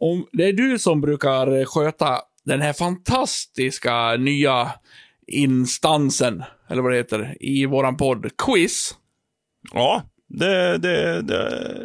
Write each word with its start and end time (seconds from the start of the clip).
om 0.00 0.26
det 0.32 0.44
är 0.44 0.52
du 0.52 0.78
som 0.78 1.00
brukar 1.00 1.64
sköta 1.64 2.20
den 2.44 2.60
här 2.60 2.72
fantastiska 2.72 4.16
nya 4.16 4.72
instansen, 5.26 6.42
eller 6.68 6.82
vad 6.82 6.92
det 6.92 6.96
heter, 6.96 7.36
i 7.40 7.66
våran 7.66 7.96
podd, 7.96 8.30
Quiz. 8.38 8.94
Ja, 9.72 10.02
det, 10.28 10.78
det, 10.78 11.22
det, 11.22 11.82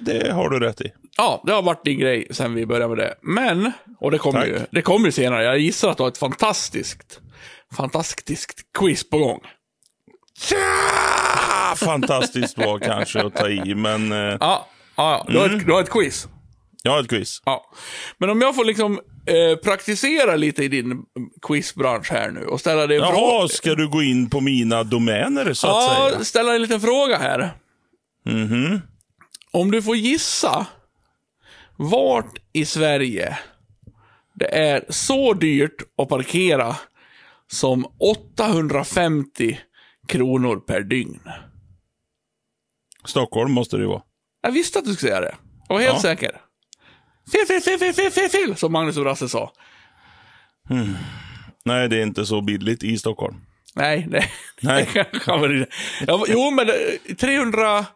det, 0.00 0.32
har 0.32 0.50
du 0.50 0.60
rätt 0.60 0.80
i. 0.80 0.92
Ja, 1.16 1.42
det 1.46 1.52
har 1.52 1.62
varit 1.62 1.84
din 1.84 1.98
grej 1.98 2.26
sen 2.30 2.54
vi 2.54 2.66
började 2.66 2.88
med 2.88 2.98
det. 2.98 3.14
Men, 3.22 3.72
och 3.98 4.10
det 4.10 4.18
kommer 4.18 4.46
ju, 4.46 4.60
det 4.70 4.82
kommer 4.82 5.10
senare. 5.10 5.44
Jag 5.44 5.58
gissar 5.58 5.90
att 5.90 5.96
du 5.96 6.02
har 6.02 6.10
ett 6.10 6.18
fantastiskt, 6.18 7.20
fantastiskt 7.76 8.60
quiz 8.78 9.10
på 9.10 9.18
gång. 9.18 9.40
Tja! 10.38 10.56
Fantastiskt 11.76 12.58
var 12.58 12.78
kanske 12.78 13.22
att 13.22 13.34
ta 13.34 13.48
i, 13.48 13.74
men 13.74 14.12
eh, 14.12 14.18
Ja, 14.18 14.36
ja, 14.40 14.66
ja. 14.96 15.24
Du, 15.28 15.38
har 15.38 15.46
ett, 15.46 15.66
du 15.66 15.72
har 15.72 15.80
ett 15.80 15.90
quiz. 15.90 16.28
Jag 16.86 16.92
har 16.92 17.00
ett 17.00 17.08
quiz. 17.08 17.42
Ja. 17.44 17.70
Men 18.18 18.30
om 18.30 18.40
jag 18.40 18.54
får 18.54 18.64
liksom 18.64 19.00
eh, 19.26 19.58
praktisera 19.64 20.36
lite 20.36 20.64
i 20.64 20.68
din 20.68 21.02
quizbransch 21.42 22.10
här 22.12 22.30
nu 22.30 22.46
och 22.46 22.60
ställa 22.60 22.86
dig 22.86 22.96
en 22.96 23.02
Jaha, 23.02 23.12
fråga. 23.14 23.48
ska 23.48 23.74
du 23.74 23.88
gå 23.88 24.02
in 24.02 24.30
på 24.30 24.40
mina 24.40 24.84
domäner 24.84 25.52
så 25.54 25.66
att 25.66 25.72
Ja, 25.74 26.08
säga? 26.10 26.24
ställa 26.24 26.54
en 26.54 26.62
liten 26.62 26.80
fråga 26.80 27.18
här. 27.18 27.50
Mhm. 28.26 28.80
Om 29.50 29.70
du 29.70 29.82
får 29.82 29.96
gissa 29.96 30.66
vart 31.76 32.38
i 32.52 32.64
Sverige 32.64 33.38
det 34.34 34.56
är 34.58 34.84
så 34.88 35.32
dyrt 35.34 35.76
att 36.02 36.08
parkera 36.08 36.76
som 37.52 37.86
850 38.00 39.58
kronor 40.08 40.56
per 40.56 40.80
dygn. 40.80 41.20
Stockholm 43.04 43.52
måste 43.52 43.76
det 43.76 43.82
ju 43.82 43.88
vara. 43.88 44.02
Jag 44.42 44.52
visste 44.52 44.78
att 44.78 44.84
du 44.84 44.94
skulle 44.94 45.10
säga 45.10 45.20
det. 45.20 45.34
Jag 45.68 45.74
var 45.74 45.82
helt 45.82 45.94
Ja. 45.94 46.00
säker. 46.00 46.40
Fel, 47.32 47.46
fel, 47.46 47.60
fel, 47.60 47.78
fel, 47.78 47.92
fel, 47.94 48.10
fel, 48.10 48.28
fel, 48.30 48.56
som 48.56 48.72
Magnus 48.72 48.96
och 48.96 49.04
Rasse 49.04 49.28
sa. 49.28 49.52
Nej, 51.64 51.88
det 51.88 51.96
är 51.98 52.02
inte 52.02 52.26
så 52.26 52.40
billigt 52.40 52.82
i 52.82 52.98
Stockholm. 52.98 53.34
Nej, 53.74 54.06
nej. 54.10 54.30
Nej. 54.62 54.88
Det 54.94 55.04
kanske 55.04 55.30
var 55.30 55.48
det. 55.48 55.66
Ja, 56.06 56.24
jo, 56.28 56.50
men 56.50 56.68
eh, 56.68 57.14
300, 57.14 57.86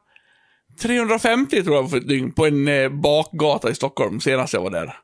350 0.83 1.63
tror 1.63 1.77
jag 1.77 1.91
för 1.91 1.97
ett 1.97 2.09
dygn 2.09 2.33
på 2.33 2.47
en 2.47 2.69
eh, 2.69 2.89
bakgata 2.89 3.71
i 3.71 3.75
Stockholm 3.75 4.21
senast 4.21 4.55
jag 4.55 4.61
var 4.61 4.71
där. 4.71 4.95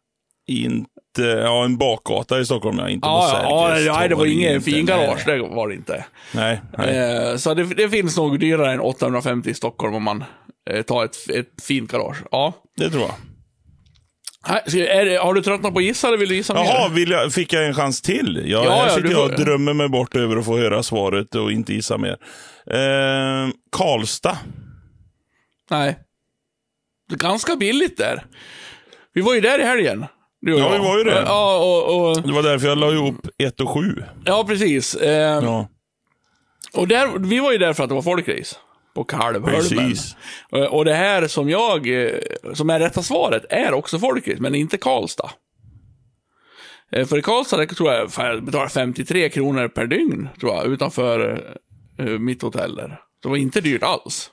Inte, 0.46 1.22
ja 1.22 1.64
en 1.64 1.77
bakgata 1.77 2.40
i 2.40 2.44
Stockholm, 2.44 2.78
ja. 2.78 2.88
Inte 2.88 3.08
Ja, 3.08 3.40
ja, 3.42 3.78
ja, 3.80 3.98
nej, 3.98 4.08
det 4.08 4.14
var 4.14 4.27
ingen 4.27 4.62
fin 4.62 4.86
garage, 4.86 5.22
det 5.27 5.38
var 5.38 5.68
det 5.68 5.74
inte. 5.74 6.04
nej. 6.34 6.60
nej. 6.78 6.96
Eh, 6.98 7.36
så 7.36 7.54
det, 7.54 7.64
det 7.64 7.88
finns 7.88 8.16
nog 8.16 8.40
dyrare 8.40 8.72
än 8.72 8.80
850 8.80 9.50
i 9.50 9.54
Stockholm 9.54 9.94
om 9.94 10.02
man 10.02 10.24
eh, 10.70 10.82
tar 10.82 11.04
ett, 11.04 11.30
ett 11.30 11.64
fint 11.64 11.92
garage. 11.92 12.22
Ja. 12.30 12.52
Det 12.77 12.90
tror 12.90 13.02
jag. 13.02 13.14
Är 14.46 15.18
har 15.24 15.34
du 15.34 15.42
tröttnat 15.42 15.72
på 15.72 15.78
att 15.78 15.84
gissa 15.84 16.08
eller 16.08 16.18
vill 16.18 16.28
du 16.28 16.34
gissa 16.34 16.54
Jaha, 16.54 16.88
mer? 16.88 17.10
jag, 17.10 17.32
fick 17.32 17.52
jag 17.52 17.66
en 17.66 17.74
chans 17.74 18.02
till? 18.02 18.42
Ja, 18.46 18.64
Ja, 18.64 18.70
här 18.70 18.86
ja, 18.88 18.94
sitter 18.94 19.10
jag 19.10 19.24
och 19.24 19.30
drömmer 19.40 19.72
mig 19.74 19.88
bort 19.88 20.16
över 20.16 20.36
att 20.36 20.44
få 20.44 20.58
höra 20.58 20.82
svaret 20.82 21.34
och 21.34 21.52
inte 21.52 21.74
gissa 21.74 21.98
mer. 21.98 22.16
Eh, 22.70 23.48
Karlstad. 23.76 24.38
Nej. 25.70 25.98
Det 27.08 27.14
är 27.14 27.18
ganska 27.18 27.56
billigt 27.56 27.96
där. 27.96 28.24
Vi 29.14 29.20
var 29.20 29.34
ju 29.34 29.40
där 29.40 29.58
i 29.58 29.62
helgen. 29.64 30.06
Ja, 30.40 30.52
jag. 30.58 30.72
vi 30.72 30.78
var 30.78 30.98
ju 30.98 31.04
det. 31.04 31.22
Ja, 31.26 31.58
och, 31.58 32.08
och, 32.10 32.22
Det 32.22 32.32
var 32.32 32.42
därför 32.42 32.66
jag 32.68 32.78
la 32.78 32.92
ihop 32.92 33.26
1 33.38 33.60
och 33.60 33.70
7. 33.70 34.02
ja 34.24 34.44
precis. 34.48 34.94
Eh, 34.94 35.44
Ja, 35.44 35.68
Och 36.72 36.88
där, 36.88 37.18
vi 37.18 37.40
var 37.40 37.52
ju 37.52 37.58
där 37.58 37.72
för 37.72 37.82
att 37.82 37.88
det 37.88 37.94
var 37.94 38.02
folkrace. 38.02 38.56
På 38.94 39.04
Kalvholmen. 39.04 39.60
precis. 39.60 40.16
Och, 40.70 40.84
det 40.84 40.94
här 40.94 41.26
som 41.26 41.50
jag, 41.50 42.04
eh, 42.04 42.18
som 42.54 42.70
är 42.70 42.78
rätta 42.80 43.02
svaret, 43.02 43.44
är 43.50 43.72
också 43.74 43.98
folkrace, 43.98 44.40
men 44.40 44.54
inte 44.54 44.76
Karlstad. 44.76 45.30
Eh, 46.92 47.06
För 47.06 47.18
i 47.18 47.22
Karlstad 47.22 47.66
tror 47.66 47.92
jag 47.92 48.10
jag 48.16 48.44
betalar 48.44 48.68
53 48.68 49.28
kronor 49.28 49.68
per 49.68 49.86
dygn, 49.86 50.28
tror 50.40 50.54
jag, 50.54 50.66
utanför 50.66 51.44
eh, 51.98 52.06
mitt 52.06 52.42
hotell 52.42 52.74
där. 52.77 53.00
Det 53.22 53.28
var 53.28 53.36
inte 53.36 53.60
dyrt 53.60 53.83
alls. 53.83 54.30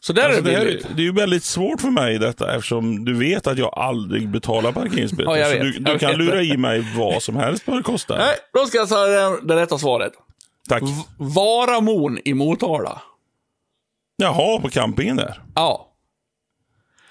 Så 0.00 0.12
där 0.12 0.22
Alltså, 0.22 0.40
är 0.40 0.44
det, 0.44 0.50
det 0.50 0.58
här, 0.58 0.82
det 0.96 1.02
är 1.02 1.04
ju 1.04 1.12
väldigt 1.12 1.44
svårt 1.44 1.80
för 1.80 1.90
mig 1.90 2.18
detta 2.18 2.54
eftersom 2.56 3.04
du 3.04 3.14
vet 3.18 3.46
att 3.46 3.58
jag 3.58 3.78
aldrig 3.78 4.28
betalar 4.28 4.72
parkeringsböter. 4.72 5.36
Ja, 5.36 5.50
så 5.50 5.58
du, 5.58 5.72
du 5.72 5.98
kan 5.98 6.08
vet. 6.10 6.18
lura 6.18 6.42
i 6.42 6.56
mig 6.56 6.84
vad 6.96 7.22
som 7.22 7.36
helst 7.36 7.62
vad 7.66 7.76
det 7.76 7.82
kostar. 7.82 8.18
Nej, 8.18 8.34
då 8.52 8.66
ska 8.66 8.78
jag 8.78 8.88
säga 8.88 9.30
det, 9.30 9.38
det 9.42 9.56
rätta 9.56 9.78
svaret. 9.78 10.12
Tack. 10.68 10.82
Varamon 11.18 12.18
i 12.24 12.34
Motala. 12.34 13.02
Jaha, 14.22 14.60
på 14.60 14.68
campingen 14.68 15.16
där. 15.16 15.42
Ja. 15.54 15.88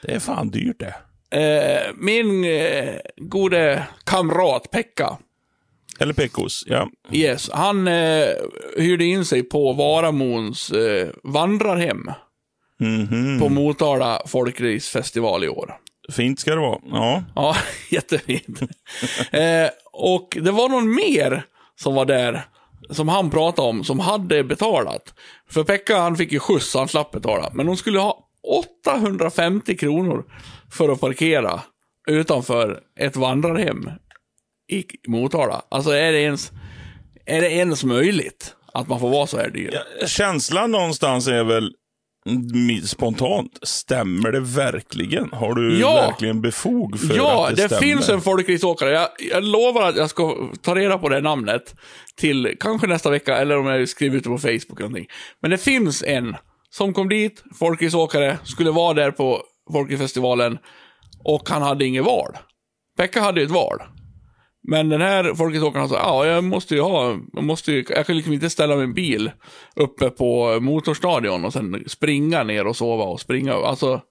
Det 0.01 0.11
är 0.15 0.19
fan 0.19 0.49
dyrt 0.49 0.79
det. 0.79 0.95
Eh, 1.39 1.91
min 1.97 2.43
eh, 2.45 2.93
gode 3.17 3.83
kamrat 4.03 4.71
Pekka, 4.71 5.17
Eller 5.99 6.13
Pekos, 6.13 6.63
ja. 6.67 6.89
Yes, 7.11 7.49
han 7.53 7.87
eh, 7.87 8.27
hyrde 8.77 9.05
in 9.05 9.25
sig 9.25 9.43
på 9.43 9.73
Varamons 9.73 10.71
eh, 10.71 11.09
vandrarhem 11.23 12.11
Mhm. 12.79 13.39
på 13.39 13.49
Motala 13.49 14.21
folkracefestival 14.27 15.43
i 15.43 15.49
år. 15.49 15.77
Fint 16.11 16.39
ska 16.39 16.51
det 16.55 16.61
vara. 16.61 16.79
Ja. 16.91 17.23
Ja, 17.35 17.55
jättefint. 17.91 18.61
eh, 19.31 19.69
och 19.93 20.37
det 20.41 20.51
var 20.51 20.69
någon 20.69 20.95
mer 20.95 21.43
som 21.75 21.95
var 21.95 22.05
där, 22.05 22.41
som 22.91 23.07
han 23.07 23.29
pratade 23.29 23.67
om, 23.67 23.83
som 23.83 23.99
hade 23.99 24.43
betalat. 24.43 25.13
För 25.49 25.63
Pekka, 25.63 25.97
han 25.97 26.15
fick 26.15 26.31
ju 26.31 26.39
skjuts, 26.39 26.71
så 26.71 26.79
han 26.79 26.87
slapp 26.87 27.11
betala. 27.11 27.51
Men 27.53 27.67
hon 27.67 27.77
skulle 27.77 27.99
ha 27.99 28.27
850 28.47 29.77
kronor 29.77 30.25
för 30.71 30.89
att 30.89 31.01
parkera 31.01 31.61
utanför 32.07 32.79
ett 32.99 33.15
vandrarhem 33.15 33.89
i 34.71 34.85
Motala. 35.07 35.61
Alltså 35.69 35.91
är 35.91 36.11
det 36.11 36.21
ens, 36.21 36.51
är 37.25 37.41
det 37.41 37.51
ens 37.51 37.83
möjligt 37.83 38.55
att 38.73 38.87
man 38.87 38.99
får 38.99 39.09
vara 39.09 39.27
så 39.27 39.37
här 39.37 39.49
dyr? 39.49 39.69
Ja, 39.73 40.07
Känslan 40.07 40.71
någonstans 40.71 41.27
är 41.27 41.43
väl 41.43 41.73
spontant. 42.85 43.59
Stämmer 43.61 44.31
det 44.31 44.39
verkligen? 44.39 45.29
Har 45.33 45.53
du 45.53 45.79
Ja. 45.79 45.93
verkligen 46.07 46.41
befog 46.41 46.99
för 46.99 47.15
Ja, 47.17 47.47
att 47.49 47.55
det, 47.55 47.61
det, 47.61 47.67
stämmer? 47.67 47.81
finns 47.81 48.09
en 48.09 48.21
folkraceåkare. 48.21 48.91
Jag, 48.91 49.07
jag 49.31 49.43
lovar 49.43 49.89
att 49.89 49.95
jag 49.95 50.09
ska 50.09 50.35
ta 50.61 50.75
reda 50.75 50.97
på 50.97 51.09
det 51.09 51.21
namnet 51.21 51.75
till 52.15 52.55
kanske 52.59 52.87
nästa 52.87 53.09
vecka, 53.09 53.37
eller 53.37 53.57
om 53.57 53.65
jag 53.65 53.89
skriver 53.89 54.17
ut 54.17 54.23
det 54.23 54.29
på 54.29 54.37
Facebook 54.37 54.79
eller 54.79 54.89
någonting. 54.89 55.07
Men 55.41 55.51
det 55.51 55.57
finns 55.57 56.03
en 56.03 56.35
som 56.69 56.93
kom 56.93 57.09
dit, 57.09 57.43
folkraceåkare, 57.59 58.37
skulle 58.43 58.71
vara 58.71 58.93
där 58.93 59.11
på 59.11 59.41
folkracefestivalen 59.71 60.57
och 61.23 61.49
han 61.49 61.61
hade 61.61 61.85
inget 61.85 62.05
val. 62.05 62.37
Pekka 62.97 63.21
hade 63.21 63.39
ju 63.39 63.45
ett 63.45 63.51
val. 63.51 63.77
Men 64.67 64.89
den 64.89 65.01
här 65.01 65.33
folkraceåkaren 65.33 65.89
sa, 65.89 65.95
ja, 65.95 66.25
jag 66.25 66.43
måste 66.43 66.75
ju 66.75 66.81
ha, 66.81 67.17
jag 67.33 67.43
måste 67.43 67.71
ju, 67.71 67.85
jag 67.89 68.05
kan 68.05 68.15
liksom 68.15 68.33
inte 68.33 68.49
ställa 68.49 68.75
min 68.75 68.93
bil 68.93 69.31
uppe 69.75 70.09
på 70.09 70.59
motorstadion 70.61 71.45
och 71.45 71.53
sen 71.53 71.83
springa 71.87 72.43
ner 72.43 72.67
och 72.67 72.75
sova 72.75 73.03
och 73.03 73.19
springa. 73.19 73.53
Alltså, 73.53 74.01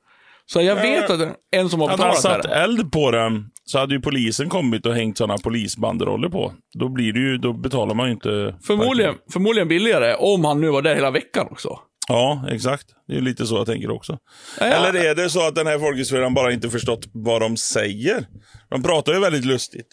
så 0.47 0.63
jag 0.63 0.77
vet 0.77 1.11
att 1.11 1.37
en 1.53 1.69
som 1.69 1.81
har 1.81 1.89
Hade 1.89 2.03
han 2.03 2.11
betalat 2.11 2.23
satt 2.23 2.43
det 2.43 2.49
här. 2.49 2.65
eld 2.65 2.93
på 2.93 3.11
den 3.11 3.45
så 3.65 3.79
hade 3.79 3.95
ju 3.95 4.01
polisen 4.01 4.49
kommit 4.49 4.87
och 4.87 4.95
hängt 4.95 5.19
sådana 5.19 5.39
polisbanderoller 5.39 6.29
på. 6.29 6.53
Då, 6.79 6.89
blir 6.89 7.13
det 7.13 7.21
ju, 7.21 7.39
då 7.39 7.53
betalar 7.53 7.95
man 7.95 8.07
ju 8.07 8.13
inte... 8.13 8.57
Förmodligen, 8.67 9.15
förmodligen 9.33 9.69
billigare 9.69 10.15
om 10.15 10.45
han 10.45 10.61
nu 10.61 10.69
var 10.71 10.83
där 10.83 10.95
hela 10.95 11.11
veckan 11.11 11.47
också. 11.51 11.79
Ja, 12.09 12.45
exakt. 12.51 12.87
Det 13.09 13.17
är 13.17 13.21
lite 13.21 13.47
så 13.47 13.57
jag 13.57 13.67
tänker 13.67 13.91
också. 13.91 14.19
Ja. 14.61 14.67
Eller 14.67 15.05
är 15.11 15.15
det 15.15 15.31
så 15.31 15.47
att 15.49 15.55
den 15.55 15.67
här 15.67 15.79
folkhögskolan 15.79 16.35
bara 16.35 16.53
inte 16.53 16.71
förstått 16.71 17.07
vad 17.13 17.41
de 17.43 17.57
säger? 17.57 18.27
De 18.71 18.83
pratar 18.83 19.13
ju 19.13 19.21
väldigt 19.21 19.45
lustigt. 19.45 19.87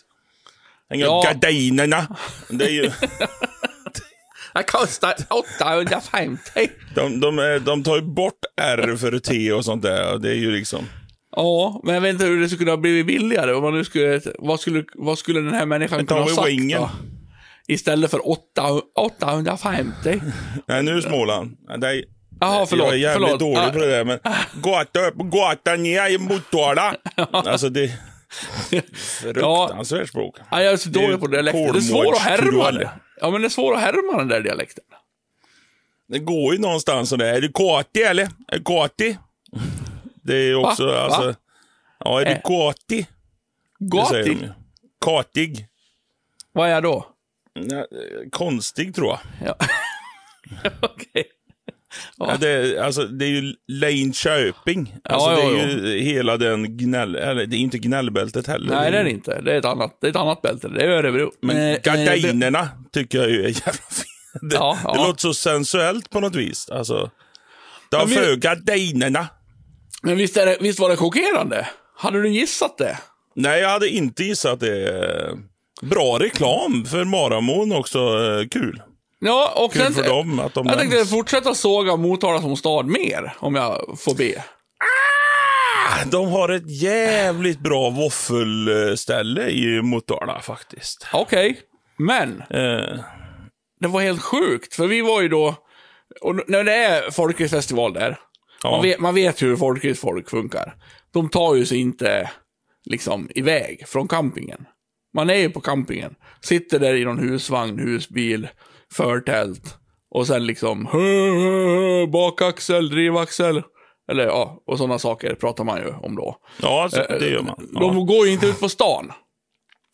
Hänga 0.89 1.05
Ja. 1.05 1.23
gardinerna. 1.25 2.15
Det 2.49 2.65
är 2.65 2.69
ju, 2.69 2.91
Det 4.53 4.63
kostar 4.63 5.13
850. 5.29 6.69
de, 6.95 7.19
de, 7.19 7.59
de 7.65 7.83
tar 7.83 7.95
ju 7.95 8.01
bort 8.01 8.39
R 8.61 8.95
för 8.99 9.19
T 9.19 9.53
och 9.53 9.65
sånt 9.65 9.83
där. 9.83 10.13
och 10.13 10.21
Det 10.21 10.29
är 10.29 10.33
ju 10.35 10.51
liksom... 10.51 10.85
Ja, 11.35 11.81
men 11.83 11.93
jag 11.93 12.01
vet 12.01 12.13
inte 12.13 12.25
hur 12.25 12.41
det 12.41 12.49
skulle 12.49 12.65
kunna 12.65 12.77
bli 12.77 13.03
billigare. 13.03 13.53
Om 13.53 13.63
man 13.63 13.73
nu 13.73 13.83
skulle, 13.83 14.21
vad, 14.39 14.59
skulle, 14.59 14.83
vad 14.95 15.17
skulle 15.19 15.39
den 15.41 15.53
här 15.53 15.65
människan 15.65 16.05
kunna 16.05 16.21
ha 16.21 16.27
sagt 16.29 16.47
wingen. 16.47 16.81
då? 16.81 16.89
Istället 17.67 18.11
för 18.11 18.29
8, 18.29 18.41
850. 18.95 20.21
Nej, 20.67 20.83
nu 20.83 21.01
Småland. 21.01 21.57
Nej, 21.77 22.05
Jaha, 22.39 22.65
förlåt. 22.65 22.85
Jag 22.87 22.93
är 22.95 22.99
jävligt 22.99 23.23
förlåt. 23.29 23.39
dålig 23.39 23.57
Ah, 23.57 23.71
på 23.71 23.79
det 23.79 23.87
där, 23.87 24.05
men 24.05 24.19
gata 24.61 24.99
upp, 25.07 25.15
gata 25.15 25.75
ner 25.75 26.09
i 26.09 26.17
Motala. 26.17 26.95
Alltså 27.31 27.69
det... 27.69 27.91
Fruktansvärt 28.93 30.09
språk. 30.09 30.37
Ja, 30.51 30.61
jag 30.63 30.73
är 30.73 30.77
så 30.77 30.89
dålig 30.89 31.19
på 31.19 31.27
dialekten. 31.27 31.73
Det 31.73 31.79
är 31.79 31.81
svårt 31.81 32.15
att 32.15 32.21
härma. 32.21 32.89
Ja, 33.21 33.29
men 33.31 33.41
det 33.41 33.47
är 33.47 33.49
svårt 33.49 33.75
att 33.75 33.81
härma 33.81 34.17
den 34.17 34.27
där 34.27 34.41
dialekten. 34.41 34.83
Det 36.07 36.19
går 36.19 36.53
ju 36.53 36.59
någonstans 36.59 37.09
sådär. 37.09 37.33
Är 37.33 37.41
du 37.41 37.51
kati 37.51 38.01
eller? 38.03 38.23
Är 38.23 38.57
du 38.57 38.63
kati? 38.63 39.17
Det 40.23 40.35
är 40.35 40.55
också, 40.55 40.85
Va? 40.87 40.99
alltså... 40.99 41.27
Va? 41.27 41.35
Ja, 41.99 42.21
är 42.21 42.25
du 42.25 42.31
Eh. 42.31 42.39
de 42.43 43.07
Gatig? 43.79 44.49
Katig. 45.05 45.67
Vad 46.51 46.67
är 46.67 46.71
jag 46.73 46.83
då? 46.83 47.07
Ja, 47.53 47.77
eh, 47.77 47.85
konstig 48.31 48.95
tror 48.95 49.07
jag. 49.07 49.19
Ja. 49.45 49.55
Okej. 50.81 51.31
Ja, 52.17 52.33
det, 52.39 52.49
är- 52.49 52.81
alltså, 52.83 53.03
det 53.03 53.25
är 53.25 53.29
ju 53.29 53.53
Linköping. 53.67 54.95
Alltså, 55.03 55.29
Ja, 55.29 55.35
det 55.35 55.41
är 55.41 55.67
ju 55.67 55.99
hela 55.99 56.37
den 56.37 56.77
gnäll... 56.77 57.15
Eller 57.15 57.45
det 57.45 57.55
är 57.55 57.59
inte 57.59 57.77
gnällbältet 57.77 58.47
heller. 58.47 58.75
Nej, 58.75 58.91
det 58.91 58.97
är 58.97 59.03
det 59.03 59.09
inte. 59.11 59.41
Det 59.41 59.53
är 59.53 59.57
ett 59.59 59.65
annat, 59.65 59.97
det 60.01 60.07
är 60.07 60.11
ett 60.11 60.15
annat 60.17 60.41
bälte. 60.41 60.67
Det 60.67 60.83
är 60.83 60.89
Örebro. 60.89 61.31
Men 61.41 61.57
Eh, 61.57 61.63
eh, 61.71 61.79
gardinerna 61.83 62.69
tycker 62.93 63.17
jag 63.17 63.29
ju 63.29 63.39
är 63.43 63.47
jävla 63.47 63.71
fint. 63.71 64.05
Det, 64.41 64.55
Ja, 64.55 64.77
det 64.95 64.97
låter 65.07 65.19
så 65.21 65.33
sensuellt 65.33 66.09
på 66.09 66.19
något 66.19 66.35
vis. 66.35 66.69
Alltså, 66.69 67.11
de 67.91 67.97
men- 67.97 68.09
för 68.23 68.35
gardinerna. 68.35 69.27
Men 70.03 70.17
visst, 70.17 70.35
det, 70.35 70.57
visst 70.61 70.79
var 70.79 70.89
det 70.89 70.95
chockerande? 70.97 71.67
Hade 71.97 72.21
du 72.21 72.29
gissat 72.29 72.77
det? 72.77 72.97
Nej, 73.35 73.61
jag 73.61 73.69
hade 73.69 73.89
inte 73.89 74.23
gissat 74.23 74.59
det. 74.59 75.37
Bra 75.81 76.17
reklam 76.19 76.85
för 76.85 77.03
Maramon 77.05 77.71
också. 77.71 77.99
eh, 77.99 78.47
Kul. 78.47 78.81
Ja, 79.19 79.53
och 79.65 79.73
Kul 79.73 79.81
sen... 79.81 79.93
för 79.93 80.03
dem 80.03 80.39
att 80.39 80.53
de 80.53 80.65
jag 80.67 80.77
tänkte 80.77 80.97
nämns. 80.97 81.09
fortsätta 81.09 81.53
såga 81.55 81.95
Motala 81.95 82.41
som 82.41 82.55
stad 82.57 82.85
mer, 82.85 83.33
om 83.39 83.55
jag 83.55 83.99
får 83.99 84.15
be. 84.15 84.43
De 86.11 86.27
har 86.31 86.49
ett 86.49 86.81
jävligt 86.81 87.59
bra 87.59 87.89
våffelställe 87.89 89.49
i 89.49 89.81
Motala 89.81 90.39
faktiskt. 90.41 91.07
Okej, 91.13 91.59
men 91.97 92.41
Eh, 92.49 92.99
det 93.79 93.87
var 93.87 94.01
helt 94.01 94.21
sjukt, 94.21 94.73
för 94.75 94.87
vi 94.87 95.01
var 95.01 95.21
ju 95.21 95.27
då... 95.29 95.55
Och 96.21 96.35
när 96.49 96.63
det 96.63 96.73
är 96.75 97.11
folkracefestival 97.11 97.93
där, 97.93 98.17
Ja. 98.63 98.71
man, 98.71 98.81
vet, 98.81 98.99
man 98.99 99.15
vet 99.15 99.41
hur 99.41 99.55
folkracefolk 99.57 100.29
funkar. 100.29 100.75
De 101.13 101.29
tar 101.29 101.55
ju 101.55 101.65
sig 101.65 101.77
inte 101.77 102.31
liksom 102.85 103.29
iväg 103.35 103.83
från 103.87 104.07
campingen. 104.07 104.65
Man 105.15 105.29
är 105.29 105.35
ju 105.35 105.49
på 105.49 105.61
campingen, 105.61 106.15
sitter 106.41 106.79
där 106.79 106.93
i 106.95 107.05
någon 107.05 107.19
husvagn, 107.19 107.79
husbil, 107.79 108.47
förtält 108.93 109.77
och 110.11 110.27
sen 110.27 110.45
liksom 110.45 110.85
hö, 110.85 110.99
hö, 111.29 111.65
hö, 111.65 112.07
bakaxel, 112.07 112.89
drivaxel. 112.89 113.63
Eller 114.11 114.25
ja, 114.25 114.63
och 114.67 114.77
sådana 114.77 114.99
saker 114.99 115.35
pratar 115.35 115.63
man 115.63 115.77
ju 115.77 115.93
om 116.01 116.15
då. 116.15 116.37
ja, 116.61 116.83
alltså, 116.83 117.05
det 117.19 117.29
gör 117.29 117.41
man. 117.41 117.69
Ja. 117.73 117.79
De 117.79 118.05
går 118.05 118.27
ju 118.27 118.33
inte 118.33 118.47
ut 118.47 118.59
på 118.59 118.69
stan. 118.69 119.11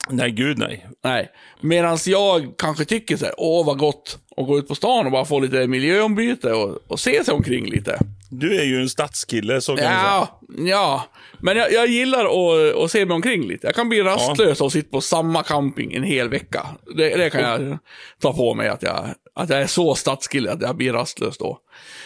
Nej, 0.10 0.32
gud 0.32 0.58
nej. 0.58 0.88
Nej. 1.04 1.30
Medan 1.62 1.98
jag 2.06 2.54
kanske 2.58 2.86
tycker 2.86 3.18
så 3.18 3.26
här, 3.26 3.34
åh 3.38 3.66
vad 3.66 3.78
gott 3.78 4.20
att 4.38 4.48
gå 4.48 4.58
ut 4.58 4.68
på 4.68 4.76
stan 4.76 5.06
och 5.06 5.12
bara 5.12 5.26
få 5.26 5.40
lite 5.40 5.68
miljöombyte 5.68 6.54
och, 6.54 6.78
och 6.88 7.00
se 7.00 7.24
sig 7.24 7.34
omkring 7.34 7.66
lite. 7.66 8.00
Du 8.40 8.60
är 8.60 8.64
ju 8.64 8.82
en 8.82 8.90
stadskille, 8.90 9.62
så 9.62 9.72
kan 9.72 9.76
vi 9.76 9.82
säga. 9.82 9.94
Ja, 10.04 10.40
ja. 10.58 11.04
Men 11.40 11.58
jag, 11.58 11.72
jag 11.74 11.88
gillar 11.88 12.26
att, 12.26 12.76
att 12.76 12.92
se 12.92 13.06
mig 13.06 13.16
omkring 13.16 13.48
lite. 13.48 13.68
Jag 13.68 13.76
kan 13.76 13.90
bli 13.90 14.04
rastlös 14.04 14.62
och 14.62 14.72
sitta 14.72 14.90
på 14.90 15.02
samma 15.02 15.44
camping 15.44 15.94
en 15.94 16.04
hel 16.04 16.30
vecka. 16.30 16.68
Det, 16.96 17.16
det 17.16 17.30
kan 17.30 17.42
jag 17.42 17.78
ta 18.22 18.34
på 18.34 18.54
mig, 18.54 18.68
att 18.68 18.84
jag, 18.84 19.06
att 19.36 19.50
jag 19.50 19.62
är 19.62 19.68
så 19.68 19.96
stadskille 19.96 20.52
att 20.52 20.62
jag 20.62 20.76
blir 20.78 20.94
rastlös 20.94 21.38
då. 21.38 21.58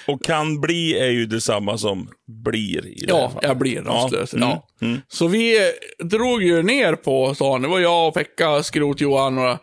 Och 0.08 0.24
kan 0.24 0.62
bli 0.62 1.00
är 1.00 1.10
ju 1.12 1.26
detsamma 1.26 1.78
som 1.78 2.10
blir 2.46 2.86
i 2.88 3.06
det 3.06 3.14
Ja, 3.14 3.30
fallet. 3.30 3.44
jag 3.44 3.58
blir 3.58 3.82
rastlös. 3.82 4.34
Mm, 4.34 4.50
Ja. 4.50 4.68
mm. 4.82 5.02
Så 5.08 5.28
vi 5.28 5.58
eh, 5.58 6.06
drog 6.08 6.44
ju 6.44 6.64
ner 6.64 6.96
på 6.96 7.36
stan. 7.36 7.62
Det 7.62 7.68
var 7.68 7.80
jag 7.80 8.08
och 8.08 8.14
Pekka, 8.14 8.64
Skrot-Johan 8.64 9.38
och... 9.52 9.58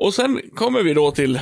Och 0.00 0.14
sen 0.14 0.40
kommer 0.54 0.82
vi 0.82 0.94
då 0.94 1.10
till... 1.10 1.40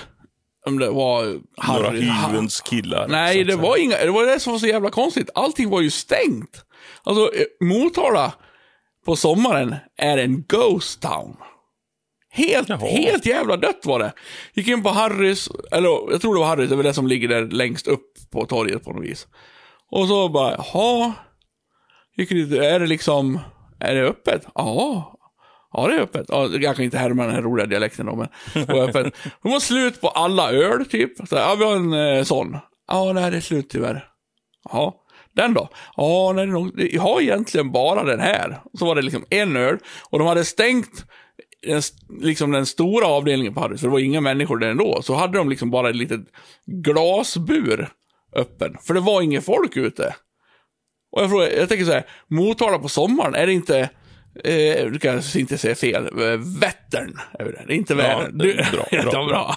Om 0.67 0.79
det 0.79 0.91
var... 0.91 1.25
Några 1.25 1.91
Harry- 1.91 2.01
hyvens 2.01 2.61
killar. 2.61 3.09
Nej, 3.09 3.45
det 3.45 3.57
var 3.57 3.77
inga... 3.77 3.97
Det 3.97 4.11
var 4.11 4.27
det 4.27 4.41
som 4.41 4.53
var 4.53 4.61
så 4.61 4.67
jävla 4.67 4.91
konstigt. 4.91 5.31
Allting 5.35 5.71
var 5.71 5.81
ju 5.81 5.91
stängt. 5.91 6.65
Alltså, 7.03 7.35
eh, 7.35 7.67
Motala 7.67 8.33
på 9.07 9.17
sommaren 9.17 9.75
är 9.97 10.19
en 10.19 10.45
ghost 10.49 11.03
town. 11.03 11.37
Helt, 12.31 12.69
Jaha. 12.69 12.79
helt 12.87 13.27
jävla 13.27 13.57
dött 13.57 13.81
var 13.85 13.99
det. 13.99 14.13
Gick 14.55 14.69
in 14.69 14.83
på 14.83 14.89
Harrys, 14.89 15.49
eller 15.73 15.89
jag 16.13 16.21
tror 16.21 16.35
det 16.35 16.41
var 16.41 16.47
Harrys, 16.47 16.71
det 16.71 16.77
var 16.77 16.83
det 16.83 16.95
som 16.95 17.07
ligger 17.07 17.29
där 17.29 17.43
längst 17.43 17.87
upp 17.87 18.13
på 18.31 18.47
torget 18.47 18.85
på 18.85 18.93
något 18.93 19.05
vis. 19.05 19.27
Och 19.91 20.09
så 20.09 20.29
bara, 20.29 20.51
jaha. 20.73 21.13
Gick 22.17 22.29
dit, 22.29 22.53
är 22.53 22.81
det 22.81 22.87
liksom, 22.87 23.39
är 23.81 23.95
det 23.95 24.03
öppet? 24.03 24.47
Ja. 24.55 25.16
Ja, 25.77 25.89
det 25.89 25.95
är 25.95 26.01
öppet. 26.01 26.27
Ja, 26.29 26.49
jag 26.61 26.77
kan 26.77 26.85
inte 26.85 26.99
härma 26.99 27.27
den 27.27 27.35
här 27.35 27.43
roliga 27.43 27.67
dialekten 27.67 28.07
då, 28.07 28.17
men 28.17 28.29
det 28.67 28.73
var 28.73 28.89
öppet. 28.89 29.15
De 29.43 29.53
har 29.53 29.61
slut 29.61 30.01
på 30.01 30.09
alla 30.09 30.53
öl, 30.53 30.87
typ. 30.87 31.29
Så, 31.29 31.37
ja, 31.37 31.55
vi 31.59 31.65
har 31.65 31.77
en 31.77 31.93
eh, 31.93 32.25
sån. 32.25 32.57
Ja, 32.89 33.13
nej, 33.13 33.31
det 33.31 33.37
är 33.37 33.41
slut 33.41 33.71
tyvärr. 33.71 34.09
Jaha. 34.73 34.93
Den 35.35 35.55
då? 35.55 35.69
Ja, 35.97 36.33
nej, 36.37 36.47
nog, 36.47 36.73
jag 36.93 37.03
har 37.03 37.21
egentligen 37.21 37.73
bara 37.73 38.05
den 38.05 38.21
här. 38.21 38.61
Så 38.79 38.87
var 38.87 38.95
det 38.95 39.03
liksom 39.03 39.25
en 39.31 39.57
öl. 39.57 39.79
Och 40.11 40.19
de 40.19 40.29
hade 40.29 40.45
stängt 40.45 41.05
den, 41.67 41.83
liksom 42.21 42.51
den 42.51 42.67
stora 42.67 43.07
avdelningen 43.07 43.55
på 43.55 43.61
Harrys, 43.61 43.81
för 43.81 43.89
det 43.89 43.93
var 43.93 43.99
inga 43.99 44.21
människor 44.21 44.59
där 44.59 44.69
ändå. 44.69 45.03
Så 45.03 45.15
hade 45.15 45.39
de 45.39 45.49
liksom 45.49 45.71
bara 45.71 45.91
ett 45.91 45.97
litet 45.97 46.21
glasbur 46.67 47.89
öppen. 48.33 48.77
För 48.83 48.95
det 48.95 49.01
var 49.01 49.23
inget 49.23 49.45
folk 49.45 49.77
ute. 49.77 50.15
Och 51.13 51.23
jag, 51.23 51.31
frågar, 51.31 51.49
jag 51.49 51.69
tänker 51.69 51.85
så 51.85 51.93
här, 51.93 52.07
Motala 52.29 52.79
på 52.79 52.89
sommaren, 52.89 53.35
är 53.35 53.47
det 53.47 53.53
inte, 53.53 53.91
eh, 54.45 54.87
du 54.87 54.99
kan 54.99 55.23
inte 55.37 55.59
säga 55.59 55.75
fel, 55.75 56.05
eh, 56.05 56.39
Vättern. 56.61 57.19
inte 57.69 57.95
Vänern. 57.95 58.39
Du- 58.39 58.55
bra, 58.55 58.87
bra, 59.03 59.13
var 59.23 59.29
bra. 59.29 59.57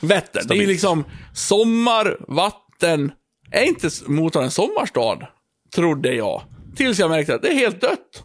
Vättern, 0.00 0.46
det 0.48 0.62
är 0.62 0.66
liksom 0.66 1.04
sommar, 1.34 2.16
vatten. 2.28 3.12
Är 3.50 3.64
inte 3.64 3.90
Motala 4.06 4.44
en 4.44 4.50
sommarstad? 4.50 5.26
Trodde 5.74 6.14
jag. 6.14 6.42
Tills 6.76 6.98
jag 6.98 7.10
märkte 7.10 7.34
att 7.34 7.42
det 7.42 7.48
är 7.48 7.54
helt 7.54 7.80
dött. 7.80 8.24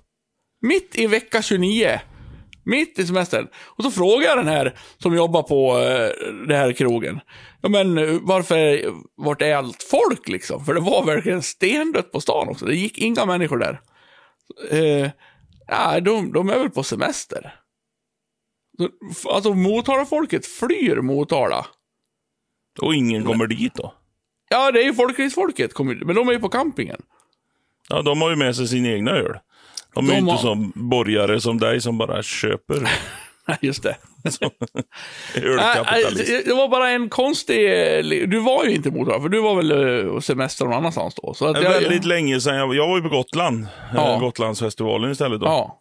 Mitt 0.61 0.95
i 0.95 1.07
vecka 1.07 1.41
29. 1.41 1.99
Mitt 2.65 2.99
i 2.99 3.05
semestern. 3.07 3.47
Och 3.77 3.83
så 3.83 3.91
frågar 3.91 4.27
jag 4.27 4.37
den 4.37 4.47
här 4.47 4.75
som 4.97 5.15
jobbar 5.15 5.43
på 5.43 5.79
eh, 5.79 6.09
det 6.47 6.55
här 6.55 6.71
krogen. 6.73 7.19
Ja 7.61 7.69
men 7.69 7.97
eh, 7.97 8.17
varför, 8.21 8.81
vart 9.25 9.41
är 9.41 9.55
allt 9.55 9.83
folk 9.83 10.27
liksom? 10.27 10.65
För 10.65 10.73
det 10.73 10.79
var 10.79 11.05
verkligen 11.05 11.41
stendött 11.41 12.11
på 12.11 12.21
stan 12.21 12.49
också. 12.49 12.65
Det 12.65 12.75
gick 12.75 12.97
inga 12.97 13.25
människor 13.25 13.57
där. 13.57 13.79
Eh, 14.71 15.09
ja, 15.71 15.99
de, 15.99 16.33
de 16.33 16.49
är 16.49 16.59
väl 16.59 16.69
på 16.69 16.83
semester. 16.83 17.55
Alltså 19.29 19.53
Motala-folket 19.53 20.45
flyr 20.45 20.95
Motala. 21.01 21.65
Och 22.81 22.95
ingen 22.95 23.23
kommer 23.25 23.47
dit 23.47 23.73
då. 23.73 23.93
Ja, 24.49 24.71
det 24.71 24.79
är 24.81 24.83
ju 24.85 24.93
folkracefolket, 24.93 25.79
men 25.79 26.15
de 26.15 26.27
är 26.27 26.31
ju 26.33 26.39
på 26.39 26.49
campingen. 26.49 27.01
Ja, 27.89 28.01
de 28.01 28.21
har 28.21 28.29
ju 28.29 28.35
med 28.35 28.55
sig 28.55 28.67
sin 28.67 28.85
egna 28.85 29.11
öl. 29.11 29.39
De 29.93 30.05
är 30.05 30.09
De 30.09 30.13
ju 30.13 30.19
inte 30.19 30.31
har- 30.31 30.39
som 30.39 30.71
borgare 30.75 31.41
som 31.41 31.57
dig 31.59 31.81
som 31.81 31.97
bara 31.97 32.23
köper 32.23 32.89
Just 33.61 33.83
det. 33.83 33.95
Det 36.45 36.53
var 36.53 36.67
bara 36.69 36.89
en 36.89 37.09
konstig... 37.09 37.65
eh, 37.97 38.03
Du 38.27 38.39
var 38.39 38.65
ju 38.65 38.71
inte 38.75 38.89
i 38.89 38.91
Motala, 38.91 39.21
för 39.21 39.29
du 39.29 39.41
var 39.41 39.55
väl 39.55 39.71
eh, 39.71 40.05
och 40.11 40.23
semester 40.23 40.65
någon 40.65 40.73
annanstans 40.73 41.15
då. 41.15 41.33
Så 41.33 41.47
att 41.47 41.53
Det 41.55 41.59
är 41.59 41.63
jag, 41.63 41.71
väldigt 41.81 42.05
länge 42.05 42.41
sedan. 42.41 42.55
Jag, 42.55 42.75
jag 42.75 42.87
var 42.87 42.97
ju 42.97 43.03
på 43.03 43.09
Gotland. 43.09 43.67
Ja. 43.95 44.17
Gotlandsfestivalen 44.19 45.11
istället 45.11 45.39
då. 45.39 45.45
Ja. 45.45 45.77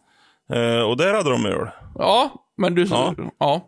Eh, 0.55 0.81
och 0.81 0.97
där 0.97 1.13
hade 1.13 1.29
de 1.29 1.45
öl. 1.45 1.67
Ja, 1.95 2.31
men 2.57 2.75
du... 2.75 2.83
Ja. 2.89 3.15
Ja. 3.39 3.67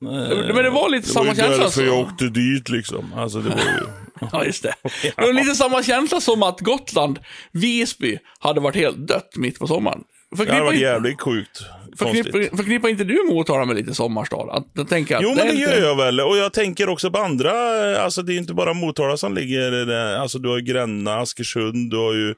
Men 0.00 0.56
det 0.56 0.70
var 0.70 0.88
lite 0.88 1.06
Det 1.08 1.12
samma 1.12 1.26
var 1.26 1.34
känsla. 1.34 1.56
därför 1.56 1.70
som- 1.70 1.84
jag 1.86 1.98
åkte 2.00 2.24
dit 2.24 2.68
liksom. 2.68 3.12
Alltså 3.16 3.38
det 3.38 3.48
var 3.48 3.56
ju... 3.56 3.86
Ja, 4.32 4.44
just 4.44 4.62
det. 4.62 4.74
Det 5.02 5.22
var 5.22 5.32
lite 5.32 5.54
samma 5.54 5.82
känsla 5.82 6.20
som 6.20 6.42
att 6.42 6.60
Gotland, 6.60 7.18
Visby, 7.52 8.18
hade 8.38 8.60
varit 8.60 8.76
helt 8.76 8.96
dött 9.08 9.30
mitt 9.36 9.58
på 9.58 9.66
sommaren. 9.66 10.00
Det 10.36 10.50
hade 10.52 10.64
varit 10.64 10.80
jävligt 10.80 11.20
sjukt 11.20 11.60
konstigt. 12.04 12.56
förknippar, 12.56 12.88
inte 12.88 13.04
du 13.04 13.24
Motala 13.30 13.64
med 13.64 13.76
lite 13.76 13.94
sommarstad? 13.94 14.64
Jag 14.74 14.88
tänker 14.88 15.16
att 15.16 15.22
Jo, 15.22 15.28
men 15.28 15.36
det 15.46 15.52
lite- 15.52 15.62
gör 15.62 15.80
jag 15.82 15.96
väl. 15.96 16.20
Och 16.20 16.36
jag 16.36 16.52
tänker 16.52 16.88
också 16.88 17.10
på 17.10 17.18
andra. 17.18 17.50
eh, 17.92 18.04
Alltså 18.04 18.22
det 18.22 18.34
är 18.34 18.38
inte 18.38 18.54
bara 18.54 18.74
Motala 18.74 19.16
som 19.16 19.34
ligger 19.34 19.70
där. 19.70 20.16
Alltså 20.16 20.38
du 20.38 20.48
har 20.48 20.58
Gränna, 20.60 21.16
Askersund, 21.16 21.90
du 21.90 21.96
har 21.96 22.12
ju 22.14 22.34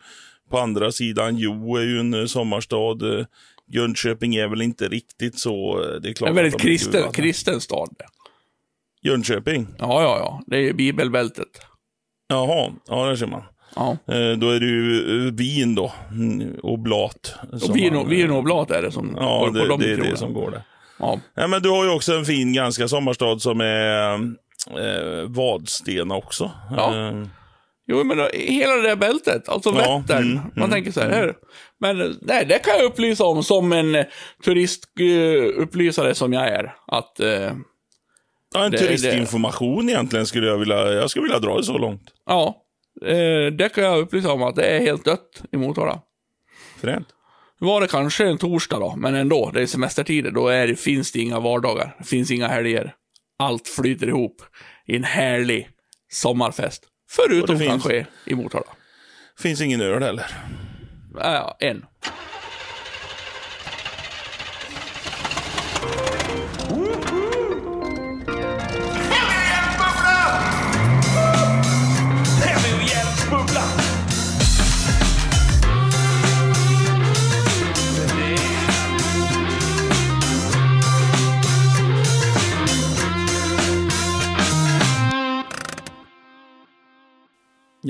på 0.50 0.58
andra 0.58 0.92
sidan 0.92 1.36
Jo 1.36 1.76
är 1.76 1.82
ju 1.82 2.00
en 2.00 2.14
eh, 2.14 2.26
sommarstad. 2.26 3.18
Eh, 3.18 3.26
Jönköping 3.72 4.34
är 4.34 4.48
väl 4.48 4.62
inte 4.62 4.88
riktigt 4.88 5.38
så. 5.38 5.78
Det 6.02 6.08
är 6.08 6.12
klart 6.12 6.30
En 6.30 6.36
väldigt 6.36 6.60
kristen, 6.60 7.12
kristen 7.12 7.60
stad. 7.60 7.96
Jönköping? 9.02 9.66
Ja, 9.78 10.02
ja, 10.02 10.18
ja. 10.18 10.42
Det 10.46 10.56
är 10.56 10.60
ju 10.60 10.72
bibelbältet. 10.72 11.48
Jaha, 12.28 12.72
ja 12.88 13.04
där 13.06 13.16
ser 13.16 13.26
man. 13.26 13.42
Ja. 13.76 13.90
Eh, 14.14 14.30
Då 14.38 14.50
är 14.50 14.60
det 14.60 14.66
ju 14.66 15.26
eh, 15.26 15.32
vin 15.32 15.74
då. 15.74 15.92
Mm, 16.10 16.56
Oblat. 16.62 17.34
Och 17.68 17.76
vin, 17.76 18.08
vin 18.08 18.30
och 18.30 18.38
oblat 18.38 18.70
är 18.70 18.82
det 18.82 18.92
som 18.92 19.16
Ja, 19.20 19.38
går 19.38 19.46
på 19.46 19.52
det, 19.58 19.68
de 19.68 19.80
det 19.80 19.92
är 19.92 20.10
det 20.10 20.16
som 20.16 20.32
går 20.34 20.50
där. 20.50 20.62
Ja. 20.98 21.18
Ja, 21.34 21.46
men 21.46 21.62
du 21.62 21.68
har 21.70 21.84
ju 21.84 21.90
också 21.90 22.12
en 22.14 22.24
fin, 22.24 22.52
ganska 22.52 22.88
sommarstad 22.88 23.38
som 23.38 23.60
är 23.60 24.12
eh, 24.14 25.28
Vadstena 25.28 26.14
också. 26.14 26.50
Ja. 26.76 27.08
Eh, 27.08 27.14
Jo, 27.92 28.04
men 28.04 28.16
då, 28.18 28.28
hela 28.34 28.74
det 28.76 28.82
där 28.82 28.96
bältet, 28.96 29.48
alltså 29.48 29.70
Ja, 29.78 29.98
Vättern. 29.98 30.22
mm, 30.22 30.34
man 30.34 30.50
mm, 30.56 30.70
tänker 30.70 30.92
så 30.92 31.00
här, 31.00 31.10
här. 31.10 31.34
Men 31.80 32.16
nej, 32.20 32.46
det 32.46 32.58
kan 32.58 32.74
jag 32.76 32.84
upplysa 32.84 33.24
om 33.24 33.42
som 33.42 33.72
en 33.72 34.04
turistupplysare 34.44 36.14
som 36.14 36.32
jag 36.32 36.48
är. 36.48 36.74
Att, 36.86 37.20
eh, 37.20 37.28
ja, 38.54 38.64
en 38.64 38.70
Det- 38.70 38.78
turistinformation 38.78 39.88
egentligen 39.88 40.26
skulle 40.26 40.46
jag 40.46 40.58
vilja, 40.58 40.92
jag 40.92 41.10
skulle 41.10 41.22
vilja 41.22 41.38
dra 41.38 41.56
det 41.56 41.64
så 41.64 41.78
långt. 41.78 42.02
ja, 42.26 42.56
eh, 43.06 43.52
det 43.52 43.74
kan 43.74 43.84
jag 43.84 43.98
upplysa 43.98 44.32
om 44.32 44.42
att 44.42 44.56
det 44.56 44.64
är 44.66 44.80
helt 44.80 45.04
dött 45.04 45.42
i 45.52 45.56
Motala. 45.56 46.00
Fränt. 46.80 47.08
Var 47.58 47.80
det 47.80 47.86
kanske 47.86 48.26
en 48.26 48.38
torsdag 48.38 48.78
då, 48.78 48.94
men 48.96 49.14
ändå, 49.14 49.50
det 49.54 49.62
är 49.62 49.66
semestertider. 49.66 50.30
Då 50.30 50.48
är 50.48 50.66
det, 50.66 50.76
finns 50.76 51.12
det 51.12 51.18
inga 51.20 51.40
vardagar. 51.40 51.96
Det 51.98 52.04
finns 52.04 52.30
inga 52.30 52.48
helger. 52.48 52.94
Allt 53.38 53.68
flyter 53.68 54.06
ihop 54.08 54.42
i 54.86 54.96
en 54.96 55.04
härlig 55.04 55.68
sommarfest. 56.12 56.84
Förutom 57.10 57.58
finns- 57.58 57.70
kanske 57.70 58.06
i 58.26 58.34
Motala. 58.34 58.66
Finns 59.38 59.60
ingen 59.60 59.80
öl 59.80 60.02
heller. 60.02 60.26
Ja, 61.14 61.56
en. 61.60 61.84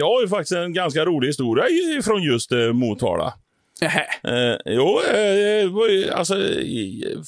Jag 0.00 0.07
har 0.07 0.21
ju 0.21 0.28
faktiskt 0.28 0.52
en 0.52 0.73
ganska 0.73 1.04
rolig 1.04 1.28
historia 1.28 1.64
från 2.02 2.23
just 2.23 2.52
eh, 2.52 2.73
Motala. 2.73 3.35
Eh, 4.25 4.57
jo, 4.64 5.00
eh, 5.00 6.19
alltså, 6.19 6.35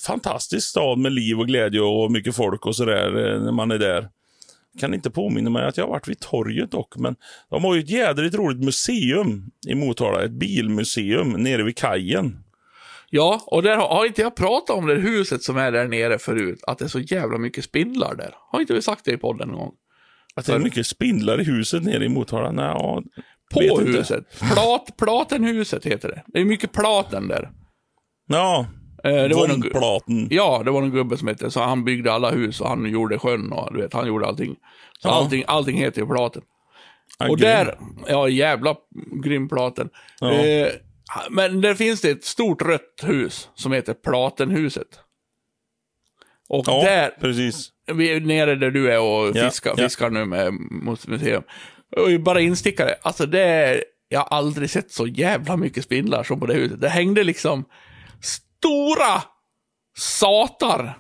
fantastisk 0.07 0.69
stad 0.69 0.99
med 0.99 1.13
liv 1.13 1.41
och 1.41 1.47
glädje 1.47 1.81
och 1.81 2.13
mycket 2.13 2.37
folk 2.37 2.67
och 2.67 2.77
sådär 2.77 3.07
eh, 3.07 3.41
när 3.41 3.53
man 3.53 3.71
är 3.71 3.79
där. 3.79 4.09
Kan 4.81 4.95
inte 4.95 5.11
påminna 5.11 5.51
mig 5.51 5.65
att 5.65 5.77
jag 5.77 5.85
har 5.85 5.91
varit 5.91 6.09
vid 6.09 6.21
torget 6.21 6.71
dock, 6.71 6.97
men 6.97 7.17
de 7.51 7.65
har 7.65 7.75
ju 7.75 7.81
ett 7.81 7.91
jädrigt 7.91 8.35
roligt 8.35 8.65
museum 8.65 9.51
i 9.69 9.75
Motala. 9.75 10.23
Ett 10.23 10.31
bilmuseum 10.31 11.29
nere 11.29 11.63
vid 11.63 11.77
kajen. 11.77 12.45
Ja, 13.11 13.43
och 13.47 13.63
där 13.63 13.77
har, 13.77 13.89
har 13.89 14.07
inte 14.07 14.23
jag 14.23 14.37
pratat 14.37 14.77
om 14.77 14.87
det 14.87 14.95
huset 14.95 15.43
som 15.43 15.57
är 15.57 15.73
där 15.73 15.89
nere 15.89 16.19
förut? 16.19 16.61
Att 16.67 16.79
det 16.79 16.85
är 16.85 16.89
så 16.89 17.01
jävla 17.01 17.39
mycket 17.39 17.65
spindlar 17.65 18.15
där. 18.15 18.35
Har 18.51 18.61
inte 18.61 18.75
vi 18.75 18.83
sagt 18.83 19.05
det 19.05 19.13
i 19.13 19.17
podden 19.17 19.49
någon 19.49 19.59
gång? 19.59 19.73
Att 20.37 20.47
det 20.47 20.53
är 20.55 20.59
mycket 20.59 20.87
spindlar 20.87 21.41
i 21.41 21.45
huset 21.45 21.83
nere 21.83 22.05
i 22.05 22.09
Motala. 22.09 22.53
Nej, 22.53 22.65
ja, 22.65 23.03
På 23.55 23.61
vet 23.61 23.71
inte. 23.71 23.85
huset. 23.99 24.25
Plat, 24.53 24.97
platenhuset 24.99 25.87
heter 25.87 26.09
det. 26.09 26.23
Det 26.27 26.41
är 26.41 26.45
mycket 26.45 26.73
platen 26.73 27.29
där. 27.29 27.51
Ja, 28.27 28.67
Eh, 29.05 29.11
det 29.13 29.35
var 29.35 29.49
någon, 29.49 30.29
ja, 30.31 30.63
det 30.65 30.71
var 30.71 30.81
någon 30.81 30.91
gubbe 30.91 31.17
som 31.17 31.29
hette, 31.29 31.51
så 31.51 31.61
han 31.61 31.85
byggde 31.85 32.13
alla 32.13 32.31
hus 32.31 32.61
och 32.61 32.69
han 32.69 32.91
gjorde 32.91 33.19
sjön 33.19 33.53
och 33.53 33.75
du 33.75 33.81
vet, 33.83 33.93
han 33.93 34.07
gjorde 34.07 34.27
allting. 34.27 34.57
Så 34.99 35.09
Ja. 35.09 35.13
allting, 35.13 35.45
allting 35.47 35.77
heter 35.79 36.01
ju 36.01 36.07
platen. 36.07 36.43
Ja, 37.19 37.31
Och 37.31 37.39
grym. 37.39 37.49
där, 37.51 37.79
ja 38.09 38.29
jävla 38.29 38.77
grym 39.25 39.49
platen. 39.49 39.89
Ja. 40.21 40.33
Eh, 40.33 40.69
men 41.31 41.61
där 41.61 41.75
finns 41.75 42.01
det 42.01 42.11
ett 42.11 42.25
stort 42.25 42.63
rött 42.63 43.03
hus 43.03 43.49
som 43.55 43.73
heter 43.73 43.95
Platenhuset. 43.95 44.89
Och 46.49 46.65
Ja, 46.69 46.83
där, 46.85 47.11
precis. 47.21 47.72
Vi 47.93 48.13
är 48.13 48.21
nere 48.21 48.55
där 48.55 48.71
du 48.71 48.93
är 48.93 49.01
och 49.01 49.37
Ja, 49.37 49.45
fiskar, 49.51 49.75
ja. 49.77 49.85
fiskar 49.85 50.11
nu 50.11 50.25
med 50.25 50.53
museum. 51.09 51.43
Och 51.97 52.21
bara 52.21 52.41
instickare, 52.41 52.95
alltså 53.03 53.27
det 53.27 53.41
är, 53.41 53.85
jag 54.09 54.21
har 54.21 54.27
aldrig 54.37 54.71
sett 54.71 54.93
så 54.93 55.07
jävla 55.07 55.57
mycket 55.57 55.85
spindlar 55.85 56.23
som 56.25 56.41
på 56.41 56.47
det 56.47 56.55
huset. 56.55 56.81
Det 56.81 56.89
hängde 56.89 57.25
liksom 57.25 57.65
stora 58.23 59.23
satar 59.99 60.99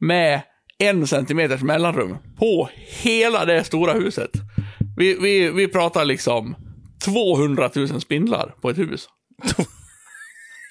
med 0.00 0.40
en 0.78 1.06
centimeters 1.06 1.62
mellanrum 1.62 2.16
på 2.38 2.68
hela 3.02 3.44
det 3.44 3.64
stora 3.64 3.92
huset. 3.92 4.30
Vi, 4.96 5.14
vi, 5.20 5.50
vi 5.50 5.68
pratar 5.68 6.04
liksom 6.04 6.56
200 7.04 7.70
000 7.74 8.00
spindlar 8.00 8.54
på 8.62 8.70
ett 8.70 8.78
hus. 8.78 9.08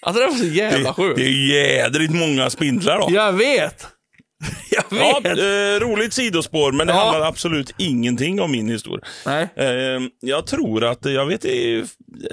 Alltså 0.01 0.21
det 0.21 0.27
var 0.27 0.33
så 0.35 0.45
jävla 0.45 0.89
Det, 0.89 0.93
sjukt. 0.93 1.15
det 1.15 1.23
är 1.25 1.53
jädrigt 1.55 2.13
många 2.13 2.49
spindlar 2.49 2.99
då. 2.99 3.07
Jag 3.15 3.33
vet! 3.33 3.87
Jag 4.71 4.83
Ja, 4.99 5.19
vet! 5.23 5.37
eh, 5.37 5.87
roligt 5.87 6.13
sidospår, 6.13 6.71
men 6.71 6.87
det 6.87 6.93
Ja. 6.93 6.99
handlar 6.99 7.27
absolut 7.27 7.73
ingenting 7.77 8.41
om 8.41 8.51
min 8.51 8.69
historia. 8.69 9.05
Nej. 9.25 9.49
Eh, 9.55 10.01
jag 10.21 10.47
tror 10.47 10.83
att, 10.83 11.05
jag 11.05 11.25
vet 11.25 11.45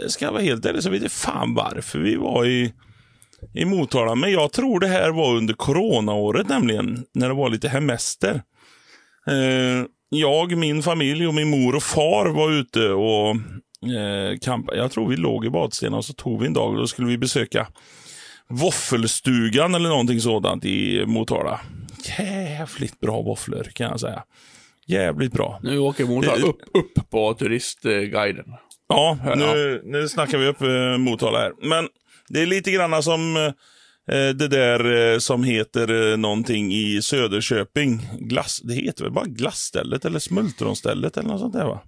ska 0.09 0.25
jag 0.25 0.33
vara 0.33 0.43
helt 0.43 0.67
ärlig 0.67 0.83
så 0.83 0.91
vet 0.91 1.03
jag 1.03 1.13
fan 1.13 1.55
varför 1.55 1.99
vi 1.99 2.17
var 2.17 2.45
i, 2.47 2.73
i 3.55 3.65
Motala. 3.65 4.15
Men 4.15 4.33
jag 4.33 4.53
tror 4.53 4.81
det 4.81 4.87
här 4.89 5.11
var 5.11 5.35
under 5.37 5.55
coronaåret 5.55 6.49
nämligen, 6.49 7.05
när 7.15 7.29
det 7.29 7.35
var 7.35 7.49
lite 7.51 7.69
hemester. 7.69 8.43
Eh, 9.31 9.87
jag, 10.09 10.57
min 10.57 10.83
familj 10.83 11.27
och 11.27 11.35
min 11.35 11.51
mor 11.51 11.75
och 11.75 11.83
far 11.83 12.27
var 12.27 12.51
ute 12.53 12.89
och 12.89 13.31
eh, 13.97 14.39
campade. 14.43 14.79
Jag 14.79 14.91
tror 14.93 15.09
vi 15.09 15.17
låg 15.17 15.47
i 15.47 15.51
Badstena 15.51 15.97
och 15.97 16.05
så 16.05 16.13
tog 16.13 16.41
vi 16.41 16.47
en 16.47 16.53
dag 16.53 16.71
och 16.71 16.77
då 16.77 16.87
skulle 16.87 17.09
vi 17.09 17.19
besöka 17.19 17.67
Våffelstugan 18.49 19.75
eller 19.75 19.89
någonting 19.89 20.21
sådant 20.21 20.65
i 20.65 21.07
Motala. 21.07 21.61
Jävligt 22.59 23.01
bra 23.01 23.23
våfflor 23.23 23.63
kan 23.75 23.91
jag 23.91 24.01
säga. 24.01 24.23
Jävligt 24.87 25.33
bra. 25.33 25.61
Nu 25.63 25.79
åker 25.79 26.05
Motala 26.05 26.47
upp, 26.47 26.59
upp 26.75 27.11
på 27.11 27.35
turistguiden. 27.35 28.45
Ja, 28.89 29.19
nu, 29.37 29.81
nu 29.85 30.09
snackar 30.09 30.39
vi 30.39 30.47
upp 30.47 30.63
eh, 30.63 30.99
Motala 30.99 31.39
här. 31.39 31.53
Men 31.63 31.89
det 32.29 32.43
är 32.43 32.47
lite 32.47 32.71
grann 32.71 33.03
som 33.03 33.37
eh, 33.37 33.53
det 34.35 34.49
där 34.49 35.13
eh, 35.13 35.19
som 35.19 35.45
heter 35.45 36.13
eh, 36.13 36.17
någonting 36.17 36.73
i 36.73 37.03
Söderköping. 37.03 38.09
Glass, 38.21 38.61
det 38.65 38.75
heter 38.75 39.05
väl 39.05 39.13
bara 39.13 39.25
glassstället 39.25 40.05
eller 40.05 40.19
smultronstället 40.19 41.17
eller 41.17 41.29
något 41.29 41.41
sånt 41.41 41.55
där 41.55 41.65
va? 41.67 41.81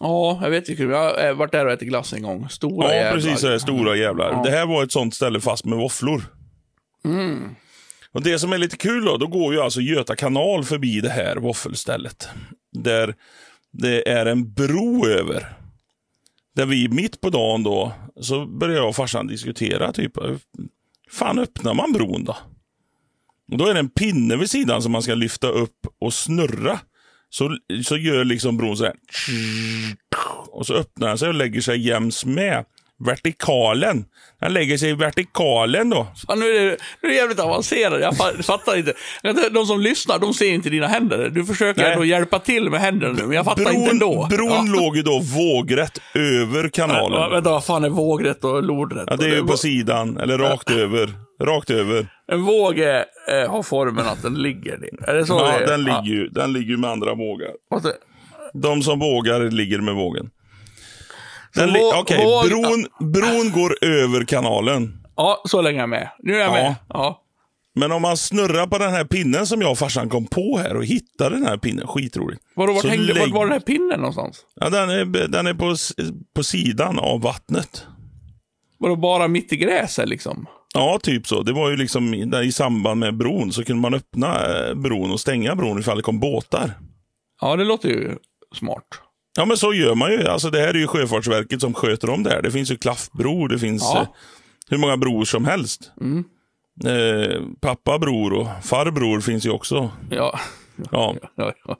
Ja, 0.00 0.38
jag 0.42 0.50
vet 0.50 0.68
inte. 0.68 0.82
Jag 0.82 1.14
har 1.14 1.34
varit 1.34 1.52
där 1.52 1.66
och 1.66 1.72
ätit 1.72 1.88
glass 1.88 2.12
en 2.12 2.22
gång. 2.22 2.48
Stora 2.48 2.88
Ja, 2.88 2.94
jävlar. 2.94 3.12
precis. 3.22 3.40
Så 3.40 3.48
här, 3.48 3.58
stora 3.58 3.96
jävlar. 3.96 4.30
Ja. 4.32 4.42
Det 4.44 4.50
här 4.50 4.66
var 4.66 4.82
ett 4.82 4.92
sånt 4.92 5.14
ställe 5.14 5.40
fast 5.40 5.64
med 5.64 5.78
våfflor. 5.78 6.22
Och 8.16 8.22
Det 8.22 8.38
som 8.38 8.52
är 8.52 8.58
lite 8.58 8.76
kul 8.76 9.04
då, 9.04 9.16
då 9.16 9.26
går 9.26 9.54
ju 9.54 9.60
alltså 9.60 9.80
Göta 9.80 10.16
kanal 10.16 10.64
förbi 10.64 11.00
det 11.00 11.08
här 11.08 11.36
våffelstället. 11.36 12.28
Där 12.72 13.14
det 13.72 14.08
är 14.08 14.26
en 14.26 14.52
bro 14.52 15.06
över. 15.06 15.52
Där 16.54 16.66
vi 16.66 16.88
mitt 16.88 17.20
på 17.20 17.30
dagen 17.30 17.62
då, 17.62 17.92
så 18.20 18.46
börjar 18.46 18.76
jag 18.76 18.88
och 18.88 18.96
farsan 18.96 19.26
diskutera 19.26 19.92
typ, 19.92 20.16
hur 20.16 20.38
fan 21.10 21.38
öppnar 21.38 21.74
man 21.74 21.92
bron 21.92 22.24
då? 22.24 22.36
Och 23.52 23.58
då 23.58 23.66
är 23.66 23.74
det 23.74 23.80
en 23.80 23.90
pinne 23.90 24.36
vid 24.36 24.50
sidan 24.50 24.82
som 24.82 24.92
man 24.92 25.02
ska 25.02 25.14
lyfta 25.14 25.48
upp 25.48 25.86
och 25.98 26.14
snurra. 26.14 26.80
Så, 27.30 27.58
så 27.84 27.96
gör 27.96 28.24
liksom 28.24 28.56
bron 28.56 28.76
så 28.76 28.84
här. 28.84 28.94
Och 30.50 30.66
så 30.66 30.74
öppnar 30.74 31.08
den 31.08 31.18
sig 31.18 31.28
och 31.28 31.34
lägger 31.34 31.60
sig 31.60 31.86
jäms 31.86 32.24
med 32.24 32.64
vertikalen. 33.04 34.04
Den 34.40 34.52
lägger 34.52 34.76
sig 34.78 34.90
i 34.90 34.94
vertikalen 34.94 35.90
då. 35.90 36.06
Fan, 36.26 36.40
nu, 36.40 36.46
är 36.46 36.64
det, 36.64 36.76
nu 37.02 37.08
är 37.08 37.12
det 37.12 37.14
jävligt 37.14 37.40
avancerat. 37.40 38.00
Jag 38.00 38.14
fa- 38.14 38.42
fattar 38.42 38.76
inte. 38.78 38.94
De 39.50 39.66
som 39.66 39.80
lyssnar, 39.80 40.18
de 40.18 40.34
ser 40.34 40.52
inte 40.52 40.70
dina 40.70 40.86
händer. 40.86 41.28
Du 41.28 41.44
försöker 41.44 41.82
Nej. 41.82 41.92
ändå 41.92 42.04
hjälpa 42.04 42.38
till 42.38 42.70
med 42.70 42.80
händerna 42.80 43.12
nu, 43.12 43.22
men 43.26 43.36
jag 43.36 43.44
fattar 43.44 43.72
inte 43.74 43.90
ändå. 43.90 44.26
bron 44.30 44.48
ja. 44.50 44.80
låg 44.80 44.96
ju 44.96 45.02
då 45.02 45.18
vågrätt 45.20 45.98
över 46.14 46.68
kanalen. 46.68 47.20
Ja, 47.20 47.28
Vänta, 47.28 47.50
vad 47.50 47.64
fan 47.64 47.84
är 47.84 47.88
vågrätt 47.88 48.44
och 48.44 48.62
lodrätt? 48.62 49.04
Ja, 49.10 49.16
det 49.16 49.24
är 49.24 49.34
ju 49.34 49.46
på 49.46 49.56
sidan, 49.56 50.16
eller 50.16 50.38
rakt 50.38 50.70
över. 50.70 51.10
Rakt 51.42 51.70
över. 51.70 52.06
En 52.32 52.42
våg 52.42 52.78
är, 52.78 53.04
eh, 53.28 53.50
har 53.50 53.62
formen 53.62 54.06
att 54.06 54.22
den 54.22 54.34
ligger 54.34 54.78
ner. 54.78 55.08
Är 55.10 55.14
det 55.14 55.26
så 55.26 55.34
Ja, 55.34 55.58
det 55.58 55.64
är? 55.64 55.66
den 55.66 55.84
ligger 55.84 56.02
ju 56.02 56.28
den 56.28 56.52
ligger 56.52 56.70
ju 56.70 56.76
med 56.76 56.90
andra 56.90 57.14
vågar. 57.14 57.50
De 58.54 58.82
som 58.82 58.98
vågar 58.98 59.50
ligger 59.50 59.78
med 59.78 59.94
vågen. 59.94 60.30
Den 61.56 61.68
våg- 61.72 62.48
bron, 62.48 63.12
bron 63.12 63.50
går 63.52 63.84
över 63.84 64.24
kanalen. 64.24 64.98
Ja, 65.16 65.42
så 65.48 65.62
länge 65.62 65.78
är 65.78 65.82
jag 65.82 65.88
med. 65.88 66.10
Nu 66.18 66.34
är 66.34 66.38
jag 66.40 66.48
Ja. 66.48 66.52
med. 66.52 66.74
Ja. 66.88 67.22
Men 67.74 67.92
om 67.92 68.02
man 68.02 68.16
snurrar 68.16 68.66
på 68.66 68.78
den 68.78 68.90
här 68.90 69.04
pinnen 69.04 69.46
som 69.46 69.60
jag 69.60 69.70
och 69.70 69.78
farsan 69.78 70.08
kom 70.08 70.26
på 70.26 70.58
här 70.58 70.76
och 70.76 70.84
hittade 70.84 71.36
den 71.36 71.46
här 71.46 71.56
pinnen, 71.58 71.86
skitroligt. 71.86 72.42
Vadå, 72.54 72.72
vart, 72.72 72.84
hängde, 72.84 73.12
lägg- 73.14 73.32
var 73.32 73.44
den 73.44 73.52
här 73.52 73.60
pinnen 73.60 74.00
någonstans? 74.00 74.40
Ja, 74.60 74.70
den 74.70 74.90
är, 74.90 75.04
den 75.28 75.46
är 75.46 75.54
på, 75.54 75.76
på 76.36 76.42
sidan 76.42 76.98
av 76.98 77.20
vattnet. 77.20 77.86
Vadå, 78.78 78.96
bara 78.96 79.28
mitt 79.28 79.52
i 79.52 79.56
gräset 79.56 80.08
liksom? 80.08 80.46
Ja, 80.74 80.98
typ 81.02 81.26
så. 81.26 81.42
Det 81.42 81.52
var 81.52 81.70
ju 81.70 81.76
liksom 81.76 82.14
i 82.44 82.52
samband 82.52 83.00
med 83.00 83.16
bron 83.16 83.52
så 83.52 83.64
kunde 83.64 83.80
man 83.82 83.94
öppna 83.94 84.58
eh, 84.68 84.74
bron 84.74 85.12
och 85.12 85.20
stänga 85.20 85.54
bron 85.56 85.78
ifall 85.78 85.96
det 85.96 86.02
kom 86.02 86.20
båtar. 86.20 86.72
Ja, 87.40 87.56
det 87.56 87.64
låter 87.64 87.88
ju 87.88 88.16
smart. 88.54 88.84
Ja, 89.36 89.44
men 89.44 89.56
så 89.56 89.74
gör 89.74 89.94
man 89.94 90.12
ju. 90.12 90.26
Alltså, 90.28 90.50
det 90.50 90.58
här 90.60 90.68
är 90.68 90.74
ju 90.78 90.86
Sjöfartsverket 90.86 91.60
som 91.60 91.74
sköter 91.74 92.10
om 92.10 92.22
det 92.22 92.30
här. 92.30 92.42
Det 92.42 92.50
finns 92.50 92.70
ju 92.70 92.76
klaffbro, 92.76 93.46
det 93.48 93.58
finns 93.58 93.82
Ja. 93.82 94.00
eh, 94.00 94.06
hur 94.68 94.78
många 94.78 94.96
bror 94.96 95.24
som 95.24 95.44
helst. 95.44 95.90
Eh, 96.86 97.42
pappa 97.60 97.98
bror 97.98 98.32
och 98.32 98.46
farbror 98.64 99.20
finns 99.20 99.46
ju 99.46 99.50
också. 99.50 99.90
Ja. 100.10 100.38
Ja. 100.92 101.14
ja, 101.36 101.52
ja. 101.66 101.76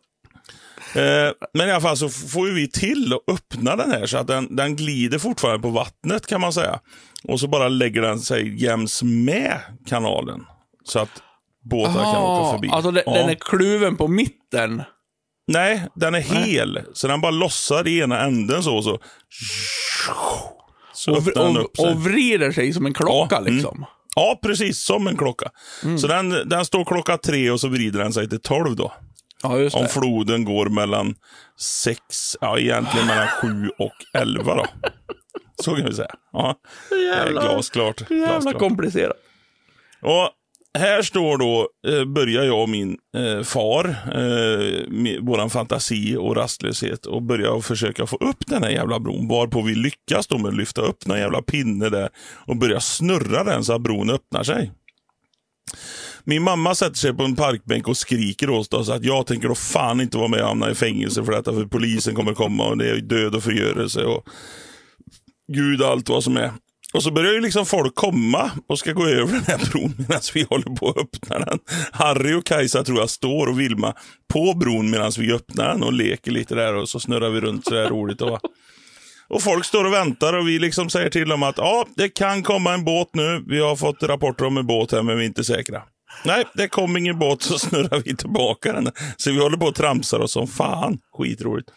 Eh, 1.00 1.32
men 1.54 1.68
i 1.68 1.72
alla 1.72 1.80
fall 1.80 1.96
så 1.96 2.08
får 2.08 2.46
vi 2.54 2.70
till 2.70 3.12
att 3.12 3.34
öppna 3.34 3.76
den 3.76 3.90
här 3.90 4.06
så 4.06 4.18
att 4.18 4.26
den, 4.26 4.56
den 4.56 4.76
glider 4.76 5.18
fortfarande 5.18 5.62
på 5.62 5.68
vattnet 5.70 6.26
kan 6.26 6.40
man 6.40 6.52
säga. 6.52 6.80
Och 7.24 7.40
så 7.40 7.48
bara 7.48 7.68
lägger 7.68 8.02
den 8.02 8.18
sig 8.20 8.62
jäms 8.64 9.02
med 9.02 9.60
kanalen. 9.86 10.44
Så 10.84 10.98
att 10.98 11.22
båtar 11.64 11.92
kan 12.12 12.22
åka 12.22 12.52
förbi. 12.52 12.68
Alltså 12.72 12.90
den, 12.90 13.02
Ja. 13.06 13.12
den 13.12 13.28
är 13.30 13.34
kluven 13.40 13.96
på 13.96 14.08
mitten. 14.08 14.82
Nej, 15.46 15.88
den 15.94 16.14
är 16.14 16.20
hel. 16.20 16.80
Så 16.92 17.08
den 17.08 17.20
bara 17.20 17.30
lossar 17.30 17.88
i 17.88 17.98
ena 18.00 18.20
änden 18.20 18.62
så. 18.62 18.82
Så, 18.82 18.98
så 20.92 21.12
Och, 21.12 21.16
och, 21.36 21.64
upp 21.64 21.76
sig. 21.76 21.86
och 21.92 22.04
vrider 22.04 22.52
sig 22.52 22.72
som 22.72 22.86
en 22.86 22.94
klocka 22.94 23.34
Ja, 23.34 23.40
mm. 23.40 23.54
liksom. 23.54 23.84
Ja, 24.16 24.38
precis. 24.42 24.78
Som 24.82 25.06
en 25.06 25.16
klocka. 25.16 25.50
Mm. 25.84 25.98
Så 25.98 26.06
den, 26.06 26.48
den 26.48 26.64
står 26.64 26.84
klockan 26.84 27.18
tre 27.18 27.50
och 27.50 27.60
så 27.60 27.68
vrider 27.68 27.98
den 27.98 28.12
sig 28.12 28.28
till 28.28 28.40
tolv 28.40 28.76
då. 28.76 28.92
Ja, 29.42 29.58
just 29.58 29.76
Om 29.76 29.88
floden 29.88 30.44
går 30.44 30.66
mellan 30.68 31.14
sex, 31.60 32.00
ja 32.40 32.58
egentligen 32.58 33.06
mellan 33.06 33.28
sju 33.28 33.70
och 33.78 33.92
elva 34.20 34.54
då. 34.54 34.66
Så 35.62 35.74
kan 35.76 35.84
vi 35.86 35.94
säga. 35.94 36.10
Ja, 36.32 36.54
Jävla- 37.14 37.40
glasklart. 37.42 38.10
Jävla 38.10 38.26
glasklart. 38.26 38.58
komplicerat. 38.58 39.16
Och 40.02 40.30
här 40.78 41.02
står 41.02 41.38
då, 41.38 41.68
eh, 41.88 42.04
börjar 42.04 42.44
jag 42.44 42.62
och 42.62 42.68
min 42.68 42.96
eh, 43.16 43.42
far, 43.42 43.84
eh, 44.12 44.88
med 44.88 45.20
våran 45.22 45.50
fantasi 45.50 46.16
och 46.16 46.36
rastlöshet 46.36 47.06
och 47.06 47.22
börjar 47.22 47.60
försöka 47.60 48.06
få 48.06 48.16
upp 48.16 48.46
den 48.46 48.62
här 48.62 48.70
jävla 48.70 49.00
bron. 49.00 49.28
Varpå 49.28 49.62
vi 49.62 49.74
lyckas 49.74 50.26
då 50.26 50.38
med 50.38 50.48
att 50.48 50.56
lyfta 50.56 50.82
upp 50.82 51.06
någon 51.06 51.18
jävla 51.18 51.42
pinne 51.42 51.88
där 51.88 52.08
och 52.46 52.56
börja 52.56 52.80
snurra 52.80 53.44
den 53.44 53.64
så 53.64 53.72
att 53.72 53.80
bron 53.80 54.10
öppnar 54.10 54.42
sig. 54.42 54.72
Min 56.24 56.42
mamma 56.42 56.74
sätter 56.74 56.96
sig 56.96 57.14
på 57.14 57.22
en 57.22 57.36
parkbänk 57.36 57.88
och 57.88 57.96
skriker 57.96 58.50
åt 58.50 58.74
oss 58.74 58.88
att 58.88 59.04
jag 59.04 59.26
tänker 59.26 59.48
då 59.48 59.54
fan 59.54 60.00
inte 60.00 60.18
vara 60.18 60.28
med 60.28 60.40
och 60.40 60.48
hamna 60.48 60.70
i 60.70 60.74
fängelse 60.74 61.24
för 61.24 61.32
detta, 61.32 61.52
för 61.52 61.64
polisen 61.64 62.14
kommer 62.14 62.34
komma 62.34 62.64
och 62.68 62.78
det 62.78 62.90
är 62.90 62.96
död 62.96 63.34
och 63.34 63.42
förgörelse 63.42 64.04
och 64.04 64.28
gud 65.52 65.82
allt 65.82 66.08
vad 66.08 66.24
som 66.24 66.36
är. 66.36 66.52
Och 66.94 67.02
så 67.02 67.10
börjar 67.10 67.32
ju 67.32 67.40
liksom 67.40 67.66
folk 67.66 67.94
komma 67.94 68.50
och 68.68 68.78
ska 68.78 68.92
gå 68.92 69.06
över 69.06 69.32
den 69.32 69.44
här 69.46 69.70
bron 69.70 69.94
medan 69.98 70.20
vi 70.34 70.42
håller 70.42 70.76
på 70.76 70.88
att 70.88 70.96
öppna 70.96 71.38
den. 71.38 71.58
Harry 71.92 72.34
och 72.34 72.46
Kajsa 72.46 72.84
tror 72.84 72.98
jag 72.98 73.10
står 73.10 73.46
och 73.46 73.60
Vilma 73.60 73.94
på 74.32 74.54
bron 74.54 74.90
medan 74.90 75.12
vi 75.18 75.32
öppnar 75.32 75.68
den 75.68 75.82
och 75.82 75.92
leker 75.92 76.30
lite 76.30 76.54
där 76.54 76.74
och 76.74 76.88
så 76.88 77.00
snurrar 77.00 77.30
vi 77.30 77.40
runt 77.40 77.64
sådär 77.64 77.88
roligt. 77.88 78.22
Och, 78.22 78.40
och 79.28 79.42
folk 79.42 79.64
står 79.64 79.84
och 79.84 79.92
väntar 79.92 80.32
och 80.32 80.48
vi 80.48 80.58
liksom 80.58 80.90
säger 80.90 81.10
till 81.10 81.28
dem 81.28 81.42
att 81.42 81.58
ja, 81.58 81.86
det 81.96 82.08
kan 82.08 82.42
komma 82.42 82.74
en 82.74 82.84
båt 82.84 83.08
nu. 83.12 83.44
Vi 83.46 83.60
har 83.60 83.76
fått 83.76 84.02
rapporter 84.02 84.44
om 84.44 84.56
en 84.56 84.66
båt 84.66 84.92
här 84.92 85.02
men 85.02 85.16
vi 85.16 85.22
är 85.22 85.26
inte 85.26 85.44
säkra. 85.44 85.82
Nej, 86.24 86.44
det 86.54 86.68
kom 86.68 86.96
ingen 86.96 87.18
båt 87.18 87.42
så 87.42 87.58
snurrar 87.58 88.02
vi 88.04 88.16
tillbaka 88.16 88.72
den. 88.72 88.90
Så 89.16 89.30
vi 89.30 89.38
håller 89.38 89.56
på 89.56 89.66
och 89.66 89.74
tramsar 89.74 90.18
oss 90.18 90.32
som 90.32 90.46
fan. 90.46 90.98
Skitroligt. 91.18 91.70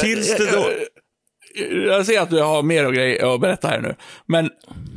Tills 0.00 0.36
det 0.36 0.50
då... 0.52 0.66
Jag 1.86 2.06
ser 2.06 2.20
att 2.20 2.30
du 2.30 2.42
har 2.42 2.62
mer 2.62 2.86
och 2.86 2.94
grejer 2.94 3.34
att 3.34 3.40
berätta 3.40 3.68
här 3.68 3.80
nu. 3.80 3.94
Men 4.26 4.50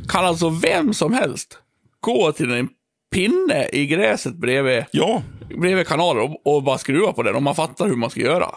kan 0.08 0.24
alltså 0.24 0.48
vem 0.48 0.94
som 0.94 1.12
helst 1.12 1.58
gå 2.00 2.32
till 2.32 2.50
en 2.52 2.68
pinne 3.14 3.68
i 3.72 3.86
gräset 3.86 4.34
bredvid, 4.34 4.84
Ja, 4.90 5.22
bredvid 5.60 5.86
kanalen 5.86 6.22
och, 6.22 6.56
och 6.56 6.62
bara 6.62 6.78
skruva 6.78 7.12
på 7.12 7.22
den 7.22 7.34
om 7.36 7.44
man 7.44 7.54
fattar 7.54 7.86
hur 7.86 7.96
man 7.96 8.10
ska 8.10 8.20
göra? 8.20 8.48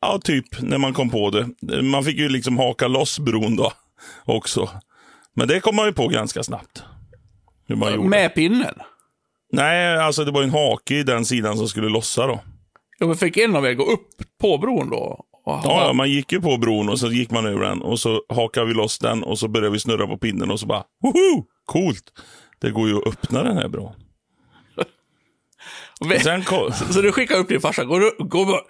Ja, 0.00 0.20
typ 0.24 0.62
när 0.62 0.78
man 0.78 0.94
kom 0.94 1.10
på 1.10 1.30
det. 1.30 1.82
Man 1.82 2.04
fick 2.04 2.18
ju 2.18 2.28
liksom 2.28 2.58
haka 2.58 2.88
loss 2.88 3.18
bron 3.18 3.56
då 3.56 3.72
också. 4.24 4.70
Men 5.34 5.48
det 5.48 5.60
kom 5.60 5.76
man 5.76 5.86
ju 5.86 5.92
på 5.92 6.08
ganska 6.08 6.42
snabbt. 6.42 6.82
Hur 7.68 7.76
man 7.76 7.94
gjorde. 7.94 8.08
Med 8.08 8.34
pinnen? 8.34 8.74
Nej, 9.52 9.96
alltså 9.96 10.24
det 10.24 10.30
var 10.30 10.40
ju 10.40 10.44
en 10.44 10.50
hake 10.54 10.94
i 10.94 11.02
den 11.02 11.24
sidan 11.24 11.56
som 11.56 11.68
skulle 11.68 11.88
lossa 11.88 12.26
då. 12.26 12.40
Ja, 12.98 13.06
men 13.06 13.16
fick 13.16 13.36
en 13.36 13.56
av 13.56 13.66
er 13.66 13.74
gå 13.74 13.84
upp 13.84 14.08
på 14.40 14.58
bron 14.58 14.90
då? 14.90 15.24
Ja, 15.46 15.62
ja, 15.64 15.92
man 15.92 16.10
gick 16.10 16.32
ju 16.32 16.40
på 16.40 16.56
bron 16.56 16.88
och 16.88 16.98
så 16.98 17.06
gick 17.06 17.30
man 17.30 17.46
över 17.46 17.64
den 17.64 17.82
och 17.82 18.00
så 18.00 18.22
hakade 18.28 18.66
vi 18.66 18.74
loss 18.74 18.98
den 18.98 19.22
och 19.22 19.38
så 19.38 19.48
började 19.48 19.70
vi 19.70 19.80
snurra 19.80 20.06
på 20.06 20.18
pinnen 20.18 20.50
och 20.50 20.60
så 20.60 20.66
bara 20.66 20.84
woho! 21.02 21.44
Coolt! 21.66 22.04
Det 22.60 22.70
går 22.70 22.88
ju 22.88 22.96
att 22.96 23.06
öppna 23.06 23.42
den 23.42 23.56
här 23.56 23.68
bron. 23.68 23.92
Sen 26.22 26.44
kom... 26.44 26.72
Så 26.90 27.02
du 27.02 27.12
skickar 27.12 27.36
upp 27.36 27.48
din 27.48 27.60
farsa, 27.60 27.84
gå, 27.84 27.98
gå, 28.18 28.60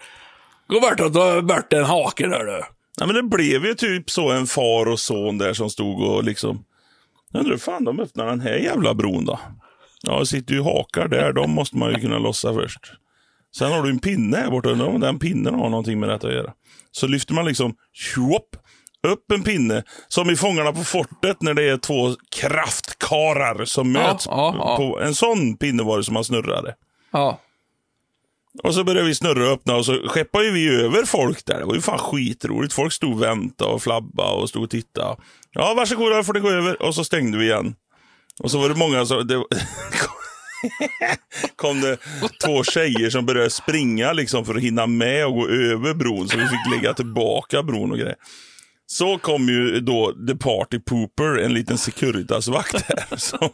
gå, 0.67 0.79
bort 0.79 0.99
och 0.99 1.13
ta 1.13 1.41
bort 1.41 1.73
en 1.73 1.83
hake 1.83 2.27
där 2.27 2.45
du. 2.45 2.63
Nej, 2.99 3.07
men 3.07 3.15
det 3.15 3.23
blev 3.23 3.65
ju 3.65 3.73
typ 3.73 4.09
så 4.09 4.31
en 4.31 4.47
far 4.47 4.87
och 4.87 4.99
son 4.99 5.37
där 5.37 5.53
som 5.53 5.69
stod 5.69 6.01
och 6.01 6.23
liksom... 6.23 6.65
Jag 7.31 7.39
undrar 7.39 7.53
hur 7.53 7.59
fan 7.59 7.83
de 7.83 7.99
öppnar 7.99 8.25
den 8.25 8.41
här 8.41 8.55
jävla 8.55 8.93
bron 8.93 9.25
då? 9.25 9.39
Ja, 10.01 10.19
det 10.19 10.25
sitter 10.25 10.53
ju 10.53 10.61
hakar 10.61 11.07
där. 11.07 11.33
De 11.33 11.51
måste 11.51 11.77
man 11.77 11.93
ju 11.93 11.99
kunna 11.99 12.19
lossa 12.19 12.53
först. 12.53 12.93
Sen 13.55 13.71
har 13.71 13.83
du 13.83 13.89
en 13.89 13.99
pinne 13.99 14.37
här 14.37 14.51
borta. 14.51 14.69
Undrar 14.69 14.87
om 14.87 14.99
den 14.99 15.19
pinnen 15.19 15.55
har 15.55 15.69
någonting 15.69 15.99
med 15.99 16.09
detta 16.09 16.27
att 16.27 16.33
göra. 16.33 16.53
Så 16.91 17.07
lyfter 17.07 17.33
man 17.33 17.45
liksom 17.45 17.75
tjopp, 17.93 18.55
upp 19.07 19.31
en 19.31 19.43
pinne. 19.43 19.83
Som 20.07 20.29
i 20.29 20.35
Fångarna 20.35 20.73
på 20.73 20.83
fortet 20.83 21.41
när 21.41 21.53
det 21.53 21.63
är 21.69 21.77
två 21.77 22.15
kraftkarar 22.35 23.65
som 23.65 23.95
Ja, 23.95 24.01
möts. 24.07 24.25
ja, 24.25 24.55
ja. 24.59 24.77
På, 24.77 24.99
en 24.99 25.15
sån 25.15 25.57
pinne 25.57 25.83
var 25.83 25.97
det 25.97 26.03
som 26.03 26.13
man 26.13 26.23
snurrade. 26.23 26.75
Ja. 27.11 27.39
Och 28.63 28.73
så 28.73 28.83
började 28.83 29.07
vi 29.07 29.15
snurra 29.15 29.45
och 29.47 29.51
öppna 29.53 29.75
och 29.75 29.85
så 29.85 30.07
skeppade 30.07 30.45
ju 30.45 30.51
vi 30.51 30.69
över 30.83 31.03
folk 31.05 31.45
där. 31.45 31.59
Det 31.59 31.65
var 31.65 31.75
ju 31.75 31.81
fan 31.81 31.97
skitroligt. 31.99 32.73
Folk 32.73 32.93
stod 32.93 33.13
och 33.13 33.21
väntade 33.21 33.71
och 33.71 33.81
flabba 33.83 34.31
och 34.31 34.49
stod 34.49 34.63
och 34.63 34.69
tittade. 34.69 35.15
Ja, 35.51 35.73
varsågoda, 35.73 36.23
får 36.23 36.33
ni 36.33 36.39
gå 36.39 36.49
över. 36.49 36.81
Och 36.81 36.95
så 36.95 37.03
stängde 37.03 37.37
vi 37.37 37.45
igen. 37.45 37.75
Och 38.39 38.51
så 38.51 38.59
var 38.59 38.69
det 38.69 38.75
många 38.75 39.05
som... 39.05 39.27
Det, 39.27 39.35
kom 41.55 41.81
det 41.81 41.97
två 42.45 42.63
tjejer 42.63 43.09
som 43.09 43.25
började 43.25 43.49
springa 43.49 44.13
liksom 44.13 44.45
för 44.45 44.55
att 44.55 44.61
hinna 44.61 44.87
med 44.87 45.25
och 45.25 45.33
gå 45.33 45.47
över 45.47 45.93
bron. 45.93 46.29
Så 46.29 46.37
vi 46.37 46.43
fick 46.43 46.71
lägga 46.71 46.93
tillbaka 46.93 47.63
bron 47.63 47.91
och 47.91 47.97
grejer. 47.97 48.15
Så 48.85 49.17
kom 49.17 49.49
ju 49.49 49.79
då 49.79 50.13
The 50.27 50.35
Party 50.35 50.79
Pooper, 50.79 51.37
en 51.37 51.53
liten 51.53 51.77
Securitas-vakt 51.77 52.81
här. 52.81 53.15
Som 53.17 53.49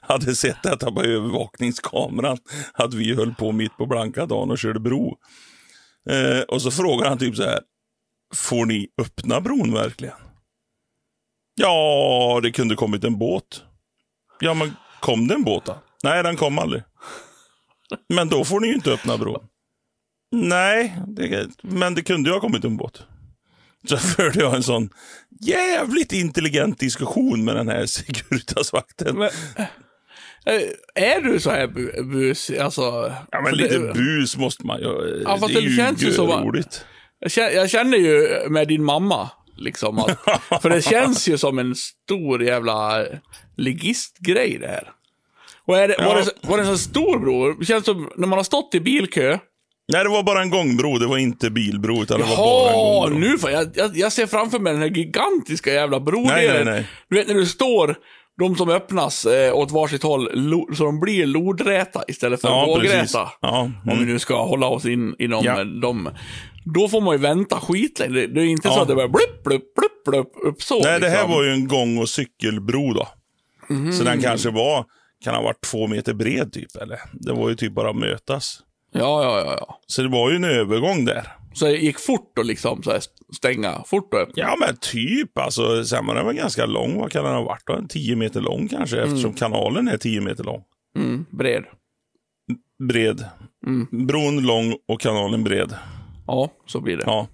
hade 0.00 0.34
sett 0.34 0.62
detta 0.62 0.92
på 0.92 1.02
övervakningskameran. 1.02 2.38
Att 2.74 2.94
vi 2.94 3.14
höll 3.14 3.34
på 3.34 3.52
mitt 3.52 3.76
på 3.76 3.86
blanka 3.86 4.26
dagen 4.26 4.50
och 4.50 4.58
körde 4.58 4.80
bro. 4.80 5.18
Eh, 6.10 6.40
och 6.40 6.62
så 6.62 6.70
frågar 6.70 7.08
han 7.08 7.18
typ 7.18 7.36
så 7.36 7.42
här. 7.42 7.60
Får 8.34 8.66
ni 8.66 8.88
öppna 9.02 9.40
bron 9.40 9.74
verkligen? 9.74 10.14
Ja, 11.54 12.40
det 12.42 12.52
kunde 12.52 12.74
kommit 12.74 13.04
en 13.04 13.18
båt. 13.18 13.62
Ja, 14.40 14.54
men 14.54 14.76
kom 15.00 15.26
det 15.26 15.34
en 15.34 15.44
båt 15.44 15.64
då? 15.64 15.78
Nej, 16.02 16.22
den 16.22 16.36
kom 16.36 16.58
aldrig. 16.58 16.82
Men 18.08 18.28
då 18.28 18.44
får 18.44 18.60
ni 18.60 18.66
ju 18.68 18.74
inte 18.74 18.90
öppna 18.92 19.18
bron. 19.18 19.44
Nej, 20.32 20.96
det, 21.06 21.48
men 21.62 21.94
det 21.94 22.02
kunde 22.02 22.30
ju 22.30 22.34
ha 22.34 22.40
kommit 22.40 22.64
en 22.64 22.76
båt. 22.76 23.02
Så 23.88 23.96
förde 23.96 24.40
jag 24.40 24.54
en 24.54 24.62
sån 24.62 24.90
jävligt 25.40 26.12
intelligent 26.12 26.78
diskussion 26.78 27.44
med 27.44 27.56
den 27.56 27.68
här 27.68 27.86
Securitas-vakten. 27.86 29.16
Men, 29.18 29.28
eh, 30.46 30.62
är 30.94 31.20
du 31.20 31.40
så 31.40 31.50
här 31.50 31.66
bu 31.66 32.02
bus, 32.02 32.50
alltså? 32.60 33.14
Ja, 33.30 33.40
men 33.40 33.54
lite 33.54 33.78
det- 33.78 33.92
bus 33.92 34.36
måste 34.36 34.66
man 34.66 34.80
ju. 34.80 34.84
Ja, 35.24 35.38
det 35.48 35.54
är 35.54 35.62
det 35.62 35.76
känns 35.76 36.02
ju 36.02 36.08
att- 36.10 36.44
roligt. 36.44 36.84
Jag 37.18 37.30
känner, 37.30 37.50
jag 37.50 37.70
känner 37.70 37.98
ju 37.98 38.28
med 38.48 38.68
din 38.68 38.84
mamma, 38.84 39.30
liksom. 39.56 39.98
Att, 39.98 40.18
för 40.62 40.70
det 40.70 40.82
känns 40.82 41.28
ju 41.28 41.38
som 41.38 41.58
en 41.58 41.74
stor 41.74 42.42
jävla 42.42 43.06
ligistgrej 43.56 44.58
det 44.60 44.66
här. 44.68 44.92
Och 45.70 45.78
är 45.78 45.88
det, 45.88 45.94
var, 45.98 46.04
Ja. 46.04 46.14
det, 46.16 46.24
så- 46.24 46.30
var 46.42 46.56
det 46.56 46.62
en 46.62 46.68
så 46.68 46.78
stor 46.78 47.18
bro? 47.18 47.52
Det 47.52 47.64
känns 47.64 47.84
som 47.84 48.10
när 48.16 48.26
man 48.26 48.38
har 48.38 48.44
stått 48.44 48.74
i 48.74 48.80
bilkö. 48.80 49.38
Nej, 49.92 50.04
det 50.04 50.10
var 50.10 50.22
bara 50.22 50.42
en 50.42 50.50
gångbro. 50.50 50.98
Det 50.98 51.06
var 51.06 51.18
inte 51.18 51.50
bilbro, 51.50 52.02
utan 52.02 52.20
det 52.20 52.26
var 52.26 52.36
bara 52.36 52.70
en 52.72 52.78
Jaha, 52.78 53.00
gångbro. 53.08 53.18
nu 53.30 53.38
får 53.38 53.50
jag, 53.50 53.66
jag, 53.74 53.96
jag 53.96 54.12
ser 54.12 54.26
framför 54.26 54.58
mig 54.58 54.72
den 54.72 54.82
här 54.82 54.88
gigantiska 54.88 55.72
jävla 55.72 56.00
brodelen. 56.00 56.34
Nej, 56.54 56.64
nej, 56.64 56.74
nej. 56.74 56.86
Du 57.08 57.16
vet 57.16 57.28
när 57.28 57.34
du 57.34 57.46
står, 57.46 57.94
de 58.38 58.56
som 58.56 58.68
öppnas 58.68 59.26
eh, 59.26 59.54
åt 59.54 59.70
varsitt 59.70 60.02
håll, 60.02 60.30
lo, 60.34 60.68
så 60.74 60.84
de 60.84 61.00
blir 61.00 61.26
lodräta 61.26 62.02
istället 62.08 62.40
för 62.40 62.48
Ja, 62.48 62.66
vågräta. 62.66 63.28
Ja, 63.40 63.60
Om 63.60 63.74
vi 63.86 63.92
mm. 63.92 64.06
nu 64.06 64.18
ska 64.18 64.42
hålla 64.44 64.66
oss 64.66 64.84
in 64.86 65.14
inom 65.18 65.44
Ja. 65.44 65.64
dem. 65.64 66.08
Då 66.74 66.88
får 66.88 67.00
man 67.00 67.14
ju 67.14 67.18
vänta 67.22 67.60
skitlänge. 67.60 68.14
Det, 68.14 68.26
det 68.26 68.40
är 68.40 68.44
inte 68.44 68.68
så 68.68 68.74
Ja. 68.74 68.82
att 68.82 68.88
det 68.88 68.94
bara 68.94 69.08
blupp, 69.08 69.44
blupp, 69.44 69.74
blupp, 69.74 70.04
blupp 70.04 70.32
upp 70.44 70.62
så. 70.62 70.82
Nej, 70.82 71.00
det 71.00 71.08
här 71.08 71.16
liksom. 71.16 71.30
var 71.30 71.42
ju 71.44 71.50
en 71.50 71.68
gång 71.68 71.98
och 71.98 72.08
cykelbro 72.08 72.92
då. 72.92 73.08
Mhm. 73.68 73.92
Så 73.92 74.04
den 74.04 74.20
kanske 74.22 74.50
var, 74.50 74.84
kan 75.24 75.34
ha 75.34 75.42
varit 75.42 75.60
två 75.60 75.86
meter 75.86 76.14
bred 76.14 76.52
typ. 76.52 76.76
Eller? 76.76 77.00
Det 77.12 77.32
var 77.32 77.48
ju 77.48 77.54
typ 77.54 77.72
bara 77.72 77.90
att 77.90 77.96
mötas. 77.96 78.60
Ja, 78.92 79.22
ja, 79.22 79.44
ja, 79.46 79.56
ja. 79.60 79.80
Så 79.86 80.02
det 80.02 80.08
var 80.08 80.30
ju 80.30 80.36
en 80.36 80.44
övergång 80.44 81.04
där. 81.04 81.26
Så 81.52 81.64
det 81.64 81.76
gick 81.76 81.98
fort 81.98 82.38
att 82.38 82.46
liksom 82.46 82.82
så 82.82 82.90
här 82.90 83.00
stänga, 83.36 83.82
fort 83.86 84.14
och 84.14 84.20
öppna. 84.20 84.42
Ja, 84.42 84.56
men 84.60 84.76
typ. 84.76 85.38
Alltså, 85.38 85.84
sen 85.84 86.06
var 86.06 86.14
den 86.14 86.26
väl 86.26 86.34
ganska 86.34 86.66
lång. 86.66 86.98
Vad 86.98 87.12
kan 87.12 87.24
den 87.24 87.34
ha 87.34 87.42
varit 87.42 87.66
då? 87.66 87.72
En 87.72 87.88
10 87.88 88.16
meter 88.16 88.40
lång 88.40 88.68
kanske, 88.68 89.02
eftersom 89.02 89.34
kanalen 89.34 89.88
är 89.88 89.96
10 89.96 90.20
meter 90.20 90.44
lång. 90.44 90.62
Mm, 90.96 91.26
bred. 91.30 91.64
Bred. 92.88 93.24
Mm. 93.66 94.06
Bron 94.06 94.42
lång 94.42 94.74
och 94.88 95.00
kanalen 95.00 95.44
bred. 95.44 95.74
Ja, 96.26 96.50
så 96.66 96.80
blir 96.80 96.96
det. 96.96 97.02
Ja. 97.06 97.26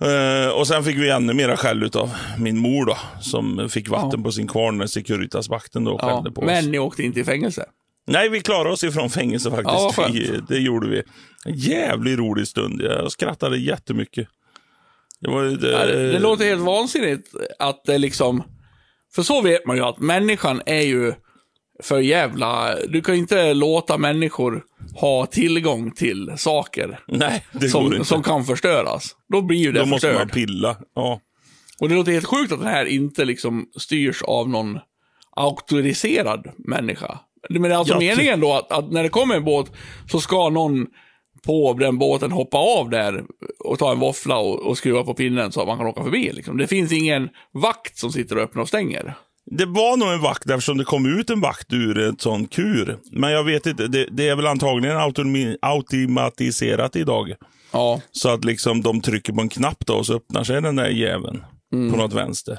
Eh, 0.00 0.48
och 0.50 0.66
sen 0.66 0.84
fick 0.84 0.96
vi 0.96 1.10
ännu 1.10 1.32
mera 1.34 1.56
skäll 1.56 1.90
av 1.94 2.10
min 2.38 2.58
mor 2.58 2.86
då, 2.86 2.96
som 3.20 3.68
fick 3.68 3.88
vatten 3.88 4.22
på 4.22 4.32
sin 4.32 4.48
kvarn 4.48 4.78
när 4.78 4.86
Securitas-vakten 4.86 5.84
då 5.84 5.98
Ja, 6.02 6.08
skällde 6.08 6.30
på 6.30 6.40
oss. 6.40 6.46
men 6.46 6.70
ni 6.70 6.78
åkte 6.78 7.02
inte 7.02 7.20
i 7.20 7.24
fängelse. 7.24 7.64
Nej, 8.08 8.28
vi 8.28 8.40
klarade 8.40 8.70
oss 8.70 8.84
ifrån 8.84 9.10
fängelse 9.10 9.50
faktiskt. 9.50 9.98
Ja, 9.98 10.04
vi, 10.12 10.40
det 10.48 10.58
gjorde 10.58 10.88
vi. 10.88 11.02
En 11.44 11.54
jävligt 11.54 12.18
rolig 12.18 12.48
stund. 12.48 12.82
Jag 12.82 13.12
skrattade 13.12 13.58
jättemycket. 13.58 14.28
Det, 15.20 15.30
var, 15.30 15.42
det, 15.44 15.70
Ja, 15.70 15.86
det, 15.86 16.12
det 16.12 16.18
låter 16.18 16.44
helt 16.44 16.62
vansinnigt 16.62 17.28
att 17.58 17.84
det 17.84 17.98
liksom... 17.98 18.42
För 19.14 19.22
så 19.22 19.40
vet 19.40 19.66
man 19.66 19.76
ju 19.76 19.82
att 19.82 19.98
människan 19.98 20.62
är 20.66 20.80
ju 20.82 21.12
för 21.82 21.98
jävla... 21.98 22.74
Du 22.88 23.00
kan 23.02 23.14
ju 23.14 23.20
inte 23.20 23.54
låta 23.54 23.98
människor 23.98 24.64
ha 24.94 25.26
tillgång 25.26 25.90
till 25.90 26.32
saker 26.36 27.00
Nej, 27.08 27.44
som, 27.70 28.04
som 28.04 28.22
kan 28.22 28.44
förstöras. 28.44 29.16
Då 29.32 29.42
blir 29.42 29.58
ju 29.58 29.72
det 29.72 29.80
Då 29.80 29.86
måste 29.86 30.06
man 30.06 30.16
förstört. 30.16 30.34
pilla. 30.34 30.76
Ja. 30.94 31.20
Och 31.80 31.88
det 31.88 31.94
låter 31.94 32.12
helt 32.12 32.26
sjukt 32.26 32.52
att 32.52 32.58
den 32.58 32.68
här 32.68 32.84
inte 32.84 33.24
liksom 33.24 33.66
styrs 33.76 34.22
av 34.22 34.48
någon 34.48 34.78
auktoriserad 35.36 36.46
människa. 36.58 37.18
Men 37.50 37.62
det 37.62 37.68
är 37.68 37.74
alltså 37.74 37.94
Ja, 37.94 37.98
meningen 37.98 38.40
då 38.40 38.52
att, 38.52 38.72
att 38.72 38.92
när 38.92 39.02
det 39.02 39.08
kommer 39.08 39.34
en 39.36 39.44
båt 39.44 39.72
så 40.10 40.20
ska 40.20 40.50
någon 40.50 40.86
på 41.46 41.72
den 41.72 41.98
båten 41.98 42.32
hoppa 42.32 42.58
av 42.58 42.90
där 42.90 43.24
och 43.58 43.78
ta 43.78 43.92
en 43.92 43.98
våffla 43.98 44.38
och, 44.38 44.66
och 44.66 44.78
skruva 44.78 45.04
på 45.04 45.14
pinnen 45.14 45.52
så 45.52 45.60
att 45.60 45.66
man 45.66 45.78
kan 45.78 45.86
åka 45.86 46.02
förbi. 46.02 46.32
Liksom. 46.32 46.56
Det 46.56 46.66
finns 46.66 46.92
ingen 46.92 47.28
vakt 47.52 47.98
som 47.98 48.12
sitter 48.12 48.36
och 48.36 48.42
öppnar 48.42 48.62
och 48.62 48.68
stänger. 48.68 49.14
Det 49.50 49.66
var 49.66 49.96
nog 49.96 50.08
en 50.08 50.20
vakt 50.20 50.50
eftersom 50.50 50.78
det 50.78 50.84
kom 50.84 51.18
ut 51.18 51.30
en 51.30 51.40
vakt 51.40 51.72
ur 51.72 51.98
ett 51.98 52.20
sånt 52.20 52.52
kur. 52.52 52.98
Men 53.10 53.30
jag 53.32 53.44
vet 53.44 53.66
inte, 53.66 53.86
det, 53.86 54.06
det 54.10 54.28
är 54.28 54.36
väl 54.36 54.46
antagligen 54.46 54.96
automatiserat 55.62 56.96
idag. 56.96 57.34
Ja, 57.72 58.00
Så 58.12 58.28
att 58.28 58.44
liksom 58.44 58.82
de 58.82 59.00
trycker 59.00 59.32
på 59.32 59.40
en 59.40 59.48
knapp 59.48 59.86
då 59.86 59.94
och 59.94 60.06
så 60.06 60.14
öppnar 60.14 60.44
sig 60.44 60.62
den 60.62 60.76
där 60.76 60.88
jäveln 60.88 61.44
på 61.70 61.96
något 61.96 62.12
vänster. 62.12 62.58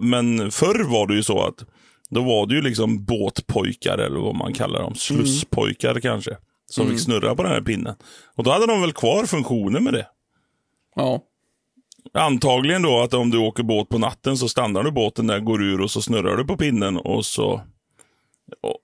Men 0.00 0.50
förr 0.50 0.84
var 0.84 1.06
det 1.06 1.14
ju 1.14 1.22
så 1.22 1.42
att 1.42 1.64
då 2.10 2.22
var 2.22 2.46
det 2.46 2.54
ju 2.54 2.62
liksom 2.62 3.04
båtpojkar 3.04 3.98
eller 3.98 4.20
vad 4.20 4.34
man 4.34 4.52
kallar 4.54 4.82
dem. 4.82 4.94
Slusspojkar 4.94 6.00
kanske. 6.00 6.36
Som 6.70 6.88
fick 6.88 7.00
snurra 7.00 7.34
på 7.34 7.42
den 7.42 7.52
här 7.52 7.60
pinnen. 7.60 7.94
Och 8.36 8.44
då 8.44 8.50
hade 8.50 8.66
de 8.66 8.80
väl 8.80 8.92
kvar 8.92 9.26
funktionen 9.26 9.84
med 9.84 9.92
det. 9.92 10.06
ja. 10.96 11.22
Antagligen 12.14 12.82
då 12.82 13.00
att 13.00 13.14
om 13.14 13.30
du 13.30 13.38
åker 13.38 13.62
båt 13.62 13.88
på 13.88 13.98
natten 13.98 14.36
så 14.36 14.48
stannar 14.48 14.82
du 14.82 14.90
båten 14.90 15.26
där, 15.26 15.40
går 15.40 15.62
ur 15.62 15.80
och 15.80 15.90
så 15.90 16.02
snurrar 16.02 16.36
du 16.36 16.44
på 16.44 16.56
pinnen 16.56 16.96
och 16.96 17.26
så... 17.26 17.60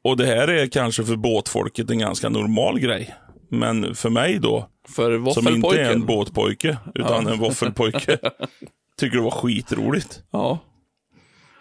Och, 0.04 0.16
det 0.16 0.26
här 0.26 0.48
är 0.48 0.66
kanske 0.66 1.04
för 1.04 1.16
båtfolket 1.16 1.90
en 1.90 1.98
ganska 1.98 2.28
normal 2.28 2.78
grej. 2.78 3.14
Men 3.50 3.94
för 3.94 4.10
mig 4.10 4.38
då, 4.38 4.68
För 4.88 5.30
som 5.30 5.48
inte 5.48 5.80
är 5.80 5.92
en 5.92 6.06
båtpojke, 6.06 6.78
utan 6.94 7.26
en 7.26 7.38
våffelpojke, 7.38 8.18
tycker 8.98 9.16
det 9.16 9.22
var 9.22 9.30
skitroligt. 9.30 10.22
Ja. 10.30 10.58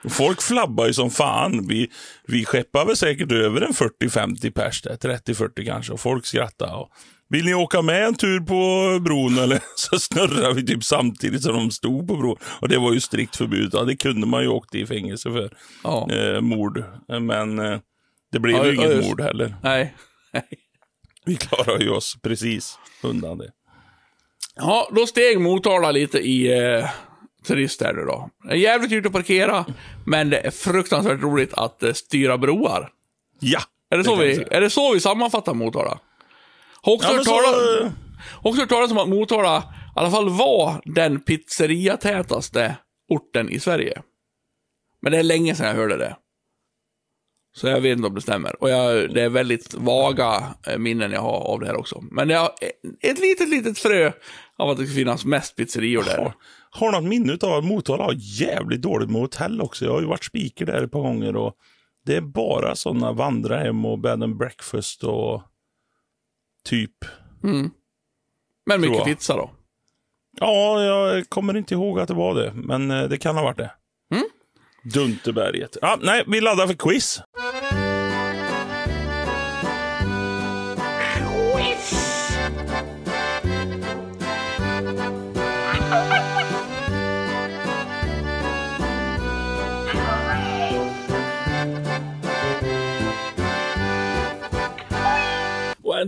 Folk 0.09 0.41
flabbar 0.41 0.85
ju 0.85 0.93
som 0.93 1.09
fan. 1.09 1.67
Vi, 1.67 1.91
vi 2.27 2.45
skeppar 2.45 2.85
väl 2.85 2.97
säkert 2.97 3.31
över 3.31 3.61
en 3.61 3.71
40-50 3.71 4.51
pers 4.51 4.81
där, 4.81 4.95
30-40 4.95 5.65
kanske, 5.65 5.93
och 5.93 5.99
folk 5.99 6.25
skrattar. 6.25 6.75
Och, 6.75 6.89
Vill 7.29 7.45
ni 7.45 7.53
åka 7.53 7.81
med 7.81 8.05
en 8.05 8.15
tur 8.15 8.39
på 8.39 8.99
bron 8.99 9.37
eller? 9.37 9.59
Så 9.75 9.99
snurrar 9.99 10.53
vi 10.53 10.65
typ 10.65 10.83
samtidigt 10.83 11.43
som 11.43 11.53
de 11.55 11.71
stod 11.71 12.07
på 12.07 12.15
bron. 12.15 12.37
Och 12.61 12.69
det 12.69 12.77
var 12.77 12.93
ju 12.93 12.99
strikt 12.99 13.35
förbud. 13.35 13.69
Ja, 13.73 13.83
det 13.83 13.95
kunde 13.95 14.27
man 14.27 14.41
ju 14.41 14.47
åkt 14.47 14.75
i 14.75 14.85
fängelse 14.85 15.31
för. 15.31 15.57
ja. 15.83 16.07
Eh, 16.11 16.41
mord. 16.41 16.83
Men 17.21 17.59
eh, 17.59 17.79
det 18.31 18.39
blev 18.39 18.55
Ja, 18.57 18.65
ju 18.65 18.75
inget 18.75 18.95
just- 18.95 19.07
mord 19.09 19.21
heller. 19.21 19.55
Nej. 19.63 19.95
Vi 21.25 21.35
klarar 21.35 21.79
ju 21.79 21.89
oss 21.89 22.17
precis 22.21 22.77
undan 23.03 23.37
det. 23.37 23.51
Ja, 24.55 24.89
då 24.95 25.07
steg 25.07 25.39
Motala 25.41 25.91
lite 25.91 26.19
i 26.19 26.59
eh, 26.77 26.89
turist 27.47 27.81
här 27.81 27.93
nu 27.93 28.01
då. 28.01 28.29
Det 28.43 28.49
är 28.51 28.55
jävligt 28.57 28.89
dyrt 28.89 29.05
att 29.05 29.11
parkera, 29.11 29.65
men 30.05 30.29
det 30.29 30.37
är 30.37 30.51
fruktansvärt 30.51 31.21
roligt 31.21 31.53
att 31.53 31.83
eh, 31.83 31.93
styra 31.93 32.37
broar. 32.37 32.89
Ja! 33.39 33.59
Är 33.89 33.97
det, 33.97 34.03
så 34.03 34.09
kan 34.09 34.19
vi 34.19 34.43
är 34.51 34.61
det 34.61 34.69
så 34.69 34.93
vi 34.93 34.99
sammanfattar 34.99 35.53
Motala? 35.53 35.99
Har 36.85 36.93
också, 36.93 37.07
Ja, 37.07 37.13
hört 37.13 37.81
eh, 37.81 37.91
också 38.41 38.67
talas 38.67 38.91
om 38.91 38.97
att 38.97 39.09
Motala 39.09 39.57
i 39.57 39.99
alla 39.99 40.11
fall 40.11 40.29
var 40.29 40.81
den 40.85 41.19
pizzeriatätaste 41.19 42.75
orten 43.09 43.49
i 43.49 43.59
Sverige. 43.59 44.01
Men 45.01 45.11
det 45.11 45.17
är 45.17 45.23
länge 45.23 45.55
sedan 45.55 45.67
jag 45.67 45.75
hörde 45.75 45.97
det. 45.97 46.15
Så 47.55 47.67
jag 47.67 47.81
vet 47.81 47.97
inte 47.97 48.07
om 48.07 48.15
det 48.15 48.21
stämmer. 48.21 48.63
Och 48.63 48.69
jag, 48.69 49.13
det 49.13 49.21
är 49.21 49.29
väldigt 49.29 49.73
vaga 49.73 50.43
eh, 50.67 50.77
minnen 50.77 51.11
jag 51.11 51.21
har 51.21 51.39
av 51.39 51.59
det 51.59 51.65
här 51.65 51.75
också. 51.75 52.03
Men 52.11 52.29
jag 52.29 52.39
har 52.39 52.51
ett 53.01 53.19
litet, 53.19 53.49
litet 53.49 53.77
frö 53.77 54.11
av 54.57 54.69
att 54.69 54.77
det 54.77 54.85
ska 54.85 54.95
finnas 54.95 55.25
mest 55.25 55.55
pizzerior 55.55 56.03
där. 56.03 56.17
har, 56.17 56.33
har 56.69 56.91
något 56.91 57.09
minne 57.09 57.37
av 57.41 57.53
att 57.53 57.65
Motala 57.65 58.03
har 58.03 58.15
jävligt 58.17 58.81
dåligt 58.81 59.09
med 59.09 59.21
hotell 59.21 59.61
också. 59.61 59.85
Jag 59.85 59.91
har 59.91 60.01
ju 60.01 60.07
varit 60.07 60.23
speaker 60.23 60.65
där 60.65 60.83
ett 60.83 60.91
par 60.91 61.01
gånger 61.01 61.35
och 61.35 61.53
det 62.05 62.15
är 62.15 62.21
bara 62.21 62.75
sådana 62.75 63.11
vandrarhem 63.11 63.85
och 63.85 63.99
bed 63.99 64.23
and 64.23 64.37
breakfast 64.37 65.03
och 65.03 65.41
typ. 66.65 67.05
Men 68.65 68.81
mycket 68.81 68.97
jag. 68.97 69.05
pizza 69.05 69.35
då. 69.35 69.51
Ja, 70.39 70.83
jag 70.83 71.29
kommer 71.29 71.57
inte 71.57 71.73
ihåg 71.73 71.99
att 71.99 72.07
det 72.07 72.13
var 72.13 72.35
det, 72.35 72.53
men 72.55 72.91
eh, 72.91 73.03
det 73.03 73.17
kan 73.17 73.35
ha 73.35 73.43
varit 73.43 73.57
det. 73.57 73.71
Dunterberget. 74.93 75.77
Ja, 75.81 75.97
nej, 76.01 76.23
vi 76.27 76.41
laddar 76.41 76.67
för 76.67 76.73
quiz. 76.73 77.21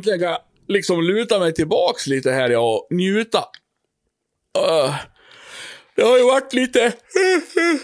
Jag 0.06 0.38
liksom 0.68 1.02
luta 1.04 1.40
mig 1.40 1.54
tillbaks 1.54 2.08
lite 2.08 2.32
här 2.32 2.50
ja, 2.50 2.60
och 2.60 2.88
njuta. 2.96 3.44
Öh. 4.58 4.96
det 5.96 6.04
har 6.04 6.18
ju 6.18 6.24
varit 6.24 6.54
lite... 6.54 6.80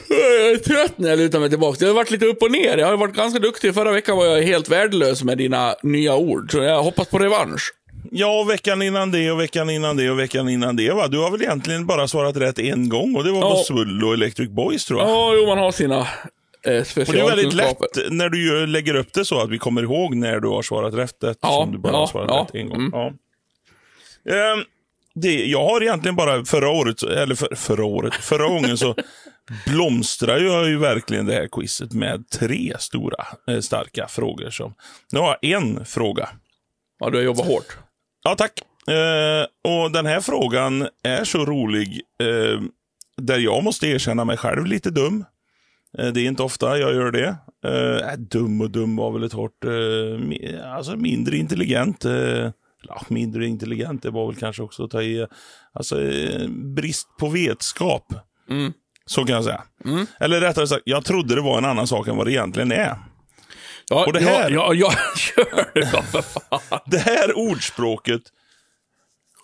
jag 0.10 0.52
är 0.52 0.58
trött 0.58 0.98
när 0.98 1.10
jag 1.10 1.20
lutar 1.20 1.40
mig 1.40 1.50
tillbaks. 1.50 1.80
Det 1.80 1.86
har 1.86 1.94
varit 1.94 2.12
lite 2.12 2.26
upp 2.26 2.42
och 2.42 2.52
ner. 2.52 2.78
Jag 2.78 2.88
har 2.88 2.98
varit 2.98 3.16
ganska 3.16 3.40
duktig. 3.40 3.74
Förra 3.74 3.92
veckan 3.92 4.18
var 4.18 4.26
jag 4.26 4.42
helt 4.42 4.70
värdelös 4.70 5.24
med 5.24 5.38
dina 5.38 5.76
nya 5.84 6.16
ord. 6.16 6.52
Så 6.52 6.58
jag 6.58 6.84
hoppas 6.84 7.08
på 7.08 7.20
revansch. 7.20 7.74
Ja, 8.12 8.44
veckan 8.44 8.82
innan 8.82 9.12
det 9.12 9.32
och 9.32 9.40
veckan 9.40 9.70
innan 9.70 9.98
det 9.98 10.10
och 10.10 10.20
veckan 10.20 10.50
innan 10.50 10.76
det. 10.76 10.92
Va? 10.92 11.08
Du 11.08 11.18
har 11.18 11.32
väl 11.32 11.42
egentligen 11.42 11.86
bara 11.86 12.08
svarat 12.08 12.38
rätt 12.38 12.60
en 12.60 12.90
gång 12.90 13.16
och 13.16 13.24
det 13.24 13.32
var 13.32 13.42
på 13.42 13.48
Ja. 13.48 13.64
Svull 13.68 14.04
och 14.04 14.14
Electric 14.14 14.50
Boys 14.50 14.86
tror 14.86 15.00
jag. 15.00 15.10
Ja, 15.10 15.34
jo, 15.36 15.46
man 15.46 15.58
har 15.58 15.72
sina 15.72 16.08
eh, 16.68 16.80
Och 17.08 17.14
det 17.14 17.20
är 17.20 17.26
väldigt 17.30 17.54
lätt 17.54 17.78
när 18.10 18.30
du 18.30 18.68
lägger 18.68 18.96
upp 18.96 19.14
det 19.14 19.26
så 19.26 19.42
att 19.42 19.50
vi 19.50 19.58
kommer 19.58 19.84
ihåg 19.84 20.16
när 20.16 20.40
du 20.40 20.48
har 20.48 20.62
svarat 20.62 20.94
rätt 20.94 21.24
eftersom 21.24 21.52
Ja, 21.52 21.70
du 21.72 21.78
bara 21.78 21.94
ja, 21.94 22.08
svarat 22.08 22.30
ja, 22.30 22.48
rätt 22.50 22.56
en 22.56 22.70
gång. 22.70 22.78
mm. 22.80 22.92
Ja. 22.94 23.14
Ehm, 24.34 24.64
det, 25.16 25.46
jag 25.46 25.66
har 25.66 25.82
egentligen 25.82 26.16
bara 26.16 26.46
förra 26.46 26.70
året, 26.70 27.04
eller 27.04 27.36
för, 27.36 27.56
förra 27.56 27.86
året, 27.86 28.14
förra 28.16 28.48
gången 28.48 28.78
så 28.78 28.96
blomstrar 29.68 30.38
jag 30.38 30.68
ju 30.70 30.78
verkligen 30.78 31.26
det 31.26 31.34
här 31.34 31.48
quizet 31.52 31.94
med 31.94 32.30
tre 32.30 32.74
stora 32.80 33.26
eh, 33.48 33.60
starka 33.60 34.08
frågor. 34.08 34.50
Som, 34.50 34.74
nu 35.12 35.20
har 35.20 35.38
jag 35.42 35.62
en 35.62 35.86
fråga. 35.86 36.30
Ja, 37.00 37.10
du 37.10 37.18
har 37.18 37.24
jobbat 37.24 37.46
hårt. 37.48 37.78
Ja, 38.24 38.36
tack. 38.36 38.52
Eh, 38.88 39.72
och 39.74 39.92
den 39.92 40.06
här 40.06 40.22
frågan 40.22 40.88
är 41.04 41.24
så 41.24 41.46
rolig, 41.46 42.02
eh, 42.22 42.62
där 43.18 43.38
jag 43.38 43.64
måste 43.64 43.88
erkänna 43.88 44.26
mig 44.26 44.38
själv 44.38 44.66
lite 44.66 44.90
dum. 44.90 45.26
Eh, 45.98 46.08
det 46.08 46.22
är 46.22 46.26
inte 46.26 46.44
ofta 46.44 46.78
jag 46.78 46.94
gör 46.94 47.12
det. 47.12 47.36
Eh, 47.66 48.10
äh, 48.14 48.18
dum 48.18 48.62
och 48.62 48.70
dum 48.72 48.96
var 48.96 49.12
väl 49.12 49.24
ett 49.24 49.34
hårt... 49.34 49.64
Mi- 49.64 50.64
alltså 50.76 50.96
mindre 50.96 51.38
intelligent. 51.38 52.06
Ja, 52.88 53.02
mindre 53.08 53.46
intelligent, 53.46 54.04
det 54.04 54.10
var 54.10 54.28
väl 54.28 54.36
kanske 54.36 54.64
också 54.64 54.84
att 54.84 54.92
ta 54.92 55.02
i. 55.02 55.28
Alltså 55.74 55.96
brist 56.76 57.08
på 57.20 57.30
vetskap. 57.30 58.14
Mm. 58.50 58.74
Så 59.06 59.26
kan 59.26 59.36
jag 59.36 59.44
säga. 59.44 59.64
Eller 60.20 60.42
rättare 60.42 60.68
sagt, 60.68 60.82
jag 60.86 61.06
trodde 61.06 61.36
det 61.36 61.42
var 61.42 61.58
en 61.58 61.66
annan 61.66 61.88
sak 61.88 62.08
än 62.08 62.18
vad 62.18 62.28
det 62.28 62.32
egentligen 62.32 62.72
är. 62.72 62.96
Ja, 63.90 64.06
Och 64.06 64.14
det 64.14 64.20
här- 64.20 64.50
Ja, 64.52 64.74
ja, 64.74 64.94
ja, 65.74 66.02
för 66.02 66.22
fan. 66.22 66.80
Det 66.86 66.98
här 66.98 67.38
ordspråket 67.38 68.22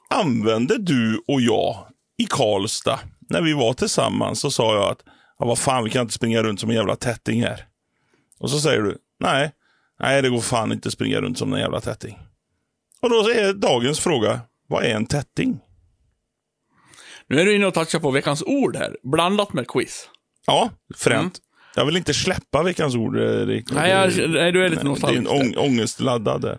använde 0.10 0.78
du 0.78 1.24
och 1.28 1.42
jag 1.42 1.86
i 2.18 2.26
Karlstad. 2.26 3.00
När 3.30 3.42
vi 3.42 3.54
var 3.54 3.74
tillsammans 3.74 4.40
så 4.40 4.52
sa 4.52 4.76
jag 4.76 4.92
att 4.92 5.04
ja, 5.40 5.46
vad 5.46 5.60
fan, 5.60 5.84
vi 5.84 5.90
kan 5.90 6.02
inte 6.02 6.14
springa 6.14 6.44
runt 6.44 6.60
som 6.60 6.70
en 6.70 6.76
jävla 6.76 6.96
tätting 6.96 7.44
här. 7.44 7.66
Och 8.40 8.50
så 8.50 8.60
säger 8.60 8.82
du, 8.82 8.98
nej, 9.20 9.52
nej 10.00 10.22
det 10.22 10.30
går 10.30 10.42
fan 10.42 10.72
inte 10.72 10.88
att 10.88 10.94
springa 10.94 11.22
runt 11.22 11.38
som 11.38 11.54
en 11.54 11.60
jävla 11.60 11.82
tätting. 11.82 12.20
Och 13.02 13.10
då 13.10 13.16
är 13.30 13.54
dagens 13.54 14.00
fråga, 14.00 14.40
vad 14.68 14.84
är 14.84 14.96
en 14.96 15.06
tätting? 15.06 15.60
Nu 17.28 17.42
är 17.42 17.46
du 17.46 17.56
inne 17.56 17.66
och 17.66 17.74
touchar 17.74 18.00
på 18.00 18.12
veckans 18.12 18.44
ord 18.46 18.76
här, 18.76 18.98
blandat 19.04 19.54
med 19.54 19.68
quiz. 19.68 20.10
Ja, 20.48 20.70
fränt. 20.96 21.40
Jag 21.76 21.86
vill 21.86 21.98
inte 21.98 22.14
släppa 22.14 22.64
veckans 22.64 22.96
ord 22.96 23.18
eh, 23.18 23.46
riktigt. 23.46 23.76
Nej, 23.76 23.92
jag, 23.92 24.30
nej 24.30 24.52
du 24.52 24.66
är 24.66 24.70
lite 24.70 24.82
det 24.82 24.86
är 24.86 24.90
nostalgisk. 24.90 25.32
ång, 25.32 25.56
ångestladdad. 25.58 26.42
där. 26.42 26.58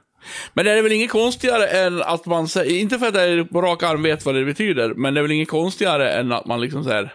Men 0.54 0.64
det 0.64 0.70
är 0.70 0.82
väl 0.82 0.92
inget 0.92 1.10
konstigare 1.10 1.66
än 1.66 2.02
att 2.02 2.26
man 2.26 2.48
säger, 2.48 2.80
inte 2.80 2.98
för 2.98 3.06
att 3.06 3.14
jag 3.14 3.50
på 3.50 3.62
rak 3.62 3.82
arm 3.82 4.02
vet 4.02 4.24
vad 4.24 4.34
det 4.34 4.44
betyder, 4.44 4.94
men 4.94 5.14
det 5.14 5.20
är 5.20 5.22
väl 5.22 5.32
inget 5.32 5.48
konstigare 5.48 6.12
än 6.12 6.32
att 6.32 6.46
man 6.46 6.60
liksom 6.60 6.84
säger 6.84 7.12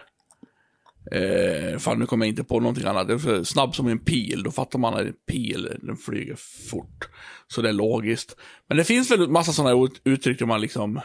eh, 1.12 1.78
fan 1.78 1.98
nu 1.98 2.06
kommer 2.06 2.26
jag 2.26 2.30
inte 2.32 2.44
på 2.44 2.60
någonting 2.60 2.84
annat. 2.86 3.08
Det 3.08 3.14
är 3.14 3.44
snabb 3.44 3.74
som 3.74 3.88
en 3.88 3.98
pil, 3.98 4.42
då 4.42 4.50
fattar 4.50 4.78
man 4.78 4.94
att 4.94 5.00
en 5.00 5.12
pil, 5.30 5.68
den 5.82 5.96
flyger 5.96 6.36
fort. 6.70 7.08
Så 7.48 7.62
det 7.62 7.68
är 7.68 7.72
logiskt. 7.72 8.36
Men 8.68 8.76
det 8.76 8.84
finns 8.84 9.10
väl 9.10 9.28
massa 9.28 9.52
sådana 9.52 9.88
uttryck 10.04 10.38
där 10.38 10.46
man 10.46 10.60
liksom, 10.60 11.00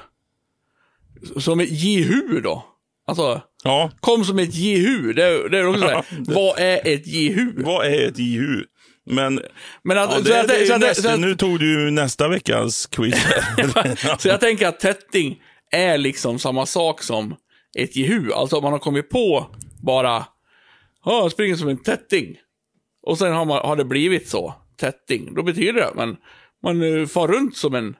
som 1.39 1.59
ett 1.59 1.71
jihu 1.71 2.41
då. 2.43 2.65
Alltså, 3.07 3.41
Ja, 3.63 3.91
kom 3.99 4.25
som 4.25 4.39
ett 4.39 4.53
jihu. 4.55 5.13
Det, 5.13 5.23
är- 5.23 5.49
det 5.49 5.57
är 5.59 5.67
också 5.67 5.81
såhär, 5.81 6.05
vad 6.19 6.59
är 6.59 6.87
ett 6.93 7.07
jihu? 7.07 7.53
vad 7.63 7.85
är 7.85 8.07
ett 8.07 8.19
IU? 8.19 8.63
Men 9.05 9.41
Men 9.83 9.97
att, 9.97 10.09
Ja, 10.11 10.17
så 10.17 10.21
det, 10.23 10.29
jag- 10.37 10.47
det, 10.47 10.55
är 10.55 10.65
så 10.65 10.71
jag- 10.71 10.79
nästa, 10.81 11.01
så 11.03 11.09
jag- 11.09 11.19
nu 11.19 11.35
tog 11.35 11.59
du 11.59 11.81
ju 11.85 11.91
nästa 11.91 12.27
veckas 12.27 12.85
quiz. 12.85 13.15
Så 14.19 14.27
jag 14.27 14.39
tänker 14.39 14.67
att 14.67 14.79
tätting 14.79 15.41
är 15.71 15.97
liksom 15.97 16.39
samma 16.39 16.65
sak 16.65 17.03
som 17.03 17.35
ett 17.77 17.95
jehu. 17.95 18.31
Alltså 18.33 18.55
om 18.57 18.63
man 18.63 18.71
har 18.71 18.79
kommit 18.79 19.09
på 19.09 19.47
bara, 19.81 20.25
jag 21.05 21.31
springer 21.31 21.55
som 21.55 21.69
en 21.69 21.77
tätting. 21.83 22.37
Och 23.03 23.17
sen 23.17 23.33
har, 23.33 23.45
man, 23.45 23.57
har 23.65 23.75
det 23.75 23.85
blivit 23.85 24.29
så, 24.29 24.55
tätting. 24.77 25.33
Då 25.33 25.43
betyder 25.43 25.73
det 25.73 25.87
att 25.87 25.95
man, 25.95 26.17
man 26.63 26.99
eh, 26.99 27.07
far 27.07 27.27
runt 27.27 27.57
som 27.57 27.75
en 27.75 27.95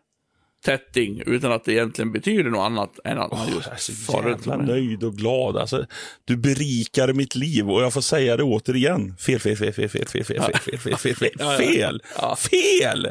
tätting 0.65 1.22
utan 1.26 1.52
att 1.52 1.63
det 1.65 1.74
egentligen 1.74 2.12
betyder 2.12 2.50
något 2.50 2.65
annat 2.65 3.00
än 3.06 3.20
att 3.20 3.32
man 3.32 3.39
Jag 3.39 3.50
är 3.50 3.54
just 3.56 3.86
så 3.86 3.94
far 3.94 4.22
runt 4.22 4.26
jävla 4.28 4.44
som 4.54 4.62
en- 4.62 4.65
nöjd 4.67 5.04
och 5.04 5.13
glad. 5.15 5.58
Alltså, 5.58 5.86
du 6.26 6.38
berikar 6.38 7.13
mitt 7.13 7.36
liv 7.36 7.72
och 7.72 7.82
jag 7.84 7.94
får 7.94 8.02
säga 8.02 8.38
det 8.38 8.44
återigen. 8.44 9.17
Fel, 9.17 9.39
fel, 9.39 9.58
fel, 9.58 9.74
fel, 9.74 9.89
fel, 9.89 10.06
fel, 10.08 10.24
fel, 10.26 10.41
fel, 10.41 10.78
fel, 10.78 10.98
fel, 10.98 11.15
fel, 11.17 11.58
fel. 11.58 12.02
Fel! 12.38 13.08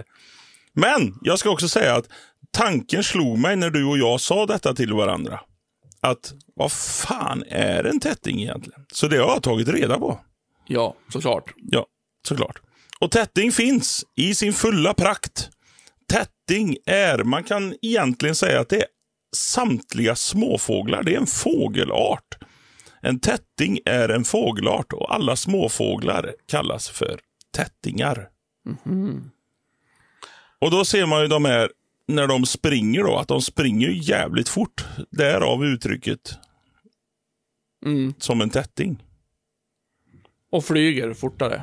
Men 0.72 1.14
jag 1.22 1.38
ska 1.38 1.50
också 1.50 1.68
säga 1.68 1.94
att 1.96 2.08
tanken 2.50 3.04
slog 3.04 3.38
mig 3.38 3.56
när 3.56 3.70
du 3.70 3.84
och 3.84 3.98
jag 3.98 4.20
sa 4.20 4.46
detta 4.46 4.74
till 4.74 4.92
varandra. 4.92 5.40
Att 6.00 6.34
vad 6.54 6.72
fan 6.72 7.44
är 7.48 7.84
en 7.84 8.00
tätting 8.00 8.42
egentligen? 8.42 8.86
Så 8.92 9.06
det 9.08 9.16
har 9.16 9.28
jag 9.28 9.42
tagit 9.42 9.68
reda 9.68 9.98
på. 9.98 10.20
Ja, 10.66 10.94
såklart. 11.12 11.54
Ja, 11.56 11.86
såklart. 12.28 12.62
Och 13.00 13.10
tätting 13.10 13.52
finns 13.52 14.04
i 14.16 14.34
sin 14.34 14.52
fulla 14.52 14.94
prakt. 14.94 15.50
Tätting 16.12 16.76
är, 16.86 17.18
man 17.24 17.44
kan 17.44 17.74
egentligen 17.82 18.34
säga 18.34 18.60
att 18.60 18.68
det 18.68 18.76
är 18.76 18.86
samtliga 19.36 20.16
småfåglar. 20.16 21.02
Det 21.02 21.14
är 21.14 21.18
en 21.20 21.26
fågelart. 21.26 22.38
En 23.02 23.20
tätting 23.20 23.78
är 23.84 24.08
en 24.08 24.24
fågelart 24.24 24.92
och 24.92 25.14
alla 25.14 25.36
småfåglar 25.36 26.34
kallas 26.48 26.88
för 26.88 27.20
tättingar. 27.56 28.28
Och 30.60 30.70
då 30.70 30.84
ser 30.84 31.06
man 31.06 31.20
ju 31.20 31.26
de 31.28 31.44
här, 31.44 31.70
när 32.14 32.26
de 32.26 32.46
springer 32.46 33.02
då, 33.02 33.16
att 33.16 33.28
de 33.28 33.42
springer 33.42 33.88
jävligt 33.88 34.48
fort. 34.48 34.84
Därav 35.10 35.64
uttrycket 35.64 36.38
Mm. 37.86 38.14
som 38.18 38.40
en 38.40 38.50
tätting. 38.50 39.02
Och 40.52 40.64
flyger 40.64 41.14
fortare. 41.14 41.62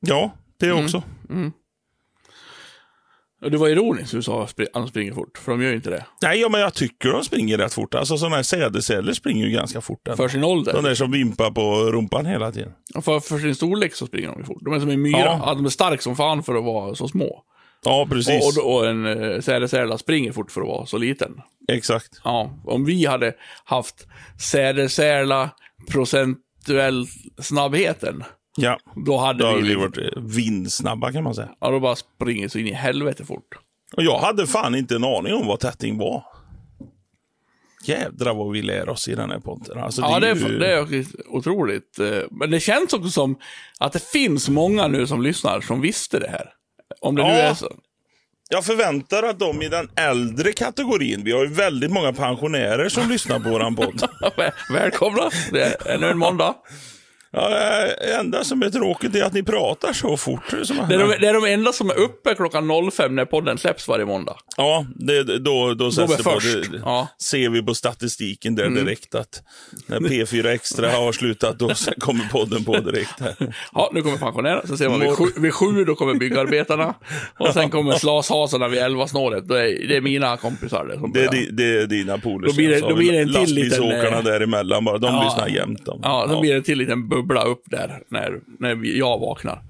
Ja, 0.00 0.30
det 0.56 0.72
också. 0.72 1.02
Och 3.42 3.50
det 3.50 3.56
var 3.58 3.68
ironiskt 3.68 4.12
du 4.12 4.22
sa 4.22 4.44
att 4.44 4.56
de 4.72 4.88
springer 4.88 5.12
fort, 5.12 5.38
för 5.38 5.52
de 5.52 5.62
gör 5.62 5.70
ju 5.70 5.76
inte 5.76 5.90
det. 5.90 6.06
Nej, 6.22 6.40
ja, 6.40 6.48
men 6.48 6.60
jag 6.60 6.74
tycker 6.74 7.08
de 7.12 7.24
springer 7.24 7.58
rätt 7.58 7.72
fort. 7.74 7.94
Alltså 7.94 8.18
sådana 8.18 8.36
här 8.36 8.42
sädesceller 8.42 9.12
springer 9.12 9.46
ju 9.46 9.50
ganska 9.52 9.80
fort. 9.80 10.08
ändå. 10.08 10.16
För 10.16 10.28
sin 10.28 10.44
ålder. 10.44 10.72
De 10.72 10.84
där 10.84 10.94
som 10.94 11.10
vimpar 11.10 11.50
på 11.50 11.76
rumpan 11.92 12.26
hela 12.26 12.52
tiden. 12.52 12.72
För, 13.02 13.20
för 13.20 13.38
sin 13.38 13.54
storlek 13.54 13.94
så 13.94 14.06
springer 14.06 14.28
de 14.28 14.38
ju 14.38 14.44
fort. 14.44 14.62
De 14.64 14.74
är 14.74 14.80
som 14.80 14.90
en 14.90 15.02
myra. 15.02 15.18
Ja. 15.18 15.42
Ja. 15.46 15.54
de 15.54 15.64
är 15.64 15.68
stark 15.68 16.02
som 16.02 16.16
fan 16.16 16.42
för 16.42 16.54
att 16.54 16.64
vara 16.64 16.94
så 16.94 17.08
små. 17.08 17.44
Ja, 17.84 18.06
precis. 18.10 18.58
Och, 18.58 18.74
och, 18.74 18.86
en 18.88 19.06
uh, 19.06 19.40
sädesärla 19.40 19.98
springer 19.98 20.32
fort 20.32 20.50
för 20.50 20.60
att 20.60 20.66
vara 20.66 20.86
så 20.86 20.98
liten. 20.98 21.40
Exakt. 21.68 22.20
Ja, 22.24 22.50
om 22.64 22.84
vi 22.84 23.06
hade 23.06 23.34
haft 23.64 24.06
sädesärla 24.40 25.50
procentuell 25.90 27.06
snabbheten, 27.38 28.24
Ja, 28.58 28.78
då 29.06 29.16
hade 29.18 29.38
då 29.38 29.46
har 29.46 29.56
vi... 29.56 29.68
vi 29.68 29.74
varit 29.74 29.98
eh, 29.98 30.22
vindsnabba 30.22 31.12
kan 31.12 31.24
man 31.24 31.34
säga. 31.34 31.48
Ja, 31.60 31.70
då 31.70 31.80
bara 31.80 31.96
springer 31.96 32.48
så 32.48 32.58
in 32.58 32.66
i 32.66 32.72
helvete 32.72 33.24
fort. 33.24 33.54
Och 33.96 34.02
jag 34.02 34.18
hade 34.18 34.46
fan 34.46 34.74
inte 34.74 34.94
en 34.96 35.04
aning 35.04 35.34
om 35.34 35.46
vad 35.46 35.60
tätting 35.60 35.98
var. 35.98 36.24
Jädrar 37.84 38.34
vad 38.34 38.52
vi 38.52 38.62
lär 38.62 38.88
oss 38.88 39.08
i 39.08 39.14
den 39.14 39.30
här 39.30 39.38
podden. 39.38 39.78
Alltså, 39.78 40.00
Ja, 40.02 40.20
det 40.20 40.28
är, 40.30 40.34
ju- 40.34 40.58
det 40.58 40.72
är 40.72 41.04
otroligt. 41.28 41.98
eh, 41.98 42.18
Men 42.30 42.50
det 42.50 42.60
känns 42.60 42.92
också 42.92 43.10
som 43.10 43.38
att 43.78 43.92
det 43.92 44.02
finns 44.04 44.48
många 44.48 44.88
nu 44.88 45.06
som 45.06 45.22
lyssnar 45.22 45.60
som 45.60 45.80
visste 45.80 46.18
det 46.18 46.28
här. 46.28 46.50
Om 47.00 47.14
det 47.16 47.22
nu 47.22 47.28
Ja. 47.28 47.34
är 47.34 47.54
så. 47.54 47.72
Jag 48.48 48.64
förväntar 48.64 49.22
att 49.22 49.38
de 49.38 49.62
i 49.62 49.68
den 49.68 49.88
äldre 49.96 50.52
kategorin, 50.52 51.24
vi 51.24 51.32
har 51.32 51.40
ju 51.42 51.46
väldigt 51.52 51.90
många 51.90 52.12
pensionärer 52.12 52.88
som 52.88 53.08
lyssnar 53.08 53.38
på 53.40 53.48
våran 53.50 53.76
podd. 53.76 54.02
Väl- 54.36 54.52
Välkomna, 54.72 55.30
det 55.52 55.62
är 55.62 55.88
ännu 55.94 56.06
en 56.10 56.18
måndag. 56.18 56.54
Ja, 57.36 57.48
det 57.48 58.14
enda 58.20 58.44
som 58.44 58.62
är 58.62 58.70
tråkigt 58.70 59.14
är 59.14 59.22
att 59.24 59.32
ni 59.32 59.42
pratar 59.42 59.92
så 59.92 60.16
fort. 60.16 60.42
Som 60.62 60.76
Det 60.88 60.94
är, 60.94 60.98
de, 60.98 61.08
det 61.20 61.28
är 61.28 61.32
de 61.34 61.44
enda 61.52 61.72
som 61.72 61.90
är 61.90 61.98
uppe 61.98 62.34
klockan 62.34 62.70
05 62.92 63.14
när 63.14 63.24
podden 63.24 63.58
släpps 63.58 63.88
varje 63.88 64.04
måndag. 64.04 64.36
Ja, 64.56 64.86
det, 64.94 65.38
då, 65.38 65.74
då 65.74 65.90
sätts 65.92 66.16
det 66.16 66.22
på. 66.22 66.30
Det, 66.70 66.80
Ja. 66.84 67.08
ser 67.22 67.48
vi 67.48 67.62
på 67.62 67.74
statistiken 67.74 68.54
där 68.54 68.66
Mm. 68.66 68.84
direkt 68.84 69.14
att 69.14 69.42
när 69.86 70.00
P4 70.00 70.46
Extra 70.46 70.90
har 70.90 71.12
slutat, 71.12 71.58
då 71.58 71.74
sen 71.74 71.94
kommer 71.98 72.24
podden 72.32 72.64
på 72.64 72.76
direkt. 72.78 73.20
Här. 73.20 73.34
Ja, 73.74 73.90
nu 73.94 74.02
kommer 74.02 74.16
pensionärerna. 74.16 74.62
Så 74.66 74.76
ser 74.76 74.88
man 74.88 75.00
vid 75.00 75.10
sju, 75.10 75.24
vid 75.36 75.54
sju 75.54 75.84
då 75.84 75.94
kommer 75.94 76.14
byggarbetarna. 76.14 76.94
Och 77.38 77.52
sen 77.52 77.70
kommer 77.70 77.92
slashasarna 77.92 78.68
vid 78.68 78.78
elva 78.80 79.06
snåret. 79.08 79.48
Det 79.48 79.60
är, 79.60 79.88
det 79.88 79.96
är 79.96 80.00
mina 80.00 80.36
kompisar. 80.36 80.84
Det, 80.86 80.98
som 81.00 81.12
Det 81.12 81.50
det 81.52 81.78
är 81.78 81.86
dina 81.86 82.18
polare. 82.18 82.50
Då 82.50 82.56
blir 82.56 82.68
det- 82.68 82.80
då 82.80 82.94
blir 82.94 83.12
det 83.12 83.18
en 83.18 83.32
till 83.34 83.54
liten, 83.54 83.68
Lastbilsåkarna 83.80 84.18
eh, 84.18 84.24
däremellan 84.24 84.84
bara, 84.84 84.98
de 84.98 85.14
ja. 85.14 85.24
lyssnar 85.24 85.48
jämt. 85.48 85.84
De. 85.86 86.00
Ja, 86.02 86.26
då 86.30 86.40
blir 86.40 86.54
det 86.54 86.62
till 86.62 86.72
en 86.72 86.78
liten 86.78 87.08
bubbla 87.08 87.25
upp 87.34 87.62
där 87.66 88.02
när, 88.08 88.40
när 88.58 88.74
vi, 88.74 88.98
jag 88.98 89.18
vaknar. 89.18 89.62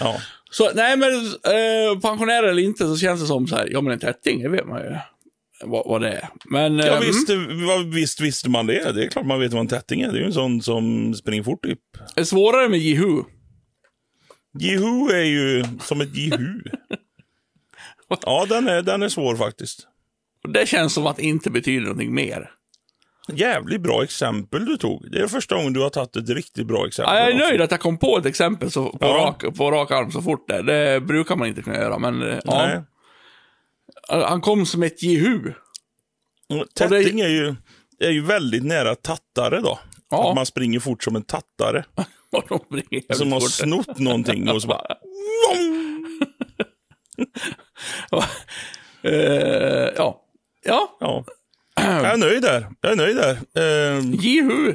ja. 0.00 0.16
Så 0.50 0.70
nej, 0.74 0.96
men 0.96 1.10
eh, 1.26 2.00
pensionärer 2.02 2.48
eller 2.48 2.62
inte 2.62 2.86
så 2.86 2.96
känns 2.96 3.20
det 3.20 3.26
som 3.26 3.46
så 3.46 3.56
här, 3.56 3.68
ja 3.70 3.80
men 3.80 3.92
en 3.92 3.98
tätting, 3.98 4.42
det 4.42 4.48
vet 4.48 4.66
man 4.66 4.80
ju 4.82 4.96
vad, 5.64 5.86
vad 5.86 6.00
det 6.00 6.08
är. 6.12 6.28
Men, 6.44 6.76
Ja, 6.78 6.86
eh, 6.86 7.00
visst, 7.00 7.28
vad- 7.68 7.94
visst 7.94 8.20
visste 8.20 8.50
man 8.50 8.66
det. 8.66 8.92
Det 8.92 9.04
är 9.04 9.08
klart 9.08 9.26
man 9.26 9.40
vet 9.40 9.52
vad 9.52 9.60
en 9.60 9.68
tätting 9.68 10.00
är. 10.00 10.12
Det 10.12 10.18
är 10.18 10.20
ju 10.20 10.26
en 10.26 10.32
sån 10.32 10.62
som 10.62 11.14
springer 11.14 11.42
fort 11.42 11.62
typ. 11.64 11.78
det 12.14 12.20
är 12.20 12.24
svårare 12.24 12.68
med 12.68 12.78
Jihu. 12.78 13.22
Jihu 14.58 15.08
är 15.10 15.24
ju 15.24 15.64
som 15.80 16.00
ett 16.00 16.16
jihu. 16.16 16.60
Ja, 18.22 18.46
den 18.48 18.68
är, 18.68 18.82
den 18.82 19.02
är 19.02 19.08
svår 19.08 19.36
faktiskt. 19.36 19.86
Och 20.44 20.50
Det 20.52 20.68
känns 20.68 20.94
som 20.94 21.06
att 21.06 21.16
det 21.16 21.22
inte 21.22 21.50
betyder 21.50 21.80
någonting 21.82 22.14
mer. 22.14 22.50
Jävligt 23.32 23.80
bra 23.80 24.04
exempel 24.04 24.64
du 24.64 24.76
tog. 24.76 25.10
Det 25.10 25.20
är 25.20 25.26
första 25.26 25.56
gången 25.56 25.72
du 25.72 25.80
har 25.80 25.90
tagit 25.90 26.16
ett 26.16 26.28
riktigt 26.28 26.66
bra 26.66 26.86
exempel. 26.86 27.14
Ja, 27.14 27.20
jag 27.20 27.30
är 27.30 27.34
också. 27.34 27.48
nöjd 27.48 27.60
att 27.60 27.70
jag 27.70 27.80
kom 27.80 27.98
på 27.98 28.18
ett 28.18 28.26
exempel 28.26 28.70
så, 28.70 28.90
på, 28.90 28.98
Ja. 29.00 29.08
rak, 29.16 29.56
på 29.56 29.70
rak 29.70 29.90
arm 29.90 30.10
så 30.12 30.22
fort 30.22 30.48
där. 30.48 30.62
Det 30.62 31.00
brukar 31.00 31.36
man 31.36 31.48
inte 31.48 31.62
kunna 31.62 31.76
göra, 31.76 31.98
men 31.98 32.22
eh, 32.22 32.38
ja. 32.44 32.66
Nej. 32.66 32.82
Han 34.24 34.40
kom 34.40 34.66
som 34.66 34.82
ett 34.82 35.02
Jihu. 35.02 35.52
Och 36.48 36.74
Tätting 36.74 37.20
är 37.20 37.28
ju, 37.28 37.54
är 37.98 38.10
ju 38.10 38.22
väldigt 38.24 38.64
nära 38.64 38.94
tattare 38.94 39.60
då. 39.60 39.78
Ja. 40.10 40.28
Att 40.30 40.36
man 40.36 40.46
springer 40.46 40.80
fort 40.80 41.02
som 41.04 41.16
en 41.16 41.22
tattare. 41.22 41.84
Som 43.14 43.32
har 43.32 43.40
fort. 43.40 43.50
snott 43.50 43.98
någonting 43.98 44.50
och 44.50 44.62
så 44.62 44.68
bara... 44.68 44.86
Eh, 49.02 49.92
ja. 49.96 50.20
Ja, 50.64 50.96
Ja. 51.00 51.24
Jag 51.84 52.04
är 52.12 52.16
nöjd 52.16 52.42
där. 52.42 52.66
Jag 52.80 52.92
är 52.92 52.96
nöjd 52.96 53.16
där. 53.16 53.32
Uh, 53.58 54.14
Jihu. 54.14 54.74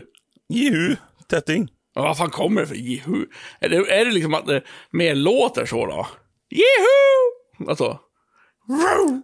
Jihu, 0.49 0.95
tätting. 1.29 1.67
Ja, 1.95 2.01
vad 2.01 2.17
fan 2.17 2.29
kommer 2.29 2.61
det 2.61 2.67
för 2.67 2.75
Jihu? 2.75 3.25
Är 3.59 3.69
det, 3.69 3.75
är 3.75 4.05
det 4.05 4.11
liksom 4.11 4.33
att 4.33 4.47
det 4.47 4.61
mer 4.91 5.15
låter 5.15 5.65
så 5.65 5.85
då? 5.85 6.07
Jihu! 6.49 7.69
Alltså. 7.69 7.99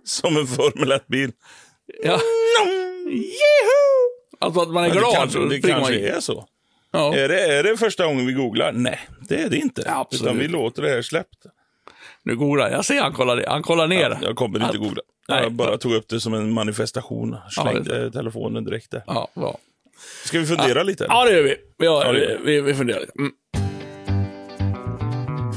Som 0.03 0.37
en 0.37 0.47
Formel 0.47 0.91
1-bil. 0.91 1.31
Ja. 2.03 2.19
Jihu! 3.09 3.31
Alltså 4.39 4.61
att 4.61 4.69
man 4.69 4.83
är 4.83 4.87
Ja, 4.87 4.93
det 4.93 4.99
glad. 4.99 5.15
kanske, 5.15 5.39
så 5.39 5.45
det 5.45 5.57
springer 5.59 5.79
man 5.79 5.85
kanske 5.89 6.07
in. 6.09 6.15
är 6.15 6.19
så. 6.19 6.45
Ja. 6.91 7.15
Är 7.15 7.27
det, 7.29 7.39
är 7.41 7.63
det 7.63 7.77
första 7.77 8.05
gången 8.05 8.25
vi 8.25 8.33
googlar? 8.33 8.71
Nej, 8.71 8.99
det 9.29 9.35
är 9.35 9.49
det 9.49 9.57
inte. 9.57 9.83
Ja, 9.85 9.99
absolut. 9.99 10.23
Utan 10.23 10.37
vi 10.39 10.47
låter 10.47 10.81
det 10.81 10.89
här 10.89 11.01
släppt. 11.01 11.45
Nu 12.25 12.35
googlar 12.35 12.69
jag. 12.69 12.85
Ser 12.85 13.01
han 13.01 13.13
kollar, 13.13 13.45
han 13.47 13.63
kollar 13.63 13.87
ner. 13.87 14.17
Jag 14.21 14.35
kommer 14.35 14.65
inte 14.65 14.77
googla. 14.77 15.01
Nej. 15.27 15.43
Jag 15.43 15.51
bara 15.51 15.77
tog 15.77 15.93
upp 15.93 16.07
det 16.07 16.19
som 16.19 16.33
en 16.33 16.53
manifestation. 16.53 17.37
Slängde 17.49 18.11
telefonen 18.11 18.63
direkt 18.65 18.91
där. 18.91 19.03
Ja, 19.07 19.27
bra. 19.33 19.57
Ska 20.25 20.39
vi 20.39 20.45
fundera 20.45 20.83
lite? 20.83 21.05
Ja, 21.09 21.25
det 21.25 21.31
gör 21.35 21.43
vi. 21.43 21.55
Vi, 21.77 21.87
har, 21.87 22.05
Ja, 22.05 22.11
det 22.11 22.19
gör 22.19 22.39
vi, 22.43 22.61
vi 22.61 22.73
funderar 22.73 22.99
lite. 22.99 23.11
Mm. 23.19 23.31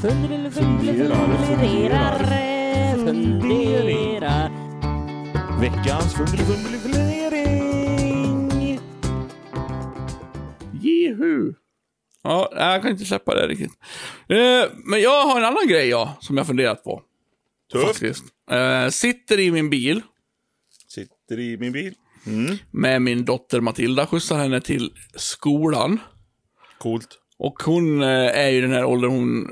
Funderar, 0.01 0.49
fundera. 3.75 4.51
Veckans 5.61 6.13
fundering. 6.13 7.29
Jihu! 10.81 11.53
Ja, 12.23 12.49
jag 12.55 12.81
kan 12.81 12.91
inte 12.91 13.05
släppa 13.05 13.35
det 13.35 13.47
riktigt. 13.47 13.71
Eh, 14.29 14.69
men 14.85 15.01
jag 15.01 15.25
har 15.25 15.37
en 15.37 15.45
annan 15.45 15.67
grej 15.67 15.87
ja, 15.89 16.17
som 16.21 16.37
jag 16.37 16.47
funderat 16.47 16.83
på. 16.83 17.01
Tufft. 17.71 17.85
Faktiskt. 17.87 18.23
Eh, 18.51 18.87
sitter 18.89 19.39
i 19.39 19.51
min 19.51 19.69
bil 19.69 20.01
Sitter 20.87 21.39
i 21.39 21.57
min 21.57 21.71
bil. 21.71 21.93
Mm. 22.27 22.57
med 22.71 23.01
min 23.01 23.25
dotter 23.25 23.61
Matilda, 23.61 24.05
skjutsar 24.07 24.37
henne 24.37 24.61
till 24.61 24.91
skolan. 25.15 25.99
Coolt. 26.77 27.07
Och 27.39 27.63
hon 27.65 28.01
eh, 28.01 28.07
är 28.39 28.49
ju 28.49 28.61
den 28.61 28.71
här 28.71 28.85
åldern, 28.85 29.11
hon 29.11 29.47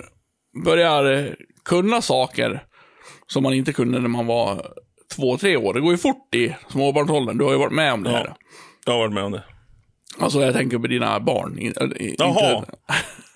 börjar 0.64 1.12
eh, 1.14 1.32
kunna 1.66 2.02
saker 2.02 2.64
som 3.28 3.44
man 3.44 3.54
inte 3.54 3.74
kunde 3.74 4.00
när 4.00 4.08
man 4.10 4.26
var 4.26 4.68
två, 5.16 5.38
tre 5.38 5.58
år. 5.58 5.74
Det 5.74 5.80
går 5.80 5.92
ju 5.92 5.98
fort 5.98 6.36
i 6.36 6.56
småbarnsåldern. 6.70 7.38
Du 7.38 7.44
har 7.46 7.52
ju 7.52 7.58
varit 7.58 7.74
med 7.74 7.94
om 7.94 8.04
det 8.04 8.12
Ja. 8.12 8.18
här. 8.18 8.34
Jag 8.86 8.94
har 8.94 9.00
varit 9.00 9.14
med 9.14 9.24
om 9.24 9.32
det. 9.32 9.44
Alltså 10.20 10.42
jag 10.42 10.54
tänker 10.54 10.78
på 10.78 10.88
dina 10.88 11.20
barn. 11.20 11.60
In, 11.60 11.74
Jaha. 12.18 12.58
Inte, 12.58 12.72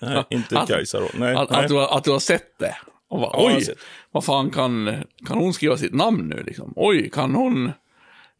Nej, 0.00 0.24
inte 0.30 0.58
Att- 0.58 0.68
Kajsa 0.68 1.00
då. 1.00 1.08
Nej, 1.14 1.34
att, 1.34 1.50
nej. 1.50 1.60
att, 1.60 1.68
du, 1.68 1.74
har- 1.74 1.96
att 1.96 2.04
du 2.04 2.10
har 2.10 2.18
sett 2.18 2.58
det. 2.58 2.76
Och 3.10 3.20
bara, 3.20 3.30
Ja, 3.32 3.52
oj, 3.56 3.66
vad 4.12 4.24
fan 4.24 4.50
kan, 4.50 4.96
kan 5.26 5.38
hon 5.38 5.52
skriva 5.52 5.76
sitt 5.76 5.94
namn 5.94 6.28
nu 6.36 6.42
liksom? 6.42 6.72
Oj, 6.76 7.10
kan 7.10 7.34
hon 7.34 7.70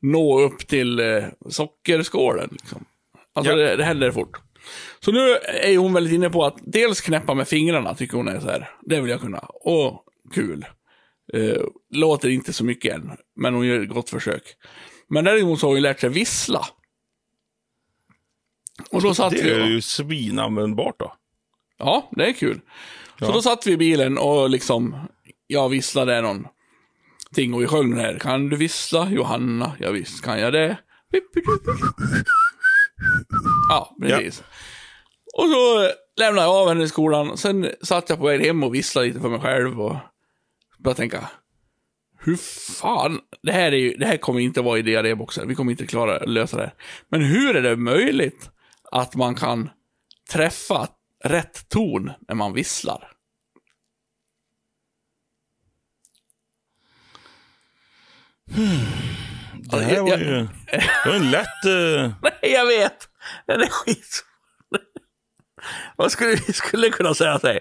nå 0.03 0.41
upp 0.41 0.67
till 0.67 1.01
eh, 1.01 1.25
sockerskålen 1.51 2.49
liksom? 2.53 2.85
Alltså 3.35 3.53
Ja. 3.53 3.57
det, 3.59 3.77
det 3.77 3.85
händer 3.85 4.11
fort. 4.11 4.39
Så 5.05 5.13
nu 5.13 5.37
är 5.63 5.77
hon 5.79 5.93
väldigt 5.93 6.13
inne 6.13 6.31
på 6.31 6.45
att 6.45 6.57
dels 6.63 7.01
knäppa 7.01 7.35
med 7.35 7.49
fingrarna, 7.49 7.95
tycker 7.95 8.17
hon 8.17 8.29
är 8.29 8.41
så 8.41 8.47
här. 8.51 8.71
Det 8.81 9.01
vill 9.01 9.11
jag 9.11 9.21
kunna. 9.21 9.39
Och 9.39 10.05
kul. 10.35 10.65
Eh, 11.35 11.63
låter 11.95 12.29
inte 12.29 12.53
så 12.53 12.65
mycket 12.65 12.95
än, 12.95 13.11
men 13.37 13.55
hon 13.55 13.67
gör 13.67 13.81
ett 13.81 13.89
gott 13.89 14.11
försök. 14.11 14.43
Men 15.09 15.25
däremot 15.25 15.61
så 15.61 15.67
har 15.67 15.73
hon 15.75 15.83
lärt 15.83 16.01
sig 16.01 16.11
vissla. 16.11 16.67
Och 18.91 19.03
då 19.03 19.15
satt 19.15 19.31
Det 19.33 19.43
vi 19.43 19.51
är 19.51 19.67
ju 19.67 19.81
svinanvändbart 19.81 20.99
då. 20.99 21.15
Ja, 21.79 22.09
det 22.13 22.27
är 22.27 22.33
kul. 22.33 22.61
Så 23.19 23.25
Ja. 23.25 23.33
då 23.33 23.43
satt 23.43 23.67
vi 23.67 23.73
i 23.73 23.77
bilen 23.77 24.19
och 24.19 24.51
liksom, 24.51 24.97
jag 25.47 25.69
visslade 25.69 26.21
någonting 26.21 27.55
och 27.55 27.63
vi 27.63 27.67
sjöng 27.67 27.91
den 27.91 28.01
här. 28.01 28.19
Kan 28.19 28.49
du 28.49 28.57
vissla 28.57 29.11
Johanna? 29.11 29.73
Ja, 29.79 29.91
visst 29.91 30.25
kan 30.25 30.41
jag 30.41 30.53
det. 30.53 30.79
Ja, 33.69 33.97
precis. 34.03 34.43
Och 35.35 35.45
så 35.49 35.91
lämnade 36.17 36.47
jag 36.47 36.57
av 36.57 36.69
henne 36.69 36.85
i 36.85 36.89
skolan. 36.89 37.37
Sen 37.37 37.69
satt 37.83 38.09
jag 38.09 38.19
på 38.19 38.27
väg 38.27 38.41
hem 38.47 38.63
och 38.63 38.75
visslade 38.75 39.07
lite 39.07 39.21
för 39.21 39.29
mig 39.29 39.41
själv 39.41 39.81
och 39.81 39.97
började 40.79 40.97
tänka. 40.99 41.29
Hur 42.19 42.37
fan, 42.81 43.21
det 43.43 43.53
här, 43.53 43.73
är 43.73 43.77
ju, 43.77 43.95
det 43.97 44.07
här 44.07 44.17
kommer 44.17 44.41
inte 44.41 44.61
vara 44.63 44.79
i 44.79 44.83
diarréboxen. 44.83 45.49
Vi 45.49 45.55
kommer 45.55 45.71
inte 45.71 45.87
klara 45.87 46.17
att 46.17 46.29
lösa 46.29 46.57
det 46.57 46.63
här. 46.63 46.75
Men 47.09 47.23
hur 47.23 47.57
är 47.57 47.63
det 47.63 47.77
möjligt 47.77 48.51
att 48.93 49.15
man 49.15 49.35
kan 49.35 49.71
träffa 50.31 50.89
rätt 51.25 51.69
ton 51.69 52.13
när 52.29 52.35
man 52.35 52.53
visslar? 52.53 53.09
Det 59.55 59.81
här 59.81 60.01
var 60.01 60.19
ju 60.19 60.49
det 60.71 61.07
var 61.07 61.15
en 61.15 61.31
lätt... 61.31 61.65
eh, 61.65 62.13
Nej, 62.23 62.53
jag 62.53 62.67
vet. 62.67 63.09
Den 63.47 63.61
är 63.61 63.67
skit. 63.67 64.25
Vad 65.97 66.13
skulle 66.13 66.37
vi 66.47 66.53
skulle 66.53 66.91
kunna 66.91 67.15
säga 67.15 67.39
sig? 67.39 67.61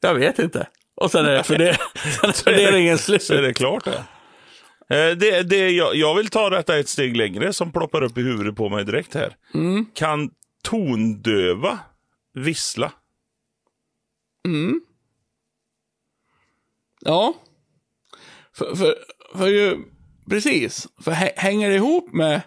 Jag 0.00 0.14
vet 0.14 0.38
inte. 0.38 0.66
Och 0.96 1.10
sen 1.10 1.26
är, 1.26 1.42
för 1.42 1.58
det, 1.58 1.78
sen 2.20 2.30
är 2.30 2.32
funderingen 2.32 2.98
slut. 2.98 3.22
Så 3.22 3.34
är 3.34 3.42
det 3.42 3.54
klart 3.54 3.84
det. 3.84 4.04
Eh, 4.96 5.16
det, 5.16 5.42
det 5.42 5.70
jag, 5.70 5.96
jag 5.96 6.14
vill 6.14 6.28
ta 6.28 6.50
detta 6.50 6.78
ett 6.78 6.88
steg 6.88 7.16
längre 7.16 7.52
som 7.52 7.72
ploppar 7.72 8.02
upp 8.02 8.18
i 8.18 8.22
huvudet 8.22 8.56
på 8.56 8.68
mig 8.68 8.84
direkt 8.84 9.14
här. 9.14 9.36
Mm. 9.54 9.86
Kan 9.94 10.30
tondöva 10.64 11.78
vissla? 12.34 12.92
Mm. 14.46 14.80
Ja. 17.00 17.34
För, 18.56 18.74
för, 18.74 18.94
för 19.34 19.46
ju, 19.48 19.78
precis. 20.30 20.88
För 21.04 21.12
hä- 21.12 21.32
hänger 21.36 21.68
det 21.70 21.74
ihop 21.76 22.12
med, 22.12 22.40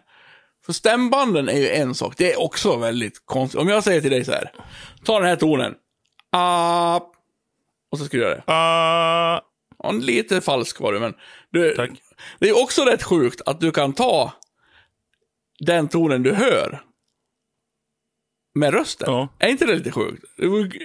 för 0.66 0.74
stämbanden 0.74 1.50
är 1.50 1.58
ju 1.60 1.70
en 1.70 1.96
sak. 1.96 2.14
Det 2.18 2.34
är 2.34 2.40
också 2.42 2.78
väldigt 2.78 3.26
konstigt. 3.26 3.62
Om 3.62 3.68
jag 3.68 3.84
säger 3.84 4.02
till 4.02 4.12
dig 4.12 4.26
så 4.26 4.32
här. 4.32 4.52
Ta 5.04 5.20
den 5.20 5.30
här 5.30 5.36
tonen. 5.36 5.76
Ah, 6.32 6.96
och 7.92 7.98
så 7.98 8.06
ska 8.06 8.18
du 8.18 8.24
göra 8.24 8.36
det. 8.36 8.44
Ah, 8.48 9.42
Ja, 9.84 9.92
lite 9.92 10.42
falsk 10.42 10.80
var 10.80 10.94
du, 10.94 11.00
men 11.00 11.14
du, 11.50 11.76
Tack. 11.76 11.90
det 12.40 12.50
är 12.50 12.64
också 12.64 12.86
rätt 12.86 13.04
sjukt 13.04 13.42
att 13.46 13.60
du 13.60 13.72
kan 13.72 13.94
ta 13.94 14.34
den 15.60 15.88
tonen 15.88 16.24
du 16.24 16.34
hör 16.34 16.82
med 18.58 18.74
rösten. 18.74 19.14
Ja. 19.14 19.28
Är 19.40 19.50
inte 19.50 19.66
det 19.66 19.76
lite 19.76 19.92
sjukt? 19.92 20.24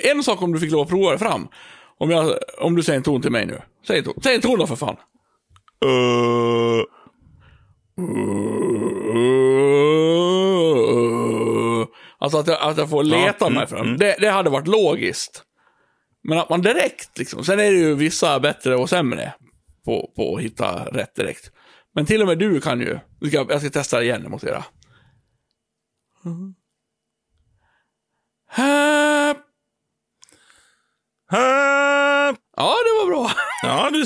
En 0.04 0.22
sak 0.22 0.42
om 0.42 0.52
du 0.52 0.58
fick 0.60 0.70
lov 0.70 0.80
att 0.82 0.88
prova 0.88 1.10
det 1.12 1.18
fram. 1.18 1.48
Om, 1.98 2.10
jag, 2.10 2.38
om 2.58 2.76
du 2.76 2.82
säger 2.82 2.96
en 2.96 3.02
ton 3.02 3.22
till 3.22 3.30
mig 3.32 3.46
nu. 3.46 3.60
Säg 3.86 3.98
en 3.98 4.04
ton, 4.04 4.14
Säg 4.22 4.34
en 4.34 4.40
ton 4.40 4.58
då 4.58 4.66
för 4.66 4.76
fan. 4.76 4.96
eh, 5.84 6.84
Alltså 12.18 12.38
att 12.38 12.46
jag, 12.46 12.58
att 12.60 12.78
jag 12.78 12.90
får 12.90 13.04
leta 13.04 13.46
mm, 13.46 13.58
mig 13.58 13.66
fram. 13.66 13.86
mm. 13.86 13.96
Det, 13.96 14.16
det 14.20 14.30
hade 14.30 14.50
varit 14.50 14.66
logiskt. 14.68 15.42
Men 16.24 16.38
att 16.38 16.50
man 16.50 16.62
direkt 16.62 17.18
liksom. 17.18 17.44
Sen 17.44 17.60
är 17.60 17.72
det 17.72 17.78
ju 17.78 17.94
vissa 17.94 18.40
bättre 18.40 18.76
och 18.76 18.88
sämre 18.88 19.32
på, 19.84 20.12
på 20.16 20.36
att 20.36 20.42
hitta 20.42 20.84
rätt 20.84 21.14
direkt. 21.14 21.50
Men 21.94 22.06
till 22.06 22.20
och 22.22 22.26
med 22.28 22.38
du 22.38 22.60
kan 22.60 22.80
ju. 22.80 22.98
Jag 23.20 23.28
ska, 23.28 23.46
jag 23.48 23.60
ska 23.60 23.70
testa 23.70 23.98
det 23.98 24.04
igen, 24.04 24.22
det 24.22 24.28
måste 24.28 24.46
jag 24.48 24.64
Här. 28.54 29.36
ah. 31.30 32.34
Ja, 32.56 32.76
det 32.84 33.04
var 33.04 33.06
bra. 33.06 33.30
Ja, 33.62 33.90
du, 33.92 34.04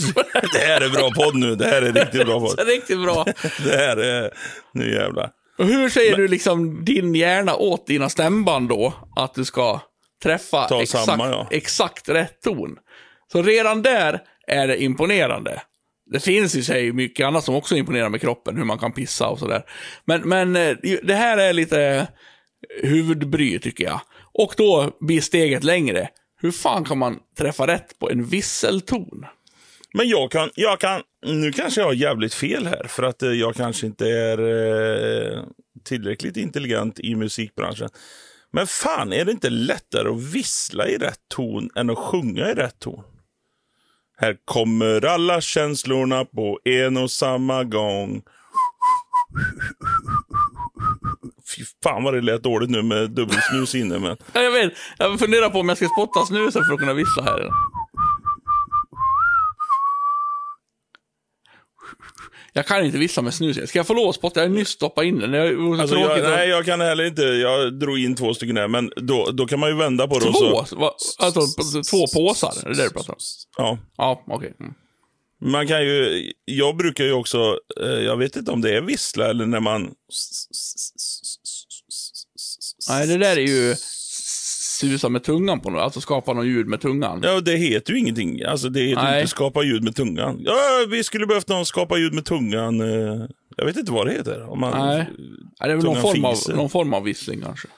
det 0.52 0.58
här 0.58 0.80
är 0.80 0.88
bra 0.90 1.10
podd 1.10 1.34
nu. 1.36 1.54
Det 1.54 1.66
här 1.66 1.82
är 1.82 1.92
riktigt 1.92 2.26
bra 2.26 2.40
podd. 2.40 2.60
Riktigt 2.66 3.02
bra. 3.02 3.24
Det 3.64 3.76
här 3.76 3.96
är... 3.96 4.30
Nu 4.72 4.94
jävlar. 4.94 5.30
Och 5.58 5.66
hur 5.66 5.88
säger 5.88 6.16
du 6.16 6.28
liksom 6.28 6.84
din 6.84 7.14
hjärna 7.14 7.56
åt 7.56 7.86
dina 7.86 8.08
stämband 8.08 8.68
då? 8.68 8.94
Att 9.16 9.34
du 9.34 9.44
ska 9.44 9.80
träffa 10.22 10.68
Ta 10.68 10.82
exakt, 10.82 11.04
samma, 11.04 11.30
ja. 11.30 11.48
exakt 11.50 12.08
rätt 12.08 12.42
ton. 12.42 12.76
Så 13.32 13.42
redan 13.42 13.82
där 13.82 14.20
är 14.46 14.66
det 14.66 14.82
imponerande. 14.82 15.62
Det 16.12 16.20
finns 16.20 16.54
i 16.54 16.62
sig 16.62 16.92
mycket 16.92 17.26
annat 17.26 17.44
som 17.44 17.54
också 17.54 17.76
imponerar 17.76 18.08
med 18.08 18.20
kroppen, 18.20 18.56
hur 18.56 18.64
man 18.64 18.78
kan 18.78 18.92
pissa 18.92 19.28
och 19.28 19.38
sådär. 19.38 19.62
Men, 20.04 20.28
men 20.28 20.56
eh, 20.56 20.76
det 21.02 21.14
här 21.14 21.38
är 21.38 21.52
lite 21.52 22.08
huvudbry 22.82 23.58
tycker 23.58 23.84
jag. 23.84 24.00
Och 24.38 24.54
då 24.56 24.90
blir 25.00 25.20
steget 25.20 25.64
längre. 25.64 26.08
Hur 26.40 26.50
fan 26.50 26.84
kan 26.84 26.98
man 26.98 27.18
träffa 27.38 27.66
rätt 27.66 27.98
på 27.98 28.10
en 28.10 28.24
visselton? 28.24 29.26
Men 29.94 30.08
jag 30.08 30.30
kan, 30.30 30.50
jag 30.54 30.80
kan, 30.80 31.02
nu 31.26 31.52
kanske 31.52 31.80
jag 31.80 31.88
har 31.88 31.94
jävligt 31.94 32.34
fel 32.34 32.66
här, 32.66 32.86
för 32.88 33.02
att 33.02 33.22
eh, 33.22 33.30
jag 33.30 33.54
kanske 33.54 33.86
inte 33.86 34.08
är 34.08 34.38
eh, 34.38 35.42
tillräckligt 35.84 36.36
intelligent 36.36 37.00
i 37.00 37.14
musikbranschen. 37.14 37.88
Men 38.52 38.66
fan, 38.66 39.12
är 39.12 39.24
det 39.24 39.32
inte 39.32 39.50
lättare 39.50 40.08
att 40.08 40.22
vissla 40.22 40.88
i 40.88 40.96
rätt 40.96 41.20
ton 41.34 41.70
än 41.74 41.90
att 41.90 41.98
sjunga 41.98 42.50
i 42.50 42.54
rätt 42.54 42.78
ton? 42.78 43.02
Här 44.18 44.36
kommer 44.44 45.04
alla 45.04 45.40
känslorna 45.40 46.24
på 46.24 46.60
en 46.64 46.96
och 46.96 47.10
samma 47.10 47.64
gång. 47.64 48.22
Fy 51.56 51.64
fan 51.82 52.04
vad 52.04 52.14
det 52.14 52.20
lät 52.20 52.42
dåligt 52.42 52.70
nu 52.70 52.82
med 52.82 53.10
dubbelsnus 53.10 53.74
inne. 53.74 53.98
Men... 53.98 54.16
Ja, 54.32 54.40
Jag 54.42 54.50
vet, 54.50 54.72
jag 54.98 55.18
funderar 55.18 55.50
på 55.50 55.58
om 55.60 55.68
jag 55.68 55.78
ska 55.78 55.88
spotta 55.88 56.26
snusen 56.26 56.62
för 56.64 56.72
att 56.72 56.78
kunna 56.80 56.94
vissla 56.94 57.22
här. 57.22 57.50
Jag 62.52 62.66
kan 62.66 62.84
inte 62.84 62.98
vissla 62.98 63.22
med 63.22 63.34
snus. 63.34 63.68
Ska 63.68 63.78
jag 63.78 63.86
få 63.86 63.94
lov 63.94 64.08
att 64.08 64.14
spotta? 64.14 64.40
Jag 64.40 64.48
har 64.48 64.54
nyss 64.54 64.68
stoppat 64.68 65.04
in 65.04 65.18
den. 65.18 65.30
Det 65.30 65.38
är 65.38 65.56
så 65.76 65.80
Alltså, 65.82 65.96
jag, 65.96 66.22
nej, 66.22 66.48
jag 66.48 66.64
kan 66.64 66.80
heller 66.80 67.04
inte. 67.04 67.22
Jag 67.22 67.78
drog 67.78 67.98
in 67.98 68.14
två 68.16 68.34
stycken 68.34 68.54
där, 68.54 68.68
men 68.68 68.90
då, 68.96 69.30
då 69.32 69.46
kan 69.46 69.60
man 69.60 69.68
ju 69.70 69.76
vända 69.76 70.08
på 70.08 70.18
det. 70.18 70.24
Två? 70.24 70.64
Så, 70.64 70.76
Va- 70.76 70.94
Alltså, 71.18 71.40
två 71.90 72.06
påsar? 72.14 72.52
Är 72.64 72.68
det 72.68 72.74
det 72.76 72.84
du 72.84 72.90
pratar 72.90 73.12
om? 73.12 73.18
ja. 73.56 73.78
Ja, 73.96 74.22
okej. 74.26 74.54
Mm. 74.60 74.74
Man 75.44 75.68
kan 75.68 75.82
ju, 75.84 76.32
jag 76.44 76.76
brukar 76.76 77.04
ju 77.04 77.12
också, 77.12 77.58
eh, 77.82 77.88
jag 77.88 78.16
vet 78.16 78.36
inte 78.36 78.50
om 78.50 78.60
det 78.60 78.76
är 78.76 78.80
vissla 78.80 79.30
eller 79.30 79.46
när 79.46 79.60
man... 79.60 79.90
Nej, 82.88 83.06
det 83.06 83.16
där 83.18 83.36
är 83.36 83.46
ju 83.46 83.74
susa 84.80 85.08
med 85.08 85.22
tungan 85.24 85.60
på 85.60 85.70
något. 85.70 85.80
Alltså 85.82 86.00
skapa 86.00 86.32
något 86.32 86.46
ljud 86.46 86.66
med 86.66 86.80
tungan. 86.80 87.20
Ja, 87.24 87.40
det 87.40 87.56
heter 87.56 87.92
ju 87.92 87.98
ingenting. 87.98 88.42
Alltså 88.44 88.68
det 88.68 88.80
heter 88.80 89.02
Nej. 89.02 89.20
inte 89.20 89.30
skapa 89.30 89.62
ljud 89.62 89.82
med 89.84 89.96
tungan. 89.96 90.36
Ja, 90.44 90.54
vi 90.90 91.04
skulle 91.04 91.26
behövt 91.26 91.48
någon 91.48 91.66
skapa 91.66 91.96
ljud 91.98 92.14
med 92.14 92.24
tungan. 92.24 92.80
eh, 92.80 93.26
Jag 93.56 93.66
vet 93.66 93.76
inte 93.76 93.92
vad 93.92 94.06
det 94.06 94.12
heter. 94.12 94.50
Om 94.50 94.60
man, 94.60 94.86
Nej. 94.86 95.06
Ja, 95.58 95.66
det 95.66 95.72
är 95.72 95.76
väl 95.76 95.84
någon 95.84 96.02
form, 96.02 96.24
av, 96.24 96.36
någon 96.48 96.70
form 96.70 96.94
av 96.94 97.02
vissling 97.04 97.40
kanske. 97.40 97.68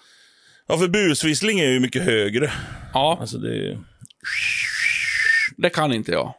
Ja, 0.68 0.78
för 0.78 0.88
busvissling 0.88 1.60
är 1.60 1.68
ju 1.70 1.80
mycket 1.80 2.02
högre. 2.02 2.52
Ja, 2.94 3.18
Alltså 3.20 3.38
det 3.38 3.68
är... 3.70 3.78
det 5.56 5.70
kan 5.70 5.92
inte 5.92 6.12
jag. 6.12 6.34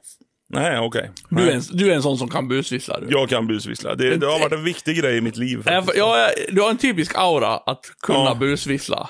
Nej, 0.49 0.79
okej. 0.79 1.11
Du 1.29 1.49
är, 1.49 1.55
en, 1.55 1.61
du 1.71 1.91
är 1.91 1.95
en 1.95 2.01
sån 2.03 2.17
som 2.17 2.29
kan 2.29 2.47
busvissla. 2.47 2.99
Du. 2.99 3.07
Jag 3.09 3.29
kan 3.29 3.47
busvissla. 3.47 3.95
Det, 3.95 4.15
det 4.17 4.25
har 4.27 4.39
varit 4.39 4.53
en 4.53 4.63
viktig 4.63 4.97
grej 4.97 5.17
i 5.17 5.21
mitt 5.21 5.37
liv. 5.37 5.63
Faktiskt. 5.63 5.97
ja, 5.97 6.27
du 6.49 6.61
har 6.61 6.69
en 6.69 6.77
typisk 6.77 7.11
aura 7.15 7.57
att 7.57 7.85
kunna 8.01 8.19
Ja. 8.19 8.35
busvissla. 8.35 9.09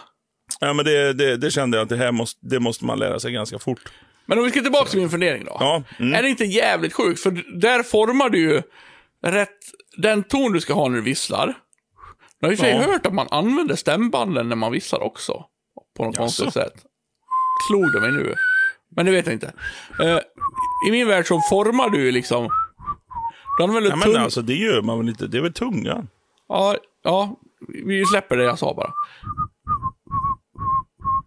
Ja, 0.60 0.74
men 0.74 0.86
det, 0.86 1.14
det, 1.14 1.38
det 1.38 1.52
kände 1.52 1.78
jag 1.78 1.84
att 1.84 1.90
det 1.90 1.98
här 1.98 2.12
måste, 2.12 2.40
det 2.48 2.60
måste 2.60 2.86
man 2.86 3.00
lära 3.00 3.20
sig 3.20 3.32
ganska 3.32 3.60
fort. 3.60 3.80
Men 4.26 4.38
om 4.38 4.44
vi 4.44 4.52
ska 4.52 4.62
tillbaka 4.62 4.90
till 4.90 5.00
min 5.00 5.10
fundering 5.10 5.46
då. 5.46 5.58
Ja, 5.60 5.84
mm. 6.00 6.14
Är 6.14 6.22
det 6.24 6.30
inte 6.30 6.46
jävligt 6.46 6.94
sjukt? 6.94 7.20
För 7.22 7.60
där 7.60 7.84
formar 7.84 8.30
du 8.30 8.40
ju 8.40 8.62
rätt, 9.26 9.50
den 9.98 10.24
ton 10.24 10.52
du 10.54 10.62
ska 10.62 10.74
ha 10.74 10.88
när 10.90 10.96
du 10.96 11.02
visslar. 11.04 11.54
Jag 12.40 12.48
har 12.48 12.52
i 12.54 12.56
och 12.56 12.60
för 12.60 12.66
sig 12.66 12.76
Ja. 12.76 12.82
hört 12.92 13.06
att 13.06 13.14
man 13.14 13.28
använder 13.32 13.76
stämbanden 13.76 14.50
när 14.50 14.56
man 14.56 14.72
visslar 14.72 15.00
också. 15.04 15.46
På 15.98 16.04
något 16.06 16.16
Jaså? 16.18 16.22
konstigt 16.44 16.54
sätt. 16.64 16.74
Slog 17.70 17.94
det 17.94 18.00
mig 18.02 18.12
nu. 18.12 18.36
Men 18.96 19.06
det 19.06 19.12
vet 19.12 19.26
jag 19.26 19.36
inte. 19.36 19.54
Eh, 20.00 20.20
I 20.88 20.92
min 20.92 21.08
värld 21.08 21.28
så 21.28 21.42
formar 21.42 21.90
du 21.90 22.12
liksom... 22.12 22.50
Du 23.58 23.64
använder 23.64 23.90
men 23.96 24.02
tung... 24.02 24.16
alltså 24.16 24.42
det 24.42 24.56
gör 24.56 24.82
man 24.82 24.98
väl 24.98 25.10
inte. 25.10 25.28
Det 25.28 25.38
är 25.38 25.42
väl 25.42 25.54
tungan? 25.54 26.08
Ja, 26.48 26.76
ja, 27.04 27.36
vi 27.68 28.06
släpper 28.06 28.38
det 28.38 28.44
jag 28.44 28.60
sa 28.60 28.74
bara. 28.74 28.92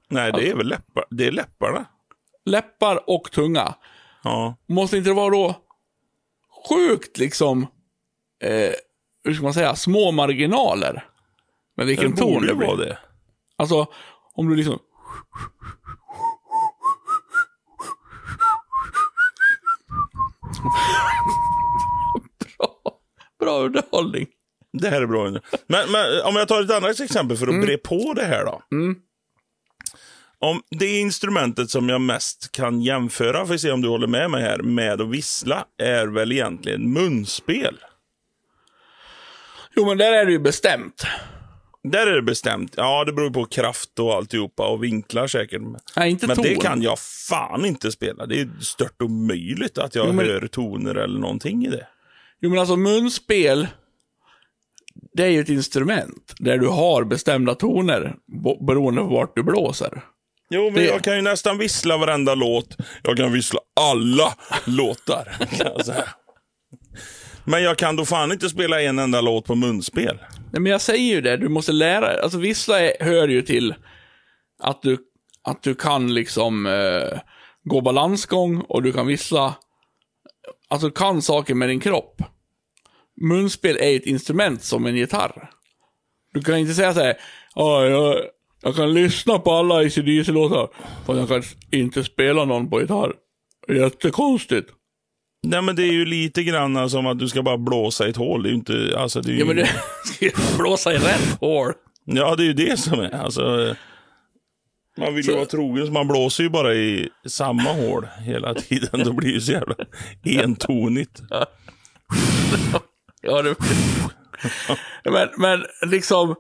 Nej, 0.09 0.32
det 0.32 0.50
är 0.50 0.55
väl 0.57 0.68
läppar. 0.68 1.05
Det 1.11 1.26
är 1.26 1.32
läpparna. 1.32 1.84
Läppar 2.44 3.11
och 3.11 3.30
tunga. 3.32 3.74
Ja. 4.24 4.57
Måste 4.68 4.96
inte 4.96 5.11
det 5.11 5.14
vara 5.14 5.30
då 5.30 5.55
sjukt 6.68 7.18
liksom, 7.18 7.62
eh, 8.42 8.70
hur 9.24 9.34
ska 9.34 9.42
man 9.42 9.55
säga, 9.55 9.76
små 9.76 10.11
marginaler? 10.12 11.05
Med 11.76 11.86
vilken 11.86 12.11
Det 12.11 12.16
ton 12.16 12.46
det 12.46 12.55
blir. 12.55 12.66
vara 12.66 12.76
det. 12.76 12.98
Alltså, 13.57 13.86
om 14.34 14.48
du 14.48 14.57
liksom... 14.57 14.78
bra. 22.57 22.99
bra 23.41 23.59
underhållning. 23.59 24.27
Det 24.73 24.89
här 24.89 25.03
är 25.03 25.07
bra 25.07 25.27
underhållning. 25.27 25.61
Men, 25.67 25.93
men 25.93 26.23
om 26.25 26.37
jag 26.37 26.49
tar 26.49 26.63
ett 26.63 26.71
annat 26.71 27.01
exempel 27.01 27.37
för 27.37 27.47
att 27.47 27.53
mm. 27.53 27.67
bre 27.67 27.79
på 27.79 28.13
det 28.17 28.25
här 28.25 28.45
då. 28.45 28.63
Mm. 28.73 28.97
Om 30.39 30.63
det 30.71 31.01
instrumentet 31.01 31.71
som 31.71 31.89
jag 31.89 32.01
mest 32.01 32.53
kan 32.53 32.81
jämföra, 32.81 33.47
för 33.47 33.55
att 33.55 33.61
se 33.61 33.71
om 33.71 33.81
du 33.81 33.89
håller 33.89 34.07
med 34.07 34.31
mig 34.31 34.43
här, 34.43 34.59
med 34.59 35.01
att 35.01 35.09
vissla 35.09 35.65
är 35.79 36.07
väl 36.07 36.33
egentligen 36.33 36.93
munspel. 36.93 37.79
Jo, 39.77 39.87
men 39.87 39.99
där 39.99 40.13
är 40.13 40.27
det 40.27 40.33
ju 40.33 40.39
bestämt. 40.39 41.07
Där 41.89 42.07
är 42.07 42.14
det 42.14 42.22
bestämt. 42.22 42.74
Ja, 42.76 43.05
det 43.05 43.12
beror 43.12 43.30
på 43.30 43.45
kraft 43.45 43.99
och 43.99 44.14
alltihopa 44.14 44.66
och 44.68 44.85
vinklar 44.85 45.26
säkert. 45.26 45.62
Nej, 45.97 46.11
inte 46.11 46.26
Men 46.26 46.37
ton. 46.37 46.45
det 46.45 46.55
kan 46.55 46.83
jag 46.83 46.99
fan 47.28 47.64
inte 47.64 47.93
spela. 47.93 48.26
Det 48.26 48.41
är 48.41 48.51
stört 48.61 49.03
omöjligt 49.03 49.78
att 49.78 49.95
jag 49.95 50.07
Jo, 50.07 50.12
men- 50.12 50.26
hör 50.26 50.47
toner 50.47 50.95
eller 50.95 51.18
någonting 51.20 51.66
i 51.66 51.70
det. 51.70 51.87
Jo, 52.41 52.51
men 52.51 52.59
alltså 52.59 52.76
munspel, 52.76 53.66
det 55.14 55.22
är 55.24 55.28
ju 55.28 55.41
ett 55.41 55.49
instrument 55.49 56.35
där 56.39 56.59
du 56.59 56.66
har 56.68 57.05
bestämda 57.05 57.55
toner 57.55 58.14
beroende 58.66 59.01
på 59.01 59.07
vart 59.09 59.37
du 59.37 59.43
blåser. 59.43 60.03
Jo, 60.51 60.64
men 60.64 60.74
Det- 60.74 60.85
jag 60.87 61.03
kan 61.05 61.16
ju 61.16 61.22
nästan 61.22 61.59
vissla 61.59 61.97
varenda 61.97 62.35
låt. 62.35 62.76
Jag 63.03 63.16
kan 63.16 63.33
vissla 63.33 63.61
alla 63.80 64.35
låtar. 64.66 65.28
Men 67.45 67.62
jag 67.62 67.78
kan 67.78 67.97
då 67.97 68.05
fan 68.05 68.32
inte 68.32 68.49
spela 68.49 68.82
en 68.82 68.99
enda 68.99 69.20
låt 69.20 69.47
på 69.47 69.55
munspel. 69.55 70.18
Nej, 70.53 70.62
men 70.62 70.72
jag 70.72 70.80
säger 70.80 71.14
ju 71.14 71.20
det, 71.20 71.36
du 71.36 71.49
måste 71.49 71.72
lära 71.72 72.01
dig. 72.01 72.20
Alltså 72.22 72.38
vissla 72.38 72.80
är, 72.80 73.05
hör 73.05 73.28
ju 73.28 73.43
till 73.43 73.74
att 74.62 74.82
du, 74.82 74.99
att 75.45 75.62
du 75.62 75.74
kan 75.74 76.14
liksom 76.14 76.66
eh, 76.66 77.18
gå 77.64 77.80
balansgång 77.80 78.61
och 78.61 78.82
du 78.82 78.93
kan 78.93 79.07
vissla. 79.07 79.55
Alltså 80.68 80.90
kan 80.90 81.22
saker 81.22 81.55
med 81.55 81.68
din 81.68 81.80
kropp. 81.80 82.22
Munspel 83.20 83.76
är 83.76 83.97
ett 83.97 84.07
instrument 84.07 84.62
som 84.62 84.86
en 84.86 84.97
gitarr. 84.97 85.51
Du 86.32 86.40
kan 86.43 86.59
inte 86.59 86.74
säga 86.74 86.95
så 86.95 87.01
här, 87.01 87.16
jag, 87.55 88.18
jag 88.62 88.76
kan 88.76 88.95
lyssna 88.95 89.38
på 89.38 89.53
alla 89.53 89.74
ACDC-låtar, 89.74 90.68
fast 91.07 91.18
jag 91.18 91.28
kan 91.28 91.43
inte 91.70 92.05
spela 92.05 92.45
någon 92.45 92.70
på 92.70 92.80
gitarr. 92.80 93.12
Jättekonstigt. 93.68 94.70
Nej, 95.43 95.62
men 95.62 95.76
det 95.76 95.82
är 95.82 95.93
ju 95.93 96.05
lite 96.05 96.43
grann 96.43 96.90
som 96.90 97.07
att 97.07 97.18
du 97.18 97.28
ska 97.28 97.43
bara 97.43 97.59
blåsa 97.59 98.07
i 98.07 98.11
ett 98.11 98.16
hål. 98.16 98.43
Det 98.43 98.49
är 98.49 98.51
ju 98.51 98.57
inte, 98.57 98.95
alltså 98.99 99.20
det 99.20 99.30
är 99.30 99.32
ju, 99.32 99.38
Ja, 99.38 99.47
men 99.47 99.57
du 99.57 99.66
ska 100.05 100.24
ju 100.24 100.30
blåsa 100.59 100.93
i 100.93 100.97
rätt 100.99 101.36
hål. 101.40 101.72
ja, 102.05 102.36
det 102.36 102.43
är 102.43 102.47
ju 102.47 102.53
det 102.53 102.76
som 102.78 103.01
är. 103.01 103.11
Alltså, 103.24 103.74
man 104.99 105.14
vill 105.14 105.24
ju 105.24 105.30
Så- 105.32 105.36
vara 105.36 105.47
trogen, 105.47 105.86
så 105.86 105.93
man 105.93 106.09
blåser 106.09 106.45
ju 106.45 106.51
bara 106.51 106.74
i 106.74 107.09
samma 107.26 107.72
hål 107.72 108.07
hela 108.24 108.55
tiden. 108.55 109.01
Då 109.05 109.12
blir 109.12 109.28
det 109.28 109.34
ju 109.34 109.40
så 109.40 109.53
jävla 109.53 109.74
entonigt. 110.24 111.22
Ja, 113.22 113.43
det... 113.43 113.55
men, 115.05 115.28
men 115.38 115.64
liksom, 115.90 116.34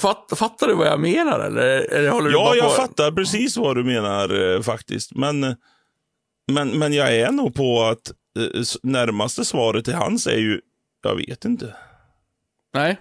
fatt, 0.00 0.32
fattar 0.36 0.68
du 0.68 0.74
vad 0.74 0.86
jag 0.86 1.00
menar 1.00 1.40
eller? 1.40 1.92
eller 1.94 2.10
håller 2.10 2.28
du 2.28 2.34
Ja, 2.34 2.44
bara 2.44 2.56
jag 2.56 2.64
på? 2.76 2.82
fattar 2.82 3.12
precis 3.12 3.56
vad 3.56 3.76
du 3.76 3.84
menar 3.84 4.54
eh, 4.54 4.60
faktiskt. 4.62 5.14
Men, 5.14 5.40
men, 6.52 6.68
men 6.78 6.92
jag 6.92 7.16
är 7.16 7.30
nog 7.32 7.54
på 7.54 7.82
att 7.82 8.12
närmaste 8.82 9.44
svaret 9.44 9.84
till 9.84 9.94
hans 9.94 10.26
är 10.26 10.38
ju, 10.38 10.60
jag 11.02 11.16
vet 11.16 11.44
inte. 11.44 11.74
Nej. 12.74 12.96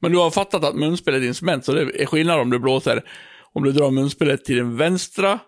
Men 0.00 0.12
du 0.12 0.18
har 0.18 0.30
fattat 0.30 0.64
att 0.64 0.74
munspel 0.74 1.14
är 1.14 1.18
ett 1.18 1.24
instrument, 1.24 1.64
så 1.64 1.72
det 1.72 2.02
är 2.02 2.06
skillnad 2.06 2.40
om 2.40 2.50
du 2.50 2.58
blåser, 2.58 3.02
om 3.52 3.64
du 3.64 3.72
drar 3.72 3.90
munspelet 3.90 4.44
till 4.44 4.56
den 4.56 4.76
vänstra 4.76 5.38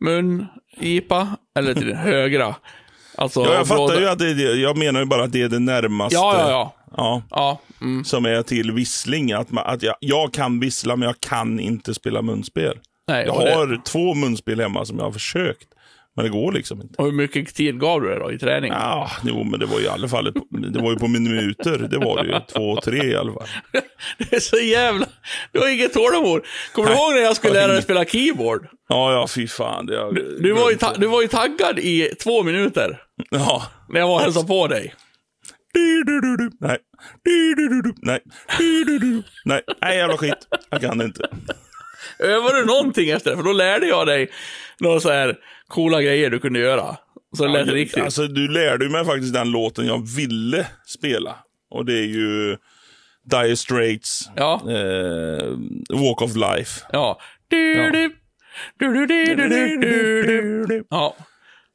mungipa 0.00 1.28
eller 1.58 1.74
till 1.74 1.86
den 1.86 1.96
högra. 2.12 2.54
Alltså, 3.16 3.40
Ja, 3.40 3.54
jag 3.54 3.68
fattar 3.68 4.00
ju 4.00 4.08
att 4.08 4.18
det 4.18 4.30
är 4.30 4.34
det. 4.34 4.42
Jag 4.54 4.76
menar 4.76 5.00
ju 5.00 5.06
bara 5.06 5.24
att 5.24 5.32
det 5.32 5.42
är 5.42 5.48
det 5.48 5.58
närmaste. 5.58 6.14
Ja, 6.14 6.38
ja, 6.38 6.50
ja. 6.50 6.74
Ja, 6.96 7.22
Ja, 7.30 7.60
mm. 7.80 8.04
som 8.04 8.24
är 8.26 8.42
till 8.42 8.72
vissling. 8.72 9.32
Att, 9.32 9.50
man, 9.50 9.66
att 9.66 9.82
jag, 9.82 9.94
jag 10.00 10.32
kan 10.32 10.60
vissla, 10.60 10.96
men 10.96 11.06
jag 11.06 11.20
kan 11.20 11.60
inte 11.60 11.94
spela 11.94 12.22
munspel. 12.22 12.78
Nej, 13.08 13.26
Jag 13.26 13.36
och, 13.36 13.44
det, 13.44 13.54
har 13.54 13.82
två 13.84 14.14
munspel 14.14 14.60
hemma 14.60 14.84
som 14.84 14.98
jag 14.98 15.04
har 15.04 15.12
försökt. 15.12 15.68
Men 16.16 16.24
det 16.24 16.30
går 16.30 16.52
liksom 16.52 16.80
inte. 16.80 16.94
och 16.98 17.04
hur 17.04 17.12
mycket 17.12 17.54
tid 17.54 17.80
gav 17.80 18.00
du 18.00 18.08
det 18.08 18.18
då 18.18 18.32
i 18.32 18.38
träning? 18.38 18.72
Ja, 18.72 19.10
jo, 19.24 19.44
men 19.44 19.60
det 19.60 19.66
var 19.66 19.78
ju 19.78 19.84
i 19.84 19.88
alla 19.88 20.08
fall 20.08 20.26
ett, 20.26 20.34
det 20.72 20.80
var 20.80 20.90
ju 20.90 20.98
på 20.98 21.08
minuter. 21.08 21.78
Det 21.90 21.98
var 21.98 22.22
det 22.22 22.28
ju. 22.28 22.40
Två, 22.52 22.80
tre 22.80 23.04
i 23.04 23.16
alla 23.16 23.32
fall. 23.32 23.46
Det 24.18 24.36
är 24.36 24.40
så 24.40 24.56
jävla... 24.56 25.06
Du 25.52 25.60
har 25.60 25.68
inget 25.68 25.92
tålamod. 25.92 26.42
Kommer 26.72 26.88
du 26.88 26.94
ihåg 26.94 27.12
när 27.14 27.20
jag 27.20 27.36
skulle 27.36 27.52
lära 27.52 27.72
dig 27.72 27.82
spela 27.82 28.04
keyboard? 28.04 28.66
Ja, 28.88 29.12
ja, 29.12 29.26
fy 29.28 29.46
fan. 29.48 29.86
Det 29.86 29.94
jag 29.94 30.14
Du 30.14 30.52
var, 30.52 30.70
ju 30.70 30.76
du 30.98 31.06
var 31.06 31.22
ju 31.22 31.28
taggad 31.28 31.78
i 31.78 32.14
två 32.22 32.42
minuter. 32.42 32.98
Ja. 33.30 33.62
När 33.88 34.00
jag 34.00 34.06
var 34.08 34.14
och 34.14 34.20
hälsade 34.20 34.46
på 34.46 34.66
dig. 34.66 34.94
Nej. 36.60 36.78
Nej. 38.02 38.20
Nej. 39.44 39.62
Nej, 39.80 39.96
jävla 39.96 40.16
skit. 40.16 40.48
Jag 40.70 40.80
kan 40.80 41.02
inte. 41.02 41.28
Övade 42.18 42.60
du 42.60 42.64
någonting 42.66 43.10
efter 43.10 43.30
det? 43.30 43.36
För 43.36 43.44
då 43.44 43.52
lärde 43.52 43.86
jag 43.86 44.06
dig 44.06 44.30
några 44.80 45.00
så 45.00 45.10
här 45.10 45.36
coola 45.68 46.02
grejer 46.02 46.30
du 46.30 46.38
kunde 46.38 46.58
göra. 46.58 46.96
Så 47.36 47.44
det 47.44 47.52
lät 47.52 47.66
jag, 47.66 47.74
riktigt. 47.74 48.02
Alltså, 48.02 48.26
du 48.26 48.48
lärde 48.48 48.88
mig 48.88 49.04
faktiskt 49.04 49.34
den 49.34 49.50
låten 49.50 49.86
jag 49.86 50.08
ville 50.16 50.66
spela. 50.86 51.36
Och 51.70 51.84
det 51.84 51.98
är 51.98 52.06
ju 52.06 52.56
Dire 53.24 53.56
Straits, 53.56 54.30
ja. 54.36 54.62
eh, 54.70 55.46
Walk 55.88 56.22
of 56.22 56.36
Life. 56.36 56.80
Ja. 56.92 57.20
ja. 60.90 61.16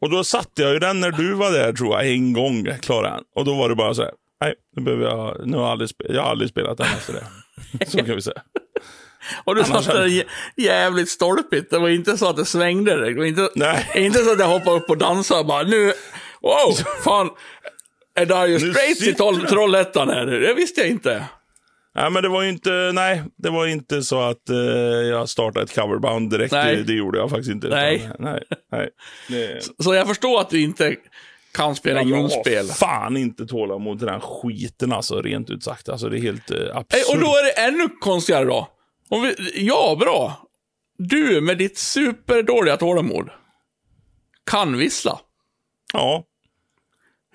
Och 0.01 0.09
då 0.09 0.23
satte 0.23 0.61
jag 0.61 0.73
ju 0.73 0.79
den 0.79 0.99
när 0.99 1.11
du 1.11 1.33
var 1.33 1.51
där 1.51 1.73
tror 1.73 1.95
jag, 1.95 2.11
en 2.11 2.33
gång 2.33 2.67
Klara. 2.81 3.19
Och 3.35 3.45
då 3.45 3.55
var 3.55 3.69
det 3.69 3.75
bara 3.75 3.93
så 3.93 4.01
här, 4.01 4.11
nej, 4.41 4.53
nu, 4.75 4.83
behöver 4.83 5.05
jag, 5.05 5.47
nu 5.47 5.57
har 5.57 5.63
jag, 5.63 5.71
aldrig, 5.71 5.89
jag 5.97 6.21
har 6.21 6.29
aldrig 6.29 6.49
spelat 6.49 6.77
den 6.77 6.87
efter 6.87 7.13
det. 7.13 7.85
så 7.85 7.97
kan 7.97 8.15
vi 8.15 8.21
säga. 8.21 8.41
Och 9.43 9.55
du 9.55 9.61
Annars 9.61 9.73
satt 9.85 9.93
där 9.93 10.01
hade- 10.01 10.07
jä- 10.09 10.25
jävligt 10.57 11.09
stolpigt. 11.09 11.69
Det 11.71 11.79
var 11.79 11.89
inte 11.89 12.17
så 12.17 12.29
att 12.29 12.37
det 12.37 12.45
svängde. 12.45 12.95
Det 13.05 13.13
var 13.17 13.25
inte, 13.25 13.49
Nej. 13.55 13.89
inte 13.95 14.19
så 14.19 14.31
att 14.31 14.39
jag 14.39 14.47
hoppade 14.47 14.77
upp 14.77 14.89
och 14.89 14.97
dansade 14.97 15.39
och 15.39 15.45
bara 15.45 15.63
nu, 15.63 15.93
wow, 16.41 16.73
fan. 17.03 17.29
Är 18.15 18.25
Dire 18.25 18.47
Nu 18.47 18.73
Straits 18.73 19.01
i 19.07 19.13
Troll- 19.13 19.39
det. 19.41 19.47
Trollhättan 19.47 20.09
här? 20.09 20.25
Det 20.25 20.53
visste 20.53 20.81
jag 20.81 20.89
inte. 20.89 21.23
Nej, 21.95 22.09
men 22.11 22.23
det 22.23 22.29
var 22.29 22.41
ju 22.43 22.49
inte, 22.49 22.91
nej, 22.93 23.23
det 23.37 23.49
var 23.49 23.67
inte 23.67 24.03
så 24.03 24.21
att 24.21 24.49
eh, 24.49 24.55
jag 25.09 25.29
startade 25.29 25.63
ett 25.63 25.75
coverband 25.75 26.29
direkt. 26.31 26.51
Det, 26.51 26.83
det 26.83 26.93
gjorde 26.93 27.17
jag 27.19 27.29
faktiskt 27.29 27.51
inte. 27.51 27.67
Nej. 27.67 27.95
Utan, 27.95 28.15
nej, 28.19 28.43
nej. 28.71 28.89
Det, 29.29 29.69
Så 29.83 29.93
jag 29.93 30.07
förstår 30.07 30.41
att 30.41 30.49
du 30.49 30.61
inte 30.61 30.95
kan 31.53 31.75
spela 31.75 31.99
jag 31.99 32.07
munspel. 32.09 32.67
har 32.67 32.73
fan 32.75 33.17
inte 33.17 33.45
tålamod 33.45 33.97
till 33.99 34.07
den 34.07 34.21
skiten 34.21 34.91
alltså, 34.93 35.21
rent 35.21 35.49
ut 35.49 35.63
sagt. 35.63 35.89
Alltså, 35.89 36.09
det 36.09 36.17
är 36.17 36.21
helt 36.21 36.51
eh, 36.51 36.57
absurt. 36.77 37.03
Och 37.09 37.19
då 37.19 37.27
är 37.27 37.43
det 37.43 37.51
ännu 37.61 37.89
konstigare 37.99 38.45
då. 38.45 38.67
Om 39.09 39.21
vi, 39.21 39.35
ja, 39.67 39.97
bra. 39.99 40.49
Du 40.97 41.41
med 41.41 41.57
ditt 41.57 41.77
superdåliga 41.77 42.77
tålamod 42.77 43.29
kan 44.45 44.77
vissla. 44.77 45.19
Ja, 45.93 46.23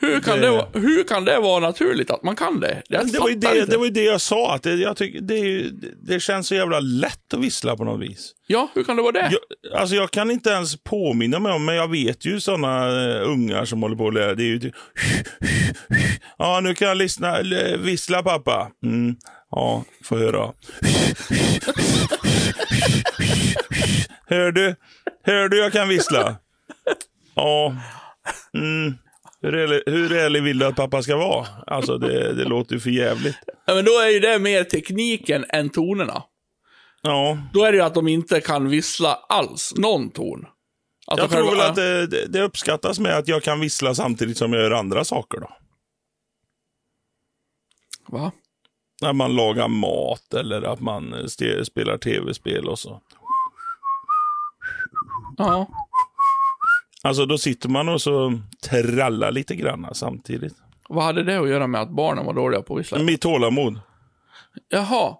hur 0.07 0.20
kan 0.20 0.40
det, 0.40 0.46
Det- 0.72 0.78
hur 0.80 1.05
kan 1.05 1.24
det 1.24 1.38
vara 1.40 1.61
naturligt 1.61 2.11
att 2.11 2.22
man 2.22 2.36
kan 2.36 2.61
det? 2.61 2.82
Jag 2.88 3.12
det 3.12 3.18
var, 3.18 3.28
ju 3.28 3.34
det, 3.34 3.59
inte. 3.59 3.70
det 3.70 3.76
var 3.76 3.84
ju 3.84 3.90
det 3.90 4.05
jag 4.05 4.20
sa. 4.20 4.55
Att 4.55 4.62
det, 4.62 4.74
jag 4.74 4.96
tycker, 4.96 5.20
det, 5.20 5.34
ju- 5.38 5.70
det 6.02 6.20
känns 6.20 6.46
så 6.48 6.55
jävla 6.55 6.80
lätt 6.80 7.34
att 7.34 7.40
vissla 7.40 7.76
på 7.76 7.84
något 7.84 8.00
vis. 8.00 8.32
Ja, 8.46 8.70
hur 8.74 8.84
kan 8.84 8.96
det 8.96 9.02
vara 9.02 9.12
det? 9.12 9.30
Jag, 9.32 9.80
alltså 9.80 9.96
jag 9.96 10.11
kan 10.11 10.30
inte 10.30 10.50
ens 10.50 10.82
påminna 10.84 11.38
mig 11.38 11.52
om, 11.52 11.64
men 11.64 11.74
jag 11.74 11.90
vet 11.90 12.24
ju 12.26 12.40
sådana 12.40 12.88
uh, 12.90 13.28
ungar 13.30 13.64
som 13.64 13.82
håller 13.82 13.96
på 13.96 14.09
att 14.09 14.14
lära. 14.14 14.34
Det 14.34 14.42
är 14.42 14.46
ju 14.46 14.59
typ, 14.61 14.74
Ja, 16.38 16.61
nu 16.62 16.74
kan 16.74 16.88
jag 16.88 16.96
lyssna, 16.96 17.38
vissla 17.78 18.22
pappa. 18.22 18.70
Mm. 18.84 19.16
Ja, 19.50 19.84
får 20.05 20.16
höra. 20.18 20.52
Hör 24.26 24.52
du? 24.52 24.74
Hör 25.24 25.48
du 25.48 25.59
jag 25.59 25.72
kan 25.72 25.88
vissla? 25.88 26.36
Ja. 27.34 27.76
Mm. 28.59 28.94
Hur 29.45 29.55
ärlig, 29.55 29.82
hur 29.86 30.12
ärlig 30.12 30.42
vill 30.42 30.59
du 30.59 30.66
att 30.66 30.76
pappa 30.76 31.03
ska 31.03 31.16
vara? 31.16 31.47
Alltså 31.66 31.99
det, 31.99 32.32
det 32.32 32.45
låter 32.45 32.74
ju 32.74 32.80
för 32.80 32.90
jävligt. 32.90 33.36
Ja, 33.66 33.74
men 33.74 33.84
då 33.84 33.90
är 33.90 34.09
ju 34.09 34.20
det 34.20 34.38
mer 34.38 34.64
tekniken 34.64 35.45
än 35.49 35.70
tonerna. 35.70 36.22
Ja, 37.03 37.38
Då 37.53 37.64
är 37.64 37.72
det 37.72 37.78
ju 37.78 37.84
att 37.84 37.95
de 37.95 38.09
inte 38.09 38.40
kan 38.40 38.68
vissla 38.68 39.14
alls, 39.14 39.74
någon 39.76 40.11
ton. 40.11 40.47
Att 41.07 41.18
jag 41.18 41.30
tror 41.30 41.42
själva- 41.42 41.62
väl 41.62 41.70
att 41.70 42.11
det, 42.11 42.26
det, 42.26 42.42
uppskattas 42.42 42.99
med 42.99 43.18
att 43.18 43.28
jag 43.28 43.42
kan 43.42 43.61
vissla 43.61 43.95
samtidigt 43.95 44.36
som 44.38 44.53
jag 44.53 44.62
gör 44.62 44.70
andra 44.70 45.05
saker 45.05 45.40
då. 45.40 45.51
Va? 48.09 48.32
När 49.03 49.12
man 49.12 49.36
lagar 49.36 49.68
mat 49.68 50.34
eller 50.34 50.62
att 50.62 50.80
man 50.80 51.14
eh, 51.14 51.62
spelar 51.64 51.99
tv-spel 51.99 52.68
och 52.68 52.78
så. 52.78 53.01
Ja. 55.36 55.84
Alltså 57.05 57.26
då 57.26 57.38
sitter 57.38 57.68
man 57.68 57.88
och 57.88 58.02
så 58.02 58.40
trallar 58.62 59.30
lite 59.32 59.57
grann 59.57 59.88
samtidigt. 59.92 60.55
Vad 60.88 61.05
hade 61.05 61.22
det 61.22 61.40
att 61.40 61.48
göra 61.48 61.66
med 61.66 61.80
att 61.80 61.90
barnen 61.90 62.26
var 62.26 62.34
dåliga 62.34 62.62
på 62.62 62.74
att 62.74 62.80
vissla? 62.80 62.98
Mitt 62.98 63.20
tålamod. 63.20 63.80
Jaha. 64.68 65.16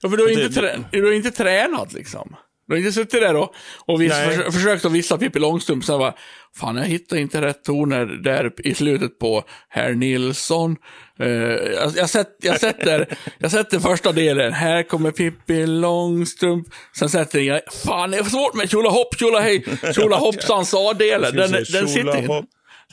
Ja, 0.00 0.08
för 0.10 0.16
du 0.16 0.22
har, 0.22 0.30
inte, 0.30 0.60
trä... 0.60 0.84
du 0.92 1.04
har 1.04 1.12
inte 1.12 1.30
tränat 1.30 1.92
liksom. 1.92 2.36
Du 2.66 2.74
har 2.74 2.78
inte 2.78 2.92
suttit 2.92 3.20
där 3.20 3.36
och, 3.36 3.54
och 3.86 4.02
vis, 4.02 4.12
förs 4.12 4.54
försökt 4.54 4.84
att 4.84 4.92
vissla 4.92 5.18
Pippi 5.18 5.38
Långstrump, 5.38 5.84
sen 5.84 5.98
bara, 5.98 6.14
fan 6.56 6.76
jag 6.76 6.84
hittar 6.84 7.16
inte 7.16 7.42
rätt 7.42 7.64
toner 7.64 8.06
där 8.06 8.52
i 8.58 8.74
slutet 8.74 9.18
på 9.18 9.44
Herr 9.68 9.94
Nilsson. 9.94 10.76
Uh, 11.20 11.28
jag, 11.28 11.92
jag, 11.96 12.10
sett, 12.10 12.36
jag, 12.42 12.60
sätter, 12.60 13.06
jag 13.38 13.50
sätter 13.50 13.80
första 13.80 14.12
delen, 14.12 14.52
här 14.52 14.82
kommer 14.82 15.10
Pippi 15.10 15.66
Långstrump, 15.66 16.68
sen 16.98 17.08
sätter 17.08 17.40
jag, 17.40 17.60
fan 17.84 18.10
det 18.10 18.18
är 18.18 18.24
svårt 18.24 18.54
med 18.54 18.70
tjolahopp, 18.70 19.18
tjolahej, 19.18 19.64
tjolahoppsan 19.94 20.66
sa-delen, 20.66 21.36
den, 21.36 21.52
den 21.52 21.88
sitter 21.88 22.18
inte. 22.18 22.46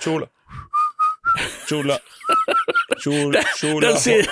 Tjola. 0.03 0.27
Tjola. 1.69 1.99
Tjola. 3.03 3.39
Tjola. 3.61 3.87
Den 3.87 3.97
ser, 3.97 4.25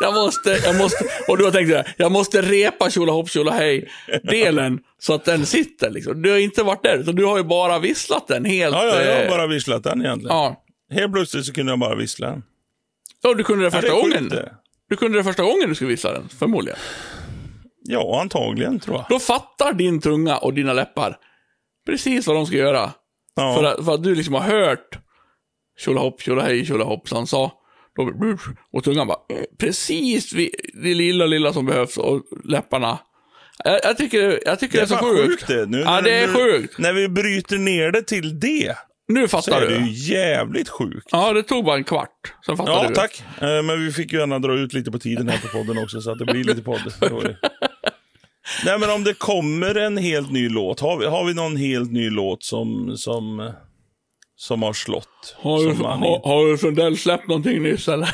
jag 0.00 0.14
måste, 0.14 0.50
jag 0.64 0.76
måste, 0.76 1.04
och 1.28 1.38
du 1.38 1.44
har 1.44 1.50
tänkt 1.50 1.70
såhär, 1.70 1.94
jag 1.96 2.12
måste 2.12 2.42
repa 2.42 2.90
tjolahopp 2.90 3.30
tjolahej 3.30 3.88
delen 4.22 4.80
så 4.98 5.14
att 5.14 5.24
den 5.24 5.46
sitter 5.46 5.90
liksom. 5.90 6.22
Du 6.22 6.30
har 6.30 6.38
inte 6.38 6.62
varit 6.62 6.82
där, 6.82 6.98
utan 6.98 7.14
du 7.14 7.24
har 7.24 7.36
ju 7.36 7.44
bara 7.44 7.78
visslat 7.78 8.28
den 8.28 8.44
helt. 8.44 8.76
Ja, 8.76 8.84
ja, 8.86 9.02
jag 9.02 9.16
har 9.16 9.22
eh, 9.24 9.28
bara 9.30 9.46
visslat 9.46 9.84
den 9.84 10.00
egentligen. 10.02 10.36
ja. 10.36 10.62
Helt 10.90 11.12
plötsligt 11.12 11.44
så 11.46 11.52
kunde 11.52 11.72
jag 11.72 11.78
bara 11.78 11.94
vissla 11.94 12.26
den. 12.30 12.42
Ja, 13.22 13.34
du 13.34 13.44
kunde 13.44 13.64
det 13.64 13.66
Ja, 13.66 13.70
första 13.80 13.94
det 13.94 13.98
är 13.98 14.02
sjukt 14.02 14.16
gången. 14.16 14.28
det. 14.28 14.52
Du 14.88 14.96
kunde 14.96 15.18
det 15.18 15.24
första 15.24 15.42
gången 15.42 15.68
du 15.68 15.74
skulle 15.74 15.90
vissla 15.90 16.12
den, 16.12 16.28
förmodligen. 16.38 16.78
Ja, 17.82 18.20
antagligen 18.20 18.80
tror 18.80 18.96
jag. 18.96 19.06
Då 19.08 19.18
fattar 19.18 19.72
din 19.72 20.00
tunga 20.00 20.36
och 20.36 20.54
dina 20.54 20.72
läppar 20.72 21.16
precis 21.86 22.26
vad 22.26 22.36
de 22.36 22.46
ska 22.46 22.56
göra. 22.56 22.90
Ja. 23.36 23.54
För, 23.54 23.64
att, 23.64 23.84
för 23.84 23.94
att 23.94 24.02
du 24.02 24.14
liksom 24.14 24.34
har 24.34 24.40
hört 24.40 24.98
tjolahopp, 25.78 26.20
tjolahej, 26.22 26.66
tjolahoppsan 26.66 27.26
sa. 27.26 27.52
Då, 27.96 28.12
och 28.72 28.84
tungan 28.84 29.06
bara, 29.06 29.18
eh, 29.38 29.44
precis 29.58 30.32
vid 30.32 30.50
det 30.82 30.94
lilla, 30.94 31.26
lilla 31.26 31.52
som 31.52 31.66
behövs 31.66 31.96
och 31.98 32.22
läpparna. 32.44 32.98
Jag, 33.64 33.80
jag 33.82 33.96
tycker, 33.96 34.40
jag 34.46 34.58
tycker 34.60 34.78
det 34.78 34.84
är, 34.84 34.86
så 34.86 34.96
fan 34.96 35.16
sjukt. 35.16 35.46
det. 35.46 35.66
Nu, 35.66 35.78
ja, 35.78 35.84
när- 35.90 36.02
det 36.02 36.14
är 36.14 36.26
nu- 36.26 36.32
sjukt. 36.34 36.78
När 36.78 36.92
vi 36.92 37.08
bryter 37.08 37.58
ner 37.58 37.92
det 37.92 38.02
till 38.02 38.40
det, 38.40 38.76
Nu 39.08 39.22
så 39.22 39.28
fattar 39.28 39.62
är 39.62 39.66
det 39.70 39.78
du. 39.78 39.86
ju 39.86 40.14
jävligt 40.14 40.68
sjukt. 40.68 41.06
Ja, 41.12 41.32
det 41.32 41.42
tog 41.42 41.64
bara 41.64 41.76
en 41.76 41.84
kvart. 41.84 42.34
Sen 42.46 42.56
fattar 42.56 42.72
Ja, 42.72 42.88
du. 42.88 42.94
tack. 42.94 43.22
Eh, 43.40 43.62
Men 43.62 43.84
vi 43.84 43.92
fick 43.92 44.12
ju 44.12 44.18
gärna 44.18 44.38
dra 44.38 44.54
ut 44.58 44.72
lite 44.72 44.90
på 44.90 44.98
tiden 44.98 45.28
här 45.28 45.38
på 45.38 45.48
podden 45.48 45.78
också, 45.82 46.00
så 46.00 46.10
att 46.10 46.18
det 46.18 46.24
blir 46.24 46.44
lite 46.44 46.62
podd. 46.62 46.80
Det 47.00 47.36
Nej, 48.64 48.78
men 48.78 48.90
om 48.90 49.04
det 49.04 49.14
kommer 49.18 49.74
en 49.74 49.96
helt 49.96 50.30
ny 50.32 50.48
låt, 50.48 50.80
har 50.80 50.98
vi, 50.98 51.06
har 51.06 51.24
vi 51.24 51.34
någon 51.34 51.56
helt 51.56 51.92
ny 51.92 52.10
låt 52.10 52.42
som, 52.44 52.96
som, 52.96 53.52
som 54.36 54.62
har 54.62 54.72
slått? 54.72 55.36
Har 55.36 55.58
du, 55.64 55.72
har, 55.84 56.26
har 56.28 56.50
du 56.50 56.58
Sundell 56.58 56.98
släppt 56.98 57.28
någonting 57.28 57.62
nyss 57.62 57.88
eller? 57.88 58.08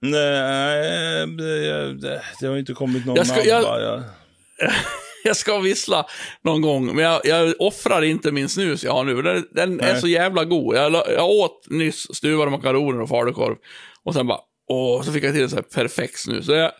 Nej, 0.00 1.26
det, 1.26 1.94
det, 1.94 2.22
det 2.40 2.46
har 2.46 2.56
inte 2.56 2.72
kommit 2.74 3.06
någon 3.06 3.16
Jag 3.16 3.26
ska- 3.26 3.44
jag-. 3.44 3.82
Jag... 3.82 4.02
jag 5.24 5.36
ska 5.36 5.58
vissla 5.58 6.06
någon 6.44 6.62
gång, 6.62 6.86
men 6.96 7.04
jag, 7.04 7.20
jag 7.24 7.54
offrar 7.58 8.02
inte 8.02 8.32
min 8.32 8.48
snus 8.48 8.84
jag 8.84 8.92
har 8.92 9.04
nu. 9.04 9.22
Den, 9.22 9.44
den 9.52 9.80
är 9.80 9.94
så 10.00 10.08
jävla 10.08 10.44
god. 10.44 10.76
Jag, 10.76 10.92
jag 10.92 11.30
åt 11.30 11.66
nyss 11.70 12.16
stuvade 12.16 12.50
makaroner 12.50 13.00
och 13.00 13.08
falukorv. 13.08 13.56
Och 14.04 14.14
sen 14.14 14.26
bara, 14.26 14.38
åh, 14.68 15.02
så 15.02 15.12
fick 15.12 15.24
jag 15.24 15.32
till 15.34 15.42
en 15.42 15.50
så 15.50 15.56
här 15.56 15.62
perfekt 15.62 16.18
snus. 16.18 16.46
Så 16.46 16.52
jag, 16.52 16.72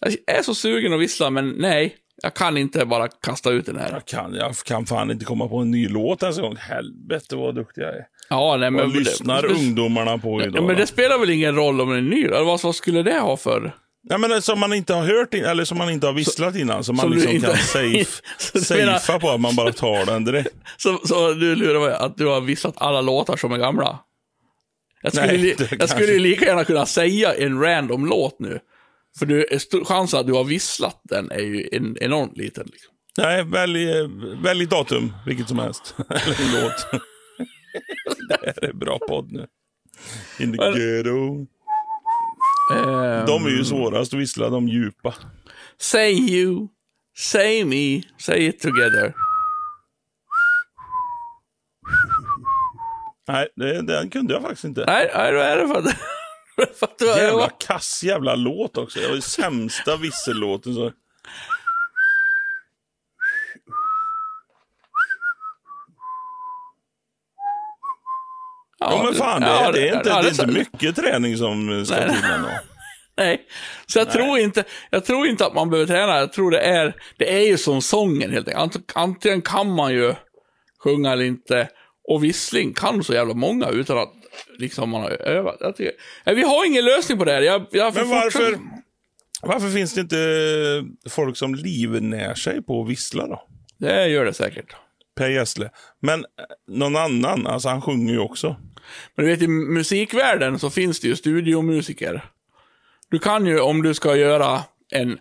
jag 0.00 0.36
är 0.38 0.42
så 0.42 0.54
sugen 0.54 0.92
att 0.92 1.00
vissla, 1.00 1.30
men 1.30 1.50
nej. 1.50 1.96
Jag 2.24 2.34
kan 2.34 2.56
inte 2.56 2.86
bara 2.86 3.08
kasta 3.08 3.50
ut 3.50 3.66
den 3.66 3.76
här. 3.76 3.90
Jag, 3.92 4.04
kan, 4.04 4.34
jag 4.34 4.56
kan 4.56 4.86
fan 4.86 5.10
inte 5.10 5.24
komma 5.24 5.48
på 5.48 5.58
en 5.58 5.70
ny 5.70 5.88
låt 5.88 6.22
ens 6.22 6.36
en 6.36 6.42
gång. 6.42 6.56
Helvete 6.56 7.36
vad 7.36 7.54
duktig 7.54 7.82
jag 7.82 7.88
är. 7.88 8.04
Ja, 8.28 8.56
nej, 8.56 8.70
men... 8.70 8.80
Vad 8.80 8.96
lyssnar 8.96 9.42
det, 9.42 9.48
ungdomarna 9.48 10.18
på 10.18 10.42
idag? 10.42 10.56
Ja, 10.56 10.66
men 10.66 10.76
det 10.76 10.86
spelar 10.86 11.18
väl 11.18 11.30
ingen 11.30 11.56
roll 11.56 11.80
om 11.80 11.88
den 11.88 11.98
är 11.98 12.02
ny? 12.02 12.24
Eller 12.24 12.44
vad, 12.44 12.74
skulle 12.74 13.02
det 13.02 13.18
ha 13.18 13.36
för? 13.36 13.74
Nej, 14.10 14.18
men 14.18 14.42
som 14.42 14.60
man 14.60 14.72
inte 14.72 14.94
har 14.94 15.04
hört 15.04 15.34
in, 15.34 15.44
eller 15.44 15.64
som 15.64 15.78
man 15.78 15.90
inte 15.90 16.06
har 16.06 16.14
visslat 16.14 16.56
innan. 16.56 16.84
Som 16.84 16.96
man 16.96 17.02
som 17.02 17.12
liksom 17.12 17.32
inte- 17.32 17.46
kan 17.46 17.56
safe, 17.56 18.22
Så 18.38 18.58
safea 18.58 19.18
på 19.18 19.30
att 19.30 19.40
man 19.40 19.56
bara 19.56 19.72
tar 19.72 20.06
den 20.06 20.24
direkt. 20.24 20.54
Så, 20.76 21.00
så 21.04 21.32
du 21.32 21.56
lurar 21.56 21.80
mig 21.80 21.94
att 21.94 22.16
du 22.16 22.26
har 22.26 22.40
visslat 22.40 22.74
alla 22.76 23.00
låtar 23.00 23.36
som 23.36 23.52
är 23.52 23.58
gamla? 23.58 23.98
Jag 25.02 25.12
skulle, 25.12 25.32
Nej, 25.32 25.56
jag 25.78 25.88
skulle 25.88 26.12
ju 26.12 26.18
lika 26.18 26.44
gärna 26.44 26.64
kunna 26.64 26.86
säga 26.86 27.34
en 27.34 27.60
random 27.60 28.06
låt 28.06 28.40
nu. 28.40 28.58
För 29.18 29.26
du, 29.26 29.46
chansen 29.84 30.20
att 30.20 30.26
du 30.26 30.32
har 30.32 30.44
visslat 30.44 31.00
den 31.04 31.30
är 31.30 31.38
ju 31.38 31.68
en, 31.72 31.96
enormt 32.00 32.36
liten. 32.36 32.66
Liksom. 32.72 32.94
Nej, 33.18 33.44
välj, 33.44 33.86
välj 34.42 34.66
datum, 34.66 35.12
vilket 35.26 35.48
som 35.48 35.58
helst. 35.58 35.94
eller 36.08 36.40
en 36.42 36.62
låt. 36.62 36.86
det 38.28 38.38
här 38.46 38.64
är 38.64 38.72
bra 38.72 38.98
podd 39.08 39.32
nu. 39.32 39.46
In 40.38 40.52
the 40.52 40.58
Men- 40.58 40.72
ghetto. 40.72 41.46
Ehm, 42.74 43.26
De 43.26 43.46
är 43.46 43.50
ju 43.50 43.64
svårast 43.64 44.14
att 44.14 44.20
vissla, 44.20 44.48
de 44.50 44.68
djupa. 44.68 45.14
Say 45.78 46.12
you, 46.12 46.68
say 47.16 47.64
me, 47.64 48.02
say 48.18 48.46
it 48.46 48.60
together. 48.60 49.14
Nej, 53.28 53.48
det, 53.56 53.82
den 53.82 54.10
kunde 54.10 54.32
jag 54.32 54.42
faktiskt 54.42 54.64
inte. 54.64 54.84
Nej, 54.86 55.10
nej 55.14 55.32
då 55.32 55.38
är 55.38 55.56
det 55.56 55.68
för 55.68 55.78
att... 55.78 55.84
du 56.98 57.06
Jävla 57.06 57.48
kass 57.48 58.02
jävla 58.04 58.34
låt 58.34 58.76
också. 58.78 59.00
Det 59.00 59.08
var 59.08 59.14
ju 59.14 59.20
sämsta 59.20 59.96
vissellåten. 59.96 60.74
Så. 60.74 60.92
Ja, 68.78 69.02
men 69.04 69.14
fan, 69.14 69.40
det, 69.40 69.46
ja, 69.46 69.72
det 69.72 69.88
är 69.88 69.96
inte, 69.96 70.08
ja, 70.08 70.14
det 70.22 70.28
är 70.28 70.30
inte 70.30 70.36
så- 70.44 70.46
mycket 70.46 70.96
träning 70.96 71.36
som 71.36 71.84
ska 71.86 71.96
Nej. 71.96 72.08
till 72.08 72.30
ändå. 72.30 72.48
Nej, 73.16 73.40
så 73.86 73.98
jag 73.98 74.10
tror, 74.10 74.38
inte, 74.38 74.64
jag 74.90 75.04
tror 75.04 75.26
inte 75.26 75.46
att 75.46 75.54
man 75.54 75.70
behöver 75.70 75.86
träna. 75.86 76.18
Jag 76.18 76.32
tror 76.32 76.50
det 76.50 76.60
är, 76.60 76.94
det 77.18 77.34
är 77.34 77.46
ju 77.46 77.58
som 77.58 77.82
sången 77.82 78.32
helt 78.32 78.48
enkelt. 78.48 78.74
Ant- 78.76 78.92
Antingen 78.94 79.42
kan 79.42 79.74
man 79.74 79.92
ju 79.92 80.14
sjunga 80.84 81.12
eller 81.12 81.24
inte. 81.24 81.68
Och 82.08 82.24
vissling 82.24 82.74
kan 82.74 83.04
så 83.04 83.14
jävla 83.14 83.34
många 83.34 83.68
utan 83.68 83.98
att 83.98 84.12
liksom 84.58 84.90
man 84.90 85.02
har 85.02 85.10
övat. 85.10 85.56
Jag 85.60 85.76
tycker, 85.76 85.92
nej, 86.26 86.34
vi 86.34 86.42
har 86.42 86.66
ingen 86.66 86.84
lösning 86.84 87.18
på 87.18 87.24
det 87.24 87.32
här. 87.32 87.42
Jag, 87.42 87.66
jag 87.70 87.94
Men 87.94 88.08
varför, 88.08 88.58
varför 89.42 89.70
finns 89.70 89.94
det 89.94 90.00
inte 90.00 90.84
folk 91.10 91.36
som 91.36 91.54
livnär 91.54 92.34
sig 92.34 92.62
på 92.62 92.82
att 92.82 92.90
vissla 92.90 93.26
då? 93.26 93.46
Det 93.78 94.08
gör 94.08 94.24
det 94.24 94.34
säkert. 94.34 94.76
Per 95.16 95.28
Gessle. 95.28 95.70
Men 96.00 96.20
eh, 96.20 96.26
någon 96.68 96.96
annan, 96.96 97.46
alltså 97.46 97.68
han 97.68 97.82
sjunger 97.82 98.12
ju 98.12 98.18
också. 98.18 98.56
Men 99.14 99.26
du 99.26 99.30
vet, 99.30 99.42
i 99.42 99.48
musikvärlden 99.48 100.58
så 100.58 100.70
finns 100.70 101.00
det 101.00 101.08
ju 101.08 101.16
studiomusiker. 101.16 102.24
Du 103.10 103.18
kan 103.18 103.46
ju, 103.46 103.60
om 103.60 103.82
du 103.82 103.94
ska 103.94 104.16
göra 104.16 104.62
en 104.90 105.18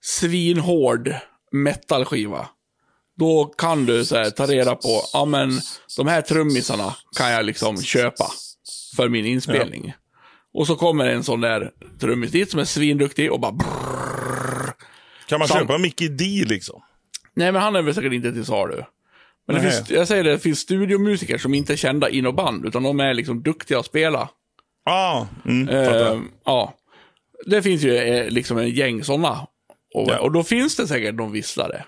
svinhård 0.00 1.14
metalskiva, 1.52 2.48
då 3.18 3.44
kan 3.58 3.86
du 3.86 4.04
så 4.04 4.16
här, 4.16 4.30
ta 4.30 4.46
reda 4.46 4.74
på, 4.74 5.02
ja 5.12 5.24
men 5.24 5.60
de 5.96 6.06
här 6.06 6.22
trummisarna 6.22 6.96
kan 7.18 7.30
jag 7.30 7.44
liksom 7.44 7.82
köpa 7.82 8.26
för 8.96 9.08
min 9.08 9.26
inspelning. 9.26 9.94
Och 10.54 10.66
så 10.66 10.76
kommer 10.76 11.04
en 11.06 11.24
sån 11.24 11.40
där 11.40 11.70
trummis 12.00 12.30
dit 12.30 12.50
som 12.50 12.60
är 12.60 12.64
svinduktig 12.64 13.32
och 13.32 13.40
bara 13.40 13.52
brrrr. 13.52 14.72
Kan 15.26 15.38
man 15.38 15.48
Sam- 15.48 15.58
köpa 15.60 15.78
Mickey 15.78 16.08
D 16.08 16.44
liksom? 16.46 16.82
Nej, 17.36 17.52
men 17.52 17.62
han 17.62 17.76
är 17.76 17.82
väl 17.82 17.94
säkert 17.94 18.12
inte 18.12 18.32
till 18.32 18.44
salu. 18.44 18.82
Men 19.46 19.56
det 19.56 19.62
finns, 19.62 19.90
jag 19.90 20.08
säger 20.08 20.24
det, 20.24 20.30
det 20.30 20.38
finns 20.38 20.58
studiomusiker 20.58 21.38
som 21.38 21.54
inte 21.54 21.72
är 21.72 21.76
kända 21.76 22.10
i 22.10 22.22
något 22.22 22.36
band, 22.36 22.66
utan 22.66 22.82
de 22.82 23.00
är 23.00 23.14
liksom 23.14 23.42
duktiga 23.42 23.78
att 23.78 23.86
spela. 23.86 24.28
Ah, 24.90 25.26
mm. 25.44 25.68
Eh, 25.68 26.20
ja. 26.44 26.74
Det 27.46 27.62
finns 27.62 27.82
ju 27.82 27.96
eh, 27.96 28.28
liksom 28.30 28.58
en 28.58 28.70
gäng 28.70 29.04
sådana. 29.04 29.46
Och, 29.94 30.08
Ja. 30.10 30.18
och 30.18 30.32
då 30.32 30.42
finns 30.42 30.76
det 30.76 30.86
säkert 30.88 31.14
någon 31.14 31.32
visslare. 31.32 31.84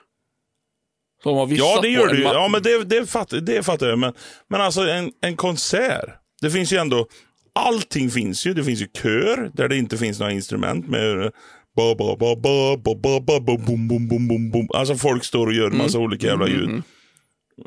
Som 1.22 1.36
har 1.36 1.48
Ja, 1.50 1.78
det 1.82 1.88
gör 1.88 2.06
det 2.08 2.14
ma- 2.14 2.32
Ja, 2.34 2.48
men 2.48 2.62
det, 2.62 2.84
det, 2.84 3.06
fattar, 3.06 3.40
det 3.40 3.62
fattar 3.62 3.88
jag. 3.88 3.98
Men, 3.98 4.12
men 4.48 4.60
alltså 4.60 4.80
en, 4.80 5.12
en 5.22 5.36
konsert. 5.36 6.04
Det 6.42 6.50
finns 6.50 6.72
ju 6.72 6.76
ändå... 6.76 7.06
Allting 7.58 8.10
finns 8.10 8.46
ju. 8.46 8.54
Det 8.54 8.64
finns 8.64 8.80
ju 8.82 8.86
kör 9.02 9.50
där 9.54 9.68
det 9.68 9.76
inte 9.76 9.96
finns 9.96 10.18
några 10.20 10.32
instrument 10.32 10.88
med... 10.88 11.30
Ba, 11.76 11.94
ba, 11.94 12.16
ba, 12.16 12.36
ba, 12.36 12.76
ba, 12.76 12.94
ba, 13.02 13.20
ba, 13.20 13.40
ba, 13.40 13.56
bom, 13.58 13.88
bom, 13.88 14.08
bom, 14.08 14.28
bom, 14.28 14.50
bom. 14.50 14.68
Alltså 14.74 14.94
folk 14.96 15.24
står 15.24 15.46
och 15.46 15.52
gör 15.52 15.70
en 15.70 15.76
massa 15.78 15.98
olika 15.98 16.26
jävla 16.26 16.48
ljud. 16.48 16.82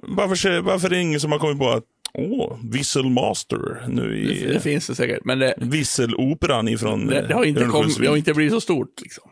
Varför, 0.02 0.36
ser- 0.36 0.62
varför 0.62 0.88
är 0.88 0.90
det 0.92 1.02
ingen 1.02 1.20
som 1.20 1.32
har 1.32 1.40
kommit 1.40 1.60
på 1.60 1.70
att 1.70 1.84
åh, 2.14 2.58
Visselmaster 2.72 3.88
nu 3.88 4.10
det, 4.10 4.18
i 4.18 4.54
det 4.54 4.60
finns 4.60 4.88
det 4.88 4.96
säkert, 4.96 5.26
men 5.26 5.40
det, 5.40 5.54
Visseloperan 5.58 6.68
ifrån 6.68 7.08
det, 7.08 7.26
det, 7.28 7.34
har 7.34 7.46
inte 7.46 7.60
kommit, 7.62 7.74
Örnsköldsvik? 7.76 8.04
det 8.06 8.10
har 8.10 8.18
inte 8.18 8.34
blivit 8.34 8.54
så 8.54 8.62
stort. 8.62 9.02
Liksom. 9.02 9.29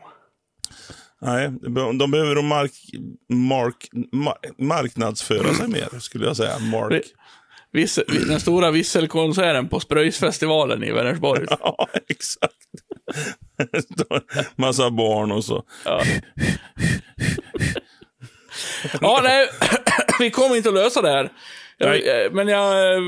Nej, 1.20 1.50
de 1.98 2.10
behöver 2.10 2.34
de 2.34 2.46
mark, 2.46 2.72
mark, 3.28 3.88
ma- 4.12 4.64
marknadsföra 4.64 5.54
sig 5.54 5.68
mer, 5.68 5.98
skulle 5.98 6.26
jag 6.26 6.36
säga. 6.36 6.58
Mark. 6.58 7.02
Vissel, 7.72 8.04
den 8.28 8.40
stora 8.40 8.70
visselkonserten 8.70 9.68
på 9.68 9.80
Spröjsfestivalen 9.80 10.84
i 10.84 10.92
Vänersborg. 10.92 11.46
Ja, 11.60 11.88
exakt. 12.08 12.54
Massa 14.56 14.90
barn 14.90 15.32
och 15.32 15.44
så. 15.44 15.62
Ja. 15.84 16.02
ja, 19.00 19.20
nej, 19.22 19.48
vi 20.20 20.30
kommer 20.30 20.56
inte 20.56 20.68
att 20.68 20.74
lösa 20.74 21.02
det 21.02 21.10
här. 21.10 21.32
Jag, 21.78 21.96
eh, 22.24 22.32
men 22.32 22.48
jag... 22.48 22.94
eh, 22.96 23.00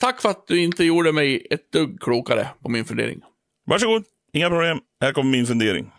Tack 0.00 0.22
för 0.22 0.28
att 0.28 0.46
du 0.46 0.60
inte 0.62 0.84
gjorde 0.84 1.12
mig 1.12 1.46
ett 1.50 1.72
dugg 1.72 2.00
klokare 2.00 2.48
på 2.62 2.68
min 2.68 2.84
fundering. 2.84 3.20
Varsågod. 3.66 4.04
Inga 4.32 4.48
problem. 4.48 4.78
Här 5.00 5.12
kommer 5.12 5.30
min 5.30 5.46
fundering. 5.46 5.90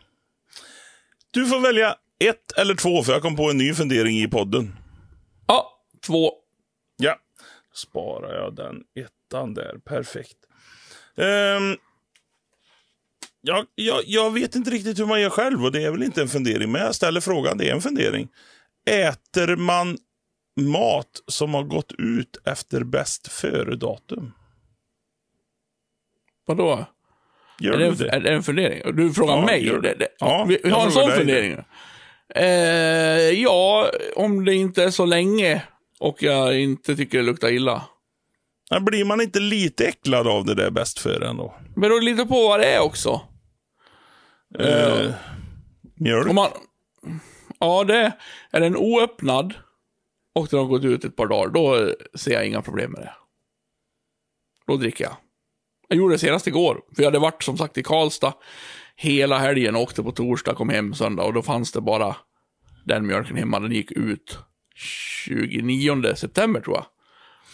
Du 1.31 1.45
får 1.45 1.59
välja 1.59 1.95
ett 2.19 2.51
eller 2.57 2.75
två, 2.75 3.03
för 3.03 3.13
jag 3.13 3.21
kom 3.21 3.35
på 3.35 3.49
en 3.49 3.57
ny 3.57 3.73
fundering 3.73 4.17
i 4.17 4.27
podden. 4.27 4.75
Ja, 5.47 5.71
två. 6.05 6.31
Ja, 6.97 7.19
sparar 7.73 8.35
jag 8.35 8.55
den 8.55 8.83
ettan 8.95 9.53
där. 9.53 9.77
Perfekt. 9.85 10.37
Ehm, 11.17 11.77
jag, 13.41 13.65
jag, 13.75 14.03
jag 14.05 14.33
vet 14.33 14.55
inte 14.55 14.71
riktigt 14.71 14.99
hur 14.99 15.05
man 15.05 15.21
gör 15.21 15.29
själv 15.29 15.65
och 15.65 15.71
det 15.71 15.83
är 15.83 15.91
väl 15.91 16.03
inte 16.03 16.21
en 16.21 16.27
fundering, 16.29 16.71
men 16.71 16.81
jag 16.81 16.95
ställer 16.95 17.21
frågan. 17.21 17.57
Det 17.57 17.69
är 17.69 17.73
en 17.75 17.81
fundering. 17.81 18.27
Äter 18.89 19.55
man 19.55 19.97
mat 20.59 21.23
som 21.27 21.53
har 21.53 21.63
gått 21.63 21.91
ut 21.91 22.37
efter 22.45 22.83
bäst 22.83 23.27
före-datum? 23.27 24.31
Vadå? 26.45 26.85
Gör 27.59 27.73
Är 27.73 27.77
det, 27.77 27.95
det? 27.95 28.09
är 28.09 28.19
det 28.19 28.29
en 28.33 28.43
fundering? 28.43 28.95
Du 28.95 29.13
frågar 29.13 29.35
Ja, 29.35 29.45
mig? 29.45 29.65
gör 29.67 29.81
det. 29.81 30.07
Ja, 30.19 30.45
vi, 30.49 30.59
vi 30.63 30.69
har 30.69 30.85
en 30.85 30.91
sån 30.91 31.11
fundering. 31.11 31.57
Eh, 32.35 32.45
ja, 33.41 33.89
om 34.15 34.45
det 34.45 34.55
inte 34.55 34.83
är 34.83 34.89
så 34.89 35.05
länge 35.05 35.63
och 35.99 36.23
jag 36.23 36.59
inte 36.59 36.95
tycker 36.95 37.17
det 37.17 37.23
luktar 37.23 37.51
illa. 37.51 37.83
Ja, 38.69 38.79
Blir 38.79 39.05
man 39.05 39.21
inte 39.21 39.39
lite 39.39 39.85
äcklad 39.87 40.27
av 40.27 40.45
det 40.45 40.55
där 40.55 40.69
bäst 40.71 40.99
före 40.99 41.27
ändå? 41.29 41.55
Beror 41.75 42.01
lite 42.01 42.25
på 42.25 42.47
vad 42.47 42.59
det 42.59 42.65
är 42.65 42.79
också. 42.81 43.21
Eh, 44.59 45.11
mjölk? 45.95 46.29
Om 46.29 46.35
man, 46.35 46.49
ja, 47.59 47.83
det 47.83 48.11
är 48.51 48.59
den 48.61 48.75
oöppnad 48.77 49.53
och 50.35 50.47
den 50.47 50.59
har 50.59 50.65
gått 50.65 50.83
ut 50.83 51.03
ett 51.05 51.15
par 51.15 51.27
dagar, 51.27 51.49
då 51.53 51.91
ser 52.17 52.31
jag 52.31 52.47
inga 52.47 52.61
problem 52.61 52.91
med 52.91 53.01
det. 53.01 53.13
Då 54.67 54.77
dricker 54.77 55.03
jag. 55.03 55.15
Jag 55.87 55.97
gjorde 55.97 56.13
det 56.15 56.19
senast 56.19 56.47
igår, 56.47 56.81
för 56.95 57.03
jag 57.03 57.07
hade 57.07 57.19
varit 57.19 57.43
som 57.43 57.57
sagt 57.57 57.77
i 57.77 57.83
Karlstad 57.83 58.33
hela 58.95 59.37
helgen, 59.37 59.75
åkte 59.75 60.03
på 60.03 60.11
torsdag, 60.11 60.53
kom 60.53 60.69
hem 60.69 60.93
söndag 60.93 61.23
och 61.23 61.33
då 61.33 61.41
fanns 61.41 61.71
det 61.71 61.81
bara 61.81 62.15
den 62.85 63.07
mjölken 63.07 63.37
hemma. 63.37 63.59
Den 63.59 63.71
gick 63.71 63.91
ut 63.91 64.37
29 64.75 66.15
september 66.15 66.61
tror 66.61 66.75
jag. 66.75 66.85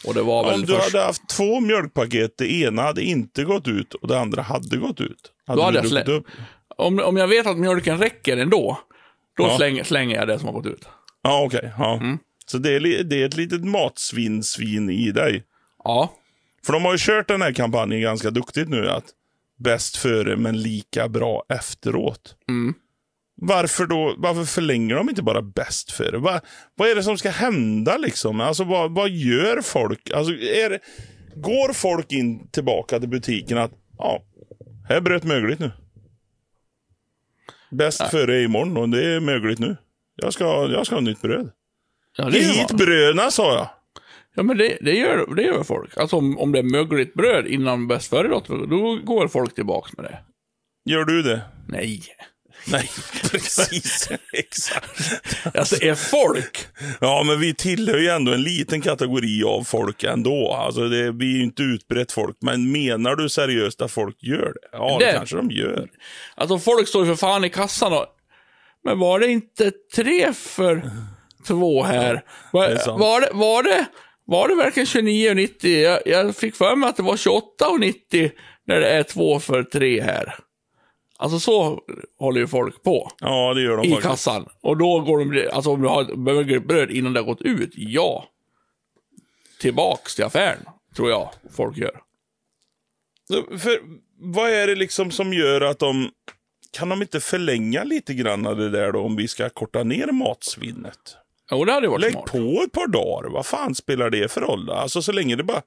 Och 0.08 0.14
det 0.14 0.22
var 0.22 0.44
väl 0.46 0.54
Om 0.54 0.62
du 0.62 0.68
först... 0.68 0.94
hade 0.94 1.06
haft 1.06 1.30
två 1.30 1.60
mjölkpaket, 1.60 2.38
det 2.38 2.52
ena 2.62 2.82
hade 2.82 3.04
inte 3.04 3.44
gått 3.44 3.68
ut 3.68 3.94
och 3.94 4.08
det 4.08 4.20
andra 4.20 4.42
hade 4.42 4.78
gått 4.78 5.02
ut. 5.02 5.32
Hade 5.48 5.60
Då 5.62 5.66
hade 5.66 5.78
jag 5.78 5.86
slä- 5.86 6.10
upp? 6.10 6.26
Om, 6.78 7.00
om 7.00 7.18
jag 7.18 7.28
vet 7.28 7.48
att 7.48 7.58
mjölken 7.58 7.98
räcker 7.98 8.38
ändå, 8.38 8.80
då 9.38 9.44
Ja. 9.44 9.58
slänger, 9.58 9.84
slänger 9.84 10.16
jag 10.16 10.28
det 10.28 10.40
som 10.40 10.48
har 10.48 10.54
gått 10.54 10.66
ut. 10.66 10.88
Ja, 11.24 11.44
okej. 11.46 11.74
ja. 11.78 11.94
Mm. 11.98 12.18
Så 12.46 12.58
det 12.58 12.76
är, 12.76 13.04
det 13.04 13.22
är 13.22 13.26
ett 13.26 13.38
litet 13.38 13.66
matsvin-svin 13.66 14.90
i 14.90 15.12
dig. 15.12 15.44
Ja, 15.84 16.14
För 16.66 16.74
de 16.74 16.86
har 16.86 16.92
ju 16.92 16.98
kört 17.00 17.28
den 17.28 17.42
här 17.42 17.54
kampanjen 17.54 18.02
ganska 18.02 18.32
duktigt 18.32 18.70
nu. 18.70 18.90
att 18.90 19.06
Bäst 19.60 19.98
före, 19.98 20.38
men 20.38 20.62
lika 20.62 21.10
bra 21.10 21.44
efteråt. 21.50 22.36
Mm. 22.50 22.74
Varför 23.36 23.86
då? 23.86 24.16
Varför 24.18 24.44
förlänger 24.44 24.96
de 24.96 25.10
inte 25.10 25.24
bara 25.24 25.42
bäst 25.42 25.92
före? 25.92 26.18
Va, 26.18 26.42
vad 26.76 26.90
är 26.90 26.96
det 26.96 27.04
som 27.04 27.18
ska 27.18 27.30
hända 27.30 27.98
liksom? 27.98 28.42
Alltså 28.42 28.64
vad, 28.64 28.92
vad 28.92 29.10
gör 29.10 29.62
folk? 29.62 30.12
Alltså, 30.12 30.34
är 30.34 30.80
går 31.36 31.74
folk 31.74 32.12
in 32.12 32.48
tillbaka 32.48 33.00
till 33.00 33.10
butiken 33.10 33.58
att 33.58 33.72
ja, 33.98 34.24
här 34.90 35.02
bröt 35.02 35.24
mögligt 35.24 35.60
nu. 35.60 35.72
Bäst 37.72 38.10
före 38.12 38.36
är 38.36 38.44
imorgon 38.44 38.78
och 38.78 38.90
det 38.90 39.06
är 39.06 39.20
mögligt 39.20 39.60
nu. 39.60 39.78
Jag 40.16 40.34
ska, 40.34 40.46
jag 40.72 40.86
ska 40.86 40.96
ha 40.96 41.02
nytt 41.02 41.22
bröd. 41.22 41.52
ja 42.18 42.30
Hit 42.30 42.72
bröderna 42.72 43.32
sa 43.32 43.56
jag. 43.56 43.70
Ja, 44.36 44.44
men 44.44 44.58
det, 44.58 44.78
det, 44.82 44.94
gör, 44.96 45.36
det 45.36 45.44
gör 45.44 45.64
folk. 45.64 45.98
Alltså 45.98 46.16
om, 46.16 46.38
om 46.40 46.52
det 46.52 46.60
är 46.60 46.64
mögligt 46.64 47.14
bröd 47.14 47.48
innan 47.48 47.88
bäst 47.88 48.10
före 48.10 48.28
då 48.28 48.96
går 49.04 49.28
folk 49.28 49.56
tillbaks 49.56 49.98
med 49.98 50.06
det. 50.06 50.20
Gör 50.92 51.06
du 51.06 51.22
det? 51.22 51.42
Nej. 51.68 52.02
Nej, 52.68 52.90
precis. 53.32 54.10
Exakt. 54.34 55.02
Alltså 55.58 55.84
är 55.84 55.96
folk... 55.96 56.68
Ja, 57.02 57.24
men 57.24 57.40
vi 57.40 57.54
tillhör 57.54 57.98
ju 57.98 58.08
ändå 58.10 58.32
en 58.34 58.42
liten 58.44 58.82
kategori 58.82 59.44
av 59.44 59.64
folk 59.64 60.04
ändå. 60.04 60.54
Alltså 60.54 60.88
det, 60.90 61.12
vi 61.12 61.34
är 61.34 61.38
ju 61.38 61.44
inte 61.44 61.64
utbrett 61.64 62.12
folk. 62.12 62.38
Men 62.42 62.72
menar 62.72 63.16
du 63.16 63.30
seriöst 63.30 63.82
att 63.82 63.92
folk 63.92 64.18
gör 64.24 64.54
det? 64.62 64.68
Ja, 64.72 64.98
det, 65.00 65.06
Det- 65.06 65.14
kanske 65.14 65.36
de 65.36 65.52
gör. 65.52 65.90
Alltså 66.36 66.60
folk 66.60 66.88
står 66.88 67.06
ju 67.06 67.12
för 67.12 67.20
fan 67.28 67.46
i 67.46 67.50
kassan 67.50 67.94
och... 67.94 68.06
Men 68.84 69.00
var 69.00 69.20
det 69.20 69.28
inte 69.28 69.72
tre 69.96 70.34
för 70.34 70.92
två 71.48 71.84
här? 71.84 72.24
Var, 72.52 72.68
det 72.70 72.86
var, 72.88 73.22
det, 73.22 73.30
var, 73.34 73.64
det, 73.64 73.86
var 74.34 74.48
det 74.48 74.56
verkligen 74.56 74.86
29,90? 74.88 75.68
Jag, 75.68 76.02
jag 76.06 76.36
fick 76.36 76.56
för 76.56 76.76
mig 76.76 76.90
att 76.90 76.96
det 76.96 77.04
var 77.04 77.16
28,90 77.16 78.32
när 78.66 78.80
det 78.80 78.90
är 78.90 79.04
två 79.04 79.40
för 79.40 79.64
tre 79.64 80.02
här. 80.02 80.36
Alltså 81.18 81.40
så 81.40 81.82
håller 82.20 82.42
ju 82.42 82.48
folk 82.48 82.84
på. 82.84 83.12
Ja, 83.20 83.54
det 83.54 83.62
gör 83.62 83.78
de 83.78 83.88
i 83.88 83.90
faktiskt. 83.90 84.10
kassan. 84.10 84.46
Och 84.62 84.78
då 84.78 85.00
går 85.00 85.26
de, 85.26 85.50
alltså 85.50 85.72
om 85.72 85.82
du 85.82 85.88
har 85.88 86.16
mögligt 86.16 86.68
bröd 86.68 86.92
innan 86.92 87.14
det 87.14 87.20
har 87.20 87.26
gått 87.26 87.42
ut, 87.42 87.72
ja. 87.76 88.26
Tillbaks 89.60 90.16
till 90.16 90.24
affären, 90.26 90.66
tror 90.96 91.10
jag 91.10 91.30
folk 91.56 91.78
gör. 91.78 92.02
För 93.58 93.80
vad 94.20 94.50
är 94.50 94.68
det 94.68 94.76
liksom 94.76 95.12
som 95.12 95.34
gör 95.34 95.62
att 95.62 95.80
de... 95.80 96.10
Kan 96.72 96.90
de 96.90 97.02
inte 97.02 97.20
förlänga 97.20 97.84
lite 97.84 98.14
grann 98.14 98.48
av 98.48 98.58
det 98.58 98.70
där 98.70 98.92
då, 98.92 99.00
om 99.00 99.16
vi 99.16 99.28
ska 99.28 99.50
korta 99.50 99.84
ner 99.84 100.08
matsvinnet? 100.12 101.18
Jo, 101.52 101.66
det 101.66 101.72
hade 101.72 101.88
varit 101.88 102.02
Lägg 102.02 102.12
smart. 102.12 102.32
på 102.32 102.64
ett 102.66 102.72
par 102.72 102.88
dagar. 102.88 103.30
Vad 103.30 103.46
fan 103.46 103.76
spelar 103.76 104.10
det 104.10 104.32
för 104.32 104.42
roll? 104.42 104.70
Alltså 104.70 105.02
så 105.02 105.12
länge 105.12 105.36
det 105.36 105.44
bara... 105.44 105.62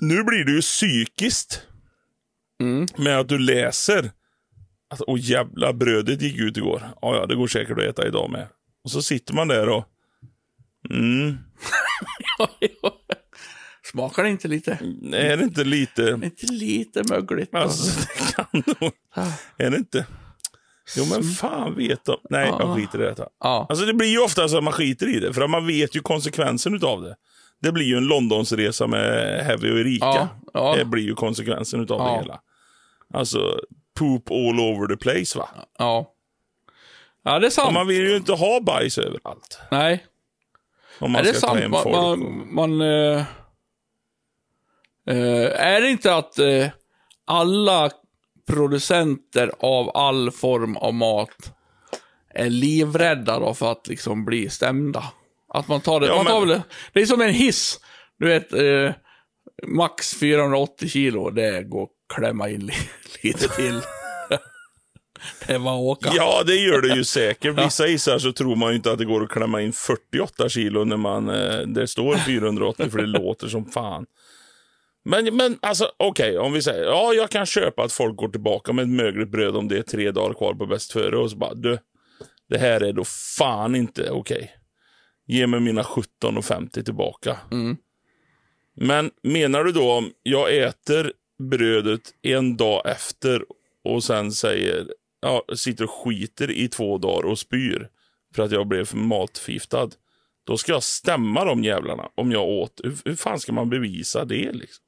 Nu 0.00 0.24
blir 0.24 0.44
det 0.44 0.52
ju 0.52 0.60
psykiskt. 0.60 1.62
Mm. 2.62 2.86
Med 2.96 3.18
att 3.18 3.28
du 3.28 3.38
läser 3.38 4.10
att 4.90 5.00
åh 5.06 5.18
jävla 5.20 5.72
brödet 5.72 6.22
gick 6.22 6.36
ut 6.38 6.56
igår. 6.56 6.82
Ja, 7.02 7.16
ja, 7.16 7.26
det 7.26 7.34
går 7.34 7.46
säkert 7.46 7.78
att 7.78 7.84
äta 7.84 8.06
idag 8.06 8.30
med. 8.30 8.46
Och 8.84 8.90
så 8.90 9.02
sitter 9.02 9.34
man 9.34 9.48
där 9.48 9.68
och... 9.68 9.84
Mm, 10.90 11.38
Smakar 13.92 14.22
det 14.22 14.28
inte 14.30 14.48
lite, 14.48 14.72
är 15.12 15.36
det 15.36 15.44
inte 15.44 15.64
lite... 15.64 16.20
inte 16.24 16.46
lite 16.46 17.02
mögligt? 17.10 17.52
då? 17.52 17.58
Alltså, 17.58 18.00
det 18.00 18.34
kan 18.34 18.62
nog... 18.80 18.92
Är 19.56 19.70
det 19.70 19.76
inte? 19.76 20.06
Jo, 20.96 21.04
men 21.10 21.22
fan 21.22 21.74
vet 21.74 22.04
de. 22.04 22.16
Nej, 22.30 22.52
jag 22.58 22.76
skiter 22.76 23.02
i 23.02 23.04
detta. 23.04 23.28
Ja. 23.40 23.66
Alltså 23.68 23.84
det 23.84 23.94
blir 23.94 24.08
ju 24.08 24.18
ofta 24.18 24.48
så 24.48 24.58
att 24.58 24.64
man 24.64 24.72
skiter 24.72 25.16
i 25.16 25.20
det, 25.20 25.32
för 25.32 25.42
att 25.42 25.50
man 25.50 25.66
vet 25.66 25.96
ju 25.96 26.00
konsekvensen 26.00 26.74
utav 26.74 27.02
det. 27.02 27.16
Det 27.62 27.72
blir 27.72 27.84
ju 27.86 27.96
en 27.96 28.04
Londonsresa 28.06 28.86
med 28.86 29.40
Heavy 29.44 29.70
och 29.72 29.78
Erika. 29.78 30.06
Ja, 30.06 30.28
ja. 30.54 30.74
Det 30.76 30.84
blir 30.84 31.02
ju 31.02 31.14
konsekvensen 31.14 31.86
Ja. 31.88 31.96
det 31.96 32.20
hela. 32.22 32.40
Alltså, 33.14 33.60
poop 33.98 34.30
all 34.30 34.60
over 34.60 34.86
the 34.86 34.96
place 34.96 35.38
va. 35.38 35.48
Ja. 35.78 36.12
Ja, 37.22 37.38
det 37.38 37.46
är 37.46 37.48
Och 37.48 37.52
sant. 37.52 37.74
man 37.74 37.86
vill 37.86 38.02
ju 38.02 38.16
inte 38.16 38.32
ha 38.32 38.60
bajs 38.60 38.98
överallt. 38.98 39.60
Nej, 39.70 40.04
Om 41.00 41.06
ja, 41.06 41.08
man 41.08 41.22
det 41.22 41.28
är 41.30 41.34
ska 41.34 41.46
ta 41.46 41.54
sant. 41.58 41.70
Man, 41.70 41.92
man, 41.92 42.54
man 42.54 42.80
eh, 42.80 43.24
eh, 45.06 45.66
är 45.66 45.80
det 45.80 45.88
inte 45.90 46.14
att 46.14 46.38
eh, 46.38 46.66
alla 47.24 47.90
producenter 48.48 49.50
av 49.60 49.96
all 49.96 50.30
form 50.30 50.76
av 50.76 50.94
mat 50.94 51.52
är 52.34 52.50
livrädda 52.50 53.38
då 53.38 53.54
för 53.54 53.72
att 53.72 53.88
liksom 53.88 54.24
bli 54.24 54.50
stämda? 54.50 55.04
Att 55.54 55.68
man 55.68 55.80
tar 55.80 56.00
det, 56.00 56.06
Ja, 56.06 56.16
man 56.16 56.26
tar 56.26 56.40
men- 56.40 56.48
det, 56.48 56.62
det 56.92 57.00
är 57.00 57.06
som 57.06 57.20
en 57.20 57.34
hiss. 57.34 57.80
Du 58.18 58.26
vet, 58.26 58.52
eh, 58.52 58.92
max 59.66 60.14
480 60.14 60.88
kilo, 60.88 61.30
det 61.30 61.62
går 61.62 61.82
att 61.82 62.14
klämma 62.16 62.48
in 62.48 62.60
li, 62.66 62.72
lite 63.22 63.48
till. 63.48 63.80
det 65.46 65.52
är 65.52 65.58
bara 65.58 65.74
att 65.74 65.80
åka. 65.80 66.10
Ja, 66.14 66.42
det 66.46 66.54
gör 66.56 66.80
det 66.80 66.94
ju 66.96 67.04
säkert. 67.04 67.58
Vissa 67.66 67.84
hissar 67.84 68.18
så 68.18 68.32
tror 68.32 68.56
man 68.56 68.70
ju 68.70 68.76
inte 68.76 68.92
att 68.92 68.98
det 68.98 69.04
går 69.04 69.22
att 69.22 69.28
klämma 69.30 69.60
in 69.62 69.72
48 69.72 70.48
kilo 70.48 70.84
när 70.84 70.96
man, 70.96 71.28
eh, 71.28 71.58
det 71.58 71.86
står 71.88 72.16
480 72.16 72.90
för 72.90 72.98
det 72.98 73.06
låter 73.06 73.48
som 73.48 73.64
fan. 73.70 74.06
Men, 75.10 75.36
men 75.36 75.58
alltså 75.62 75.92
okej, 75.96 76.38
om 76.38 76.52
vi 76.52 76.62
säger, 76.62 76.84
ja 76.84 77.12
jag 77.14 77.30
kan 77.30 77.46
köpa 77.46 77.82
att 77.82 77.92
folk 77.92 78.16
går 78.16 78.28
tillbaka 78.28 78.72
med 78.72 78.82
ett 78.82 78.88
mögligt 78.88 79.28
bröd 79.28 79.56
om 79.56 79.68
det 79.68 79.78
är 79.78 79.82
tre 79.82 80.10
dagar 80.10 80.34
kvar 80.34 80.54
på 80.54 80.66
bäst 80.66 80.92
före 80.92 81.18
och 81.18 81.30
så 81.30 81.36
bara, 81.36 81.54
du, 81.54 81.78
det 82.48 82.58
här 82.58 82.80
är 82.80 82.92
då 82.92 83.04
fan 83.04 83.74
inte 83.74 84.10
okej. 84.10 84.52
Ge 85.26 85.46
mig 85.46 85.60
mina 85.60 85.82
17,50 85.82 86.84
tillbaka. 86.84 87.36
Mm. 87.50 87.76
Men 88.76 89.10
menar 89.22 89.64
du 89.64 89.72
då 89.72 89.92
om 89.92 90.12
jag 90.22 90.56
äter 90.56 91.12
brödet 91.38 92.14
en 92.22 92.56
dag 92.56 92.82
efter 92.86 93.44
och 93.84 94.04
sen 94.04 94.32
säger, 94.32 94.86
ja, 95.20 95.44
sitter 95.56 95.84
och 95.84 95.90
skiter 95.90 96.50
i 96.50 96.68
två 96.68 96.98
dagar 96.98 97.28
och 97.28 97.38
spyr 97.38 97.88
för 98.34 98.42
att 98.42 98.52
jag 98.52 98.68
blev 98.68 98.96
matförgiftad. 98.96 99.88
Då 100.44 100.56
ska 100.56 100.72
jag 100.72 100.82
stämma 100.82 101.44
de 101.44 101.64
jävlarna 101.64 102.08
om 102.14 102.32
jag 102.32 102.48
åt. 102.48 102.80
Hur, 102.84 102.96
hur 103.04 103.16
fan 103.16 103.40
ska 103.40 103.52
man 103.52 103.70
bevisa 103.70 104.24
det 104.24 104.52
liksom? 104.52 104.84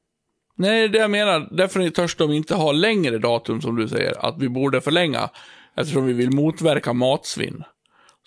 Nej, 0.61 0.89
det 0.89 0.99
jag 0.99 1.11
menar, 1.11 1.49
därför 1.51 1.91
törs 1.91 2.17
de 2.17 2.33
inte 2.33 2.55
ha 2.55 2.73
längre 2.73 3.19
datum 3.19 3.61
som 3.61 3.77
du 3.77 3.89
säger, 3.89 4.27
att 4.27 4.39
vi 4.39 4.49
borde 4.49 4.81
förlänga, 4.81 5.31
eftersom 5.77 6.07
vi 6.07 6.13
vill 6.13 6.31
motverka 6.31 6.93
matsvinn. 6.93 7.65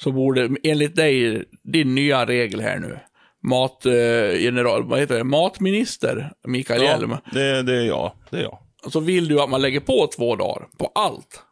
Så 0.01 0.11
borde, 0.11 0.49
enligt 0.63 0.95
dig, 0.95 1.43
din 1.63 1.95
nya 1.95 2.25
regel 2.25 2.61
här 2.61 2.79
nu, 2.79 2.99
matgeneral, 3.43 4.83
vad 4.83 4.99
heter 4.99 5.17
det, 5.17 5.23
matminister 5.23 6.31
Mikael 6.47 6.81
Hjelm. 6.81 7.11
Ja, 7.11 7.31
det, 7.33 7.63
det 7.63 7.77
är 7.77 7.85
jag. 7.85 8.11
Det 8.29 8.37
är 8.37 8.43
jag. 8.43 8.59
så 8.91 8.99
vill 8.99 9.27
du 9.27 9.41
att 9.41 9.49
man 9.49 9.61
lägger 9.61 9.79
på 9.79 10.07
två 10.15 10.35
dagar 10.35 10.67
på 10.77 10.91
allt. 10.95 11.43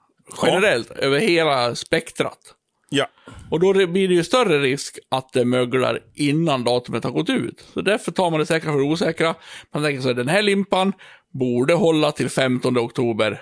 Generellt, 0.44 0.92
över 0.92 1.20
hela 1.20 1.76
spektrat. 1.76 2.40
Ja. 2.94 3.08
Och 3.50 3.60
då 3.60 3.74
blir 3.74 4.08
det 4.08 4.14
ju 4.14 4.24
större 4.24 4.60
risk 4.60 5.00
att 5.10 5.34
det 5.34 5.46
möglar 5.46 6.00
innan 6.16 6.64
datumet 6.64 7.04
har 7.04 7.12
gått 7.12 7.30
ut. 7.30 7.66
Så 7.74 7.82
därför 7.82 8.12
tar 8.12 8.32
man 8.32 8.40
det 8.40 8.46
säkra 8.46 8.72
för 8.72 8.80
det 8.80 8.86
osäkra. 8.86 9.36
Man 9.74 9.84
tänker 9.84 10.02
så 10.02 10.08
här, 10.08 10.16
den 10.16 10.28
här 10.28 10.42
limpan 10.42 10.94
borde 11.34 11.74
hålla 11.74 12.12
till 12.12 12.30
15 12.30 12.78
oktober. 12.78 13.42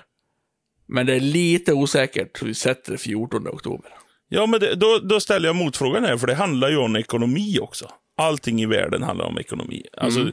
Men 0.87 1.05
det 1.05 1.13
är 1.13 1.19
lite 1.19 1.73
osäkert, 1.73 2.37
så 2.37 2.45
vi 2.45 2.53
sätter 2.53 2.91
det 2.91 2.97
14 2.97 3.47
oktober. 3.47 3.91
Ja, 4.29 4.45
men 4.45 4.59
det, 4.59 4.75
då, 4.75 4.99
då 5.03 5.19
ställer 5.19 5.47
jag 5.47 5.55
motfrågan 5.55 6.03
här, 6.03 6.17
för 6.17 6.27
det 6.27 6.35
handlar 6.35 6.69
ju 6.69 6.77
om 6.77 6.95
ekonomi 6.95 7.59
också. 7.61 7.89
Allting 8.17 8.61
i 8.61 8.65
världen 8.65 9.03
handlar 9.03 9.25
om 9.25 9.37
ekonomi. 9.37 9.85
Alltså, 9.97 10.31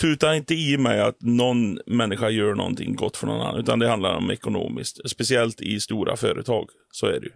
tuta 0.00 0.36
inte 0.36 0.54
i 0.54 0.78
mig 0.78 1.00
att 1.00 1.22
någon 1.22 1.78
människa 1.86 2.30
gör 2.30 2.54
någonting 2.54 2.94
gott 2.94 3.16
för 3.16 3.26
någon 3.26 3.40
annan, 3.40 3.60
utan 3.60 3.78
det 3.78 3.88
handlar 3.88 4.14
om 4.14 4.30
ekonomiskt. 4.30 5.10
Speciellt 5.10 5.60
i 5.60 5.80
stora 5.80 6.16
företag, 6.16 6.68
så 6.90 7.06
är 7.06 7.20
det 7.20 7.26
ju. 7.26 7.32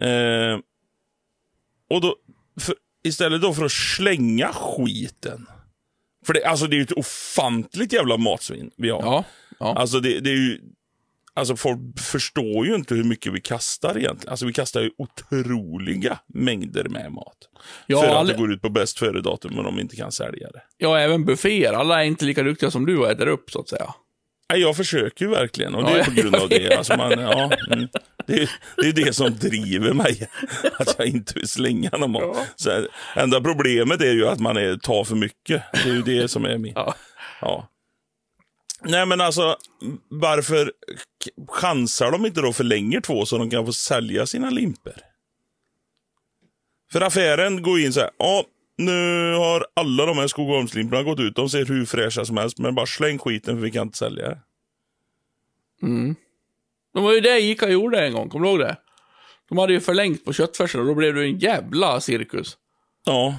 Eh, 0.00 0.58
och 1.90 2.00
då, 2.00 2.16
för, 2.60 2.74
istället 3.04 3.42
då 3.42 3.54
för 3.54 3.64
att 3.64 3.72
slänga 3.72 4.48
skiten. 4.52 5.46
För 6.26 6.32
det, 6.34 6.44
alltså 6.44 6.66
det 6.66 6.74
är 6.74 6.78
ju 6.78 6.82
ett 6.82 6.92
ofantligt 6.92 7.92
jävla 7.92 8.16
matsvinn 8.16 8.70
vi 8.76 8.90
har. 8.90 9.02
Ja, 9.02 9.24
ja. 9.60 9.74
Alltså 9.74 10.00
det, 10.00 10.20
det 10.20 10.30
är 10.30 10.34
ju... 10.34 10.60
Alltså 11.34 11.56
folk 11.56 12.00
förstår 12.00 12.66
ju 12.66 12.74
inte 12.74 12.94
hur 12.94 13.04
mycket 13.04 13.32
vi 13.32 13.40
kastar 13.40 13.98
egentligen. 13.98 14.30
Alltså 14.30 14.46
vi 14.46 14.52
kastar 14.52 14.80
ju 14.80 14.90
otroliga 14.98 16.18
mängder 16.26 16.84
med 16.88 17.12
mat. 17.12 17.36
Ja, 17.86 18.00
för 18.00 18.08
att 18.08 18.14
alla- 18.16 18.32
det 18.32 18.38
går 18.38 18.52
ut 18.52 18.62
på 18.62 18.68
bäst 18.68 18.98
före-datum 18.98 19.58
och 19.58 19.64
de 19.64 19.80
inte 19.80 19.96
kan 19.96 20.12
sälja 20.12 20.50
det. 20.50 20.62
ja, 20.76 20.98
även 20.98 21.24
bufféer. 21.24 21.72
Alla 21.72 22.00
är 22.02 22.06
inte 22.06 22.24
lika 22.24 22.42
duktiga 22.42 22.70
som 22.70 22.86
du 22.86 22.98
och 22.98 23.10
äter 23.10 23.26
upp, 23.26 23.50
så 23.50 23.60
att 23.60 23.68
säga. 23.68 23.94
Jag 24.56 24.76
försöker 24.76 25.24
ju 25.24 25.30
verkligen 25.30 25.74
och 25.74 25.84
det 25.84 26.00
är 26.00 26.04
på 26.04 26.10
grund 26.10 26.36
av 26.36 26.48
det. 26.48 26.76
Alltså 26.76 26.96
man, 26.96 27.10
ja, 27.10 27.52
mm, 27.70 27.88
det, 28.26 28.42
är, 28.42 28.50
det 28.76 28.88
är 28.88 28.92
det 28.92 29.12
som 29.12 29.38
driver 29.38 29.92
mig. 29.92 30.28
Att 30.78 30.94
jag 30.98 31.06
inte 31.06 31.34
vill 31.34 31.48
slänga 31.48 31.90
någon 31.90 32.10
mat. 32.10 32.36
Så 32.56 32.70
här, 32.70 32.88
enda 33.16 33.40
problemet 33.40 34.00
är 34.00 34.12
ju 34.12 34.28
att 34.28 34.40
man 34.40 34.56
är, 34.56 34.76
tar 34.76 35.04
för 35.04 35.16
mycket. 35.16 35.62
Det 35.72 35.90
är 35.90 35.94
ju 35.94 36.02
det 36.02 36.28
som 36.28 36.44
är 36.44 36.58
min... 36.58 36.72
Ja. 37.40 37.68
Nej, 38.82 39.06
men 39.06 39.20
alltså, 39.20 39.56
varför 40.08 40.72
chansar 41.48 42.10
de 42.10 42.26
inte 42.26 42.40
då 42.40 42.52
förlänger 42.52 43.00
två 43.00 43.26
så 43.26 43.38
de 43.38 43.50
kan 43.50 43.66
få 43.66 43.72
sälja 43.72 44.26
sina 44.26 44.50
limper? 44.50 44.96
För 46.92 47.00
affären 47.00 47.62
går 47.62 47.80
in 47.80 47.92
så 47.92 48.00
här, 48.00 48.10
ja, 48.18 48.44
nu 48.84 49.32
har 49.34 49.66
alla 49.74 50.06
de 50.06 50.18
här 50.18 50.26
Skogaholmslimporna 50.26 51.02
gått 51.02 51.20
ut. 51.20 51.36
De 51.36 51.48
ser 51.48 51.64
hur 51.64 51.84
fräscha 51.84 52.24
som 52.24 52.36
helst, 52.36 52.58
men 52.58 52.74
bara 52.74 52.86
släng 52.86 53.18
skiten 53.18 53.56
för 53.56 53.62
vi 53.62 53.70
kan 53.70 53.82
inte 53.82 53.98
sälja 53.98 54.28
det. 54.28 54.38
Det 56.94 57.00
var 57.00 57.12
ju 57.12 57.20
det 57.20 57.40
Ica 57.40 57.68
gjorde 57.68 58.06
en 58.06 58.12
gång, 58.12 58.28
kommer 58.28 58.44
du 58.44 58.50
ihåg 58.50 58.58
det? 58.60 58.76
De 59.48 59.58
hade 59.58 59.72
ju 59.72 59.80
förlängt 59.80 60.24
på 60.24 60.32
köttfärsen 60.32 60.80
och 60.80 60.86
då 60.86 60.94
blev 60.94 61.14
det 61.14 61.22
en 61.24 61.38
jävla 61.38 62.00
cirkus. 62.00 62.56
Ja, 63.06 63.34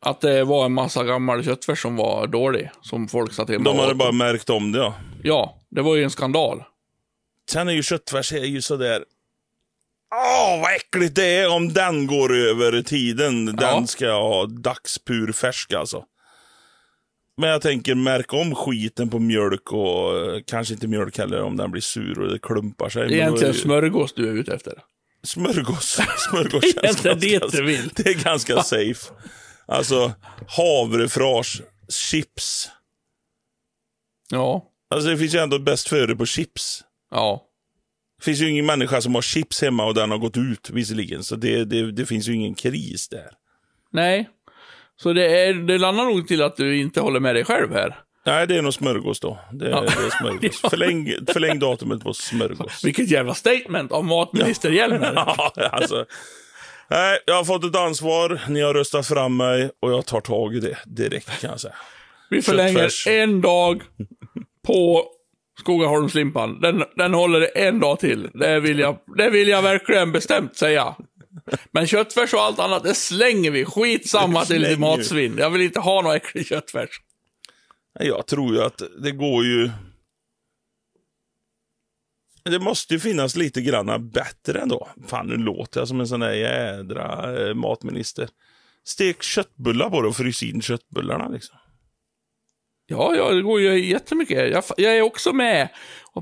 Att 0.00 0.20
det 0.20 0.44
var 0.44 0.64
en 0.64 0.72
massa 0.72 1.04
gammal 1.04 1.44
köttfärs 1.44 1.82
som 1.82 1.96
var 1.96 2.26
dålig, 2.26 2.70
som 2.82 3.08
folk 3.08 3.32
satt 3.32 3.48
hemma 3.48 3.64
de 3.64 3.78
hade 3.78 3.94
bara 3.94 4.12
märkt 4.12 4.50
om 4.50 4.72
det. 4.72 4.78
Ja. 4.78 4.94
Ja, 5.22 5.58
det 5.70 5.82
var 5.82 5.96
ju 5.96 6.02
en 6.04 6.10
skandal. 6.10 6.62
Sen 7.50 7.68
är 7.68 7.72
ju 7.72 7.82
köttfärs 7.82 8.32
är 8.32 8.44
ju 8.44 8.62
sådär... 8.62 9.04
Åh, 10.14 10.60
vad 10.60 10.74
äckligt 10.74 11.14
det 11.14 11.24
är 11.36 11.48
om 11.50 11.72
den 11.72 12.06
går 12.06 12.36
över 12.36 12.82
tiden. 12.82 13.46
Den 13.46 13.56
Ja. 13.60 13.86
ska 13.86 14.04
jag 14.04 14.22
ha 14.22 14.46
dagspur 14.46 15.32
färsk 15.32 15.72
alltså. 15.72 16.04
Men 17.36 17.50
jag 17.50 17.62
tänker, 17.62 17.94
märk 17.94 18.32
om 18.32 18.54
skiten 18.54 19.10
på 19.10 19.18
mjölk 19.18 19.72
och 19.72 20.16
eh, 20.18 20.40
kanske 20.46 20.74
inte 20.74 20.86
mjölk 20.86 21.18
heller 21.18 21.42
om 21.42 21.56
den 21.56 21.70
blir 21.70 21.82
sur 21.82 22.18
och 22.20 22.32
det 22.32 22.38
klumpar 22.38 22.88
sig. 22.88 23.08
Det 23.08 23.14
är 23.14 23.16
egentligen 23.16 23.52
ju- 23.54 23.58
smörgås 23.60 24.12
du 24.12 24.28
är 24.28 24.32
ute 24.32 24.54
efter. 24.54 24.82
Smörgås. 25.22 26.00
Smörgås 26.30 26.60
Det 26.74 26.78
är 26.78 26.82
ganska- 26.82 27.14
det 27.14 27.52
du 27.52 27.64
vill. 27.64 27.88
Det 27.94 28.06
är 28.08 28.24
ganska 28.24 28.62
safe. 28.62 29.12
Alltså, 29.66 30.12
havrefras, 30.56 31.60
chips. 31.88 32.70
Ja, 34.30 34.64
Alltså 34.90 35.08
det 35.10 35.18
finns 35.18 35.34
ju 35.34 35.38
ändå 35.38 35.58
bäst 35.58 35.88
före 35.88 36.16
på 36.16 36.26
chips. 36.26 36.84
ja. 37.10 37.44
Det 38.18 38.24
finns 38.24 38.40
ju 38.40 38.50
ingen 38.50 38.66
människa 38.66 39.00
som 39.00 39.14
har 39.14 39.22
chips 39.22 39.62
hemma 39.62 39.84
och 39.84 39.94
den 39.94 40.10
har 40.10 40.18
gått 40.18 40.36
ut 40.36 40.70
visserligen. 40.70 41.22
Så 41.24 41.36
det, 41.36 41.64
det, 41.64 41.92
det 41.92 42.06
finns 42.06 42.28
ju 42.28 42.34
ingen 42.34 42.54
kris 42.54 43.08
där. 43.08 43.30
Nej. 43.92 44.28
Så 44.96 45.12
det, 45.12 45.42
är, 45.42 45.54
det 45.54 45.78
landar 45.78 46.04
nog 46.04 46.28
till 46.28 46.42
att 46.42 46.56
du 46.56 46.76
inte 46.76 47.00
håller 47.00 47.20
med 47.20 47.34
dig 47.34 47.44
själv 47.44 47.72
här. 47.72 48.00
Nej, 48.26 48.46
det 48.46 48.56
är 48.56 48.62
nog 48.62 48.74
smörgås 48.74 49.20
då. 49.20 49.38
Det, 49.52 49.68
Ja. 49.70 49.80
det 49.80 49.86
är 49.86 50.18
smörgås. 50.20 50.60
Förläng, 50.70 51.12
förläng 51.32 51.58
datumet 51.58 52.02
på 52.02 52.14
smörgås. 52.14 52.80
Vilket 52.84 53.10
jävla 53.10 53.34
statement 53.34 53.92
av 53.92 54.04
matminister 54.04 54.70
Hjelmer. 54.70 55.12
Ja, 55.56 55.68
alltså. 55.72 56.04
Nej, 56.90 57.18
jag 57.26 57.34
har 57.34 57.44
fått 57.44 57.64
ett 57.64 57.76
ansvar. 57.76 58.40
Ni 58.48 58.60
har 58.60 58.74
röstat 58.74 59.06
fram 59.06 59.36
mig 59.36 59.70
och 59.80 59.92
jag 59.92 60.06
tar 60.06 60.20
tag 60.20 60.54
i 60.54 60.60
det 60.60 60.78
direkt 60.86 61.40
kan 61.40 61.50
jag 61.50 61.60
säga. 61.60 61.74
Vi 62.30 62.42
förlänger 62.42 63.08
en 63.08 63.40
dag 63.40 63.82
på 64.66 65.04
Skogaholmslimpan. 65.58 66.60
Den, 66.60 66.84
den 66.96 67.14
håller 67.14 67.58
en 67.58 67.80
dag 67.80 68.00
till. 68.00 68.30
Det 68.34 68.60
vill, 68.60 68.78
jag, 68.78 68.98
det 69.16 69.30
vill 69.30 69.48
jag 69.48 69.62
verkligen 69.62 70.12
bestämt 70.12 70.56
säga. 70.56 70.96
Men 71.70 71.86
köttfärs 71.86 72.34
och 72.34 72.40
allt 72.40 72.58
annat, 72.58 72.82
det 72.82 72.94
slänger 72.94 73.50
vi. 73.50 73.64
Skitsamma 73.64 74.42
är 74.42 74.58
lite 74.58 74.80
matsvinn. 74.80 75.38
Jag 75.38 75.50
vill 75.50 75.62
inte 75.62 75.80
ha 75.80 76.02
någon 76.02 76.16
äcklig 76.16 76.46
köttfärs. 76.46 77.00
Jag 78.00 78.26
tror 78.26 78.54
ju 78.54 78.62
att 78.62 78.82
det 79.02 79.10
går 79.10 79.44
ju... 79.44 79.70
Det 82.44 82.58
måste 82.58 82.94
ju 82.94 83.00
finnas 83.00 83.36
lite 83.36 83.62
granna 83.62 83.98
bättre 83.98 84.60
ändå. 84.60 84.88
Fan, 85.06 85.26
nu 85.26 85.36
låter 85.36 85.80
jag 85.80 85.88
som 85.88 86.00
en 86.00 86.08
sån 86.08 86.20
där 86.20 86.32
jädra 86.32 87.36
eh, 87.40 87.54
matminister. 87.54 88.28
Stek 88.84 89.22
köttbullar 89.22 89.90
på 89.90 90.02
det 90.02 90.08
och 90.08 90.16
frys 90.16 90.42
in 90.42 90.62
köttbullarna 90.62 91.28
liksom. 91.28 91.56
Ja, 92.90 93.16
ja, 93.16 93.30
det 93.30 93.42
går 93.42 93.60
ju 93.60 93.86
jättemycket. 93.86 94.52
Jag, 94.52 94.64
jag 94.76 94.96
är 94.96 95.02
också 95.02 95.32
med 95.32 95.68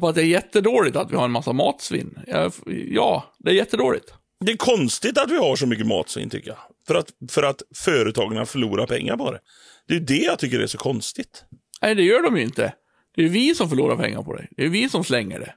på 0.01 0.09
att 0.09 0.15
det 0.15 0.23
är 0.23 0.27
jättedåligt 0.27 0.97
att 0.97 1.13
vi 1.13 1.17
har 1.17 1.25
en 1.25 1.31
massa 1.31 1.53
matsvinn. 1.53 2.19
Jag, 2.27 2.53
ja, 2.91 3.35
det 3.39 3.51
är 3.51 3.55
jättedåligt. 3.55 4.15
Det 4.45 4.53
är 4.53 4.57
konstigt 4.57 5.19
att 5.19 5.31
vi 5.31 5.37
har 5.37 5.57
så 5.57 5.67
mycket 5.67 5.87
matsvinn 5.87 6.31
tycker 6.31 6.49
jag. 6.49 6.59
För 6.87 6.95
att, 6.95 7.13
för 7.31 7.43
att 7.43 7.63
företagen 7.75 8.47
förlorar 8.47 8.87
pengar 8.87 9.17
på 9.17 9.33
det. 9.33 9.41
Det 9.89 9.97
är 9.97 10.01
det 10.01 10.25
jag 10.25 10.39
tycker 10.39 10.61
är 10.61 10.67
så 10.67 10.79
konstigt. 10.79 11.45
Nej, 11.83 11.95
det 11.95 12.03
gör 12.03 12.23
de 12.23 12.37
ju 12.37 12.43
inte. 12.43 12.75
Det 13.17 13.25
är 13.25 13.29
vi 13.29 13.55
som 13.55 13.69
förlorar 13.69 13.97
pengar 13.97 14.23
på 14.23 14.37
det. 14.37 14.47
Det 14.51 14.65
är 14.65 14.69
vi 14.69 14.89
som 14.89 15.05
slänger 15.05 15.41
det. 15.41 15.55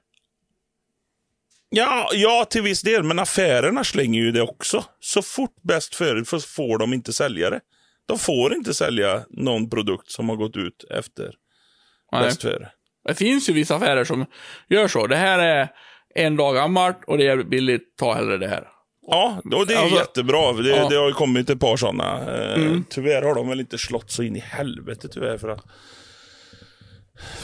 Ja, 1.70 2.10
ja, 2.14 2.46
till 2.50 2.62
viss 2.62 2.82
del, 2.82 3.04
men 3.04 3.20
affärerna 3.20 3.84
slänger 3.84 4.22
ju 4.22 4.32
det 4.32 4.42
också. 4.42 4.84
Så 5.00 5.22
fort 5.22 5.56
bäst 5.62 5.96
före 5.96 6.26
får 6.26 6.78
de 6.78 6.94
inte 6.94 7.14
sälja 7.14 7.50
det. 7.50 7.60
De 8.10 8.20
får 8.20 8.54
inte 8.54 8.74
sälja 8.74 9.26
någon 9.30 9.70
produkt 9.70 10.12
som 10.12 10.30
har 10.30 10.36
gått 10.36 10.58
ut 10.58 10.86
efter 10.90 11.32
bäst 12.12 12.42
före. 12.42 12.70
Det 13.08 13.16
finns 13.16 13.50
ju 13.50 13.54
vissa 13.54 13.76
affärer 13.76 14.04
som 14.04 14.26
gör 14.70 14.88
så. 14.88 15.08
Det 15.08 15.16
här 15.16 15.40
är 15.40 15.70
en 16.16 16.36
dag 16.36 16.56
gammalt 16.56 16.98
och 17.08 17.18
det 17.18 17.28
är 17.28 17.44
billigt. 17.44 17.98
Ta 17.98 18.14
hellre 18.14 18.38
det 18.38 18.48
här. 18.48 18.68
Ja, 19.08 19.42
och 19.56 19.68
det 19.68 19.74
är 19.74 19.78
Alltså- 19.78 19.96
jättebra. 19.98 20.54
Det, 20.54 20.70
Ja. 20.70 20.90
det 20.90 20.96
har 20.96 21.08
ju 21.08 21.14
kommit 21.14 21.50
ett 21.50 21.60
par 21.60 21.78
sådana. 21.78 22.36
Eh, 22.38 22.78
Tyvärr 22.90 23.22
har 23.22 23.36
de 23.36 23.50
väl 23.50 23.60
inte 23.60 23.78
slått 23.78 24.12
så 24.12 24.24
in 24.24 24.36
i 24.36 24.40
helvete 24.40 25.08
tyvärr 25.12 25.38
för 25.38 25.50
att 25.50 25.64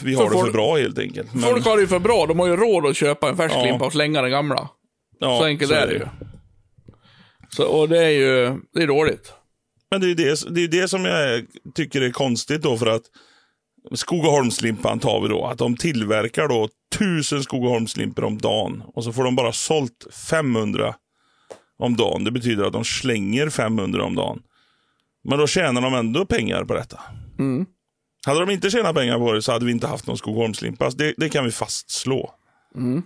vi 0.04 0.14
har 0.14 0.24
För 0.24 0.30
det 0.30 0.34
folk- 0.36 0.46
för 0.46 0.54
bra 0.54 0.76
helt 0.78 1.00
enkelt. 1.00 1.34
Men, 1.34 1.44
Folk 1.44 1.66
har 1.66 1.76
det 1.76 1.82
ju 1.82 1.88
för 1.88 2.00
bra. 2.00 2.26
De 2.26 2.40
har 2.40 2.48
ju 2.48 2.56
råd 2.58 2.86
att 2.86 2.96
köpa 2.98 3.30
en 3.30 3.38
färsk 3.38 3.56
Ja. 3.56 3.64
limpa 3.64 3.86
och 3.86 3.92
slänga 3.92 4.22
den 4.22 4.32
gamla. 4.32 4.70
ja, 5.20 5.40
så 5.40 5.46
enkelt 5.46 5.72
är 5.72 5.88
det 5.88 5.94
ju. 5.94 6.06
Så, 7.50 7.68
och 7.68 7.90
det 7.90 8.06
är 8.06 8.10
ju 8.10 8.58
det 8.74 8.84
är 8.84 8.88
dåligt. 8.88 9.34
Men 9.92 10.02
det 10.02 10.06
är 10.06 10.10
ju 10.10 10.16
det, 10.16 10.56
det, 10.56 10.62
är 10.62 10.68
det 10.68 10.88
som 10.88 11.06
jag 11.06 11.46
tycker 11.76 12.02
är 12.02 12.12
konstigt 12.12 12.62
då 12.62 12.78
för 12.78 12.88
att 12.88 13.04
Skogaholmslimpan 13.92 15.00
tar 15.00 15.22
vi 15.22 15.28
då. 15.28 15.46
Att 15.46 15.58
de 15.58 15.78
tillverkar 15.78 16.48
då 16.48 16.70
tusen 16.98 17.44
Skogaholmslimpor 17.44 18.24
om 18.24 18.38
dagen 18.38 18.84
och 18.86 19.04
så 19.04 19.14
får 19.14 19.24
de 19.24 19.36
bara 19.36 19.52
sålt 19.52 20.08
500 20.30 20.96
om 21.78 21.96
dagen. 21.96 22.24
Det 22.24 22.32
betyder 22.32 22.64
att 22.66 22.74
de 22.74 22.84
slänger 22.84 23.50
500 23.50 24.04
om 24.04 24.16
dagen. 24.16 24.42
Men 25.24 25.40
då 25.40 25.48
tjänar 25.48 25.82
de 25.82 25.94
ändå 25.94 26.26
pengar 26.26 26.64
på 26.64 26.74
detta. 26.74 27.00
Mm. 27.40 27.66
Hade 28.26 28.40
de 28.40 28.50
inte 28.50 28.70
tjänat 28.70 28.96
pengar 28.96 29.18
på 29.18 29.34
det 29.34 29.42
så 29.42 29.52
hade 29.52 29.66
vi 29.66 29.72
inte 29.72 29.88
haft 29.88 30.08
någon 30.08 30.18
Skogaholmslimpa. 30.18 30.86
Alltså 30.86 30.98
Det, 30.98 31.14
det 31.18 31.30
kan 31.30 31.46
vi 31.46 31.52
fastslå. 31.52 32.32
Mm. 32.76 33.04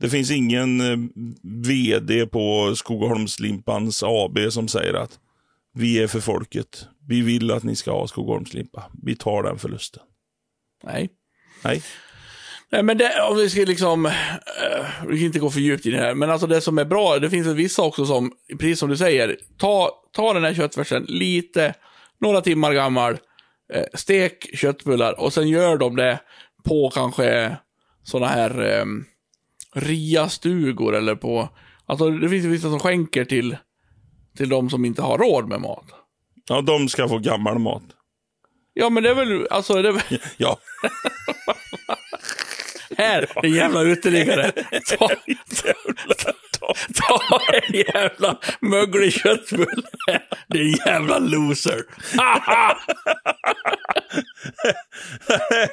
Det 0.00 0.08
finns 0.08 0.30
ingen 0.30 0.80
eh, 0.80 0.98
vd 1.42 2.26
på 2.26 2.74
Skogaholmslimpans 2.76 4.02
AB 4.02 4.38
som 4.50 4.68
säger 4.68 4.94
att 4.94 5.18
vi 5.78 6.02
är 6.02 6.06
för 6.06 6.20
folket. 6.20 6.86
Vi 7.08 7.20
vill 7.20 7.50
att 7.50 7.62
ni 7.62 7.76
ska 7.76 7.90
ha 7.90 8.08
Skogaholmslimpa. 8.08 8.84
Vi 9.02 9.16
tar 9.16 9.42
den 9.42 9.58
förlusten. 9.58 10.02
Nej. 10.84 11.10
Nej. 11.64 11.82
Nej, 12.70 12.82
men 12.82 12.98
det, 12.98 13.22
om 13.30 13.36
vi 13.36 13.50
ska 13.50 13.60
liksom, 13.60 14.06
eh, 14.06 14.12
vi 15.06 15.16
kan 15.16 15.26
inte 15.26 15.38
gå 15.38 15.50
för 15.50 15.60
djupt 15.60 15.86
i 15.86 15.90
det 15.90 15.98
här, 15.98 16.14
men 16.14 16.30
alltså 16.30 16.46
det 16.46 16.60
som 16.60 16.78
är 16.78 16.84
bra, 16.84 17.18
det 17.18 17.30
finns 17.30 17.46
vissa 17.46 17.82
också 17.82 18.06
som, 18.06 18.32
precis 18.58 18.78
som 18.78 18.88
du 18.88 18.96
säger, 18.96 19.36
ta, 19.58 19.90
ta 20.12 20.32
den 20.32 20.44
här 20.44 20.54
köttfärsen 20.54 21.04
lite, 21.08 21.74
några 22.20 22.40
timmar 22.40 22.72
gammal, 22.72 23.18
eh, 23.72 23.84
stek 23.94 24.58
köttbullar 24.58 25.20
och 25.20 25.32
sen 25.32 25.48
gör 25.48 25.76
de 25.76 25.96
det 25.96 26.20
på 26.64 26.90
kanske 26.90 27.56
såna 28.02 28.26
här 28.26 28.80
um, 28.80 29.04
ria-stugor 29.74 30.96
eller 30.96 31.14
på, 31.14 31.48
alltså 31.86 32.10
det 32.10 32.28
finns 32.28 32.44
vissa 32.44 32.70
som 32.70 32.80
skänker 32.80 33.24
till, 33.24 33.56
till 34.38 34.48
de 34.48 34.70
som 34.70 34.84
inte 34.84 35.02
har 35.02 35.18
råd 35.18 35.48
med 35.48 35.60
mat. 35.60 35.84
Ja, 36.48 36.60
de 36.60 36.88
ska 36.88 37.08
få 37.08 37.18
gammal 37.18 37.58
mat. 37.58 37.82
Ja, 38.74 38.90
men 38.90 39.02
det 39.02 39.10
är 39.10 39.14
väl, 39.14 39.46
alltså 39.50 39.82
det 39.82 39.88
är 39.88 39.92
väl, 39.92 40.02
Ja, 40.36 40.58
här, 42.96 43.42
din 43.42 43.54
jävla 43.54 43.82
uteliggare. 43.82 44.52
Ta, 44.98 45.08
ta. 46.58 46.74
ta 46.94 47.40
en 47.52 47.74
jävla 47.74 48.38
möglig 48.60 49.12
köttbulle. 49.12 49.82
Din 50.48 50.76
jävla 50.86 51.18
loser. 51.18 51.82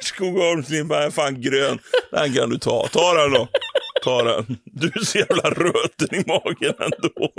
Skogaholmslimpan 0.00 1.02
är 1.02 1.10
fan 1.10 1.40
grön. 1.40 1.78
Den 2.10 2.34
kan 2.34 2.50
du 2.50 2.58
ta. 2.58 2.88
Ta 2.92 3.14
den 3.14 3.32
då. 3.32 3.48
Ta 4.02 4.22
den. 4.22 4.58
Du 4.64 4.86
är 4.86 5.04
så 5.04 5.18
jävla 5.18 5.50
röten 5.50 6.14
i 6.14 6.24
magen 6.26 6.74
ändå. 6.78 7.32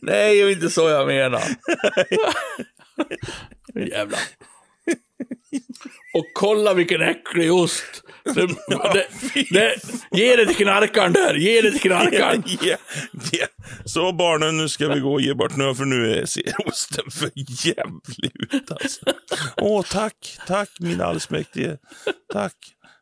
Nej, 0.00 0.36
det 0.36 0.42
är 0.42 0.50
inte 0.50 0.70
så 0.70 0.88
jag 0.88 1.06
menar. 1.06 1.42
Jävlar. 3.74 4.20
Och 6.14 6.26
kolla 6.34 6.74
vilken 6.74 7.02
äcklig 7.02 7.52
ost. 7.52 8.02
Det, 8.24 8.34
det, 8.92 9.06
det, 9.50 9.76
ge 10.10 10.36
det 10.36 10.46
till 10.46 10.56
knarkaren 10.56 11.12
där, 11.12 11.34
ge 11.34 11.60
det 11.60 11.70
till 11.70 11.80
knarkaren. 11.80 12.42
Ja, 12.62 12.76
ja. 13.32 13.46
Så 13.84 14.12
barnen, 14.12 14.56
nu 14.56 14.68
ska 14.68 14.88
vi 14.88 15.00
gå 15.00 15.12
och 15.12 15.20
ge 15.20 15.34
bort 15.34 15.56
nu 15.56 15.74
för 15.74 15.84
nu 15.84 16.26
ser 16.26 16.68
osten 16.68 17.10
för 17.10 17.30
jävlig 17.66 18.32
ut 18.52 18.72
alltså. 18.72 19.00
Åh, 19.56 19.82
tack, 19.82 20.38
tack 20.46 20.68
min 20.80 21.00
allsmäktige. 21.00 21.78
Tack, 22.32 22.54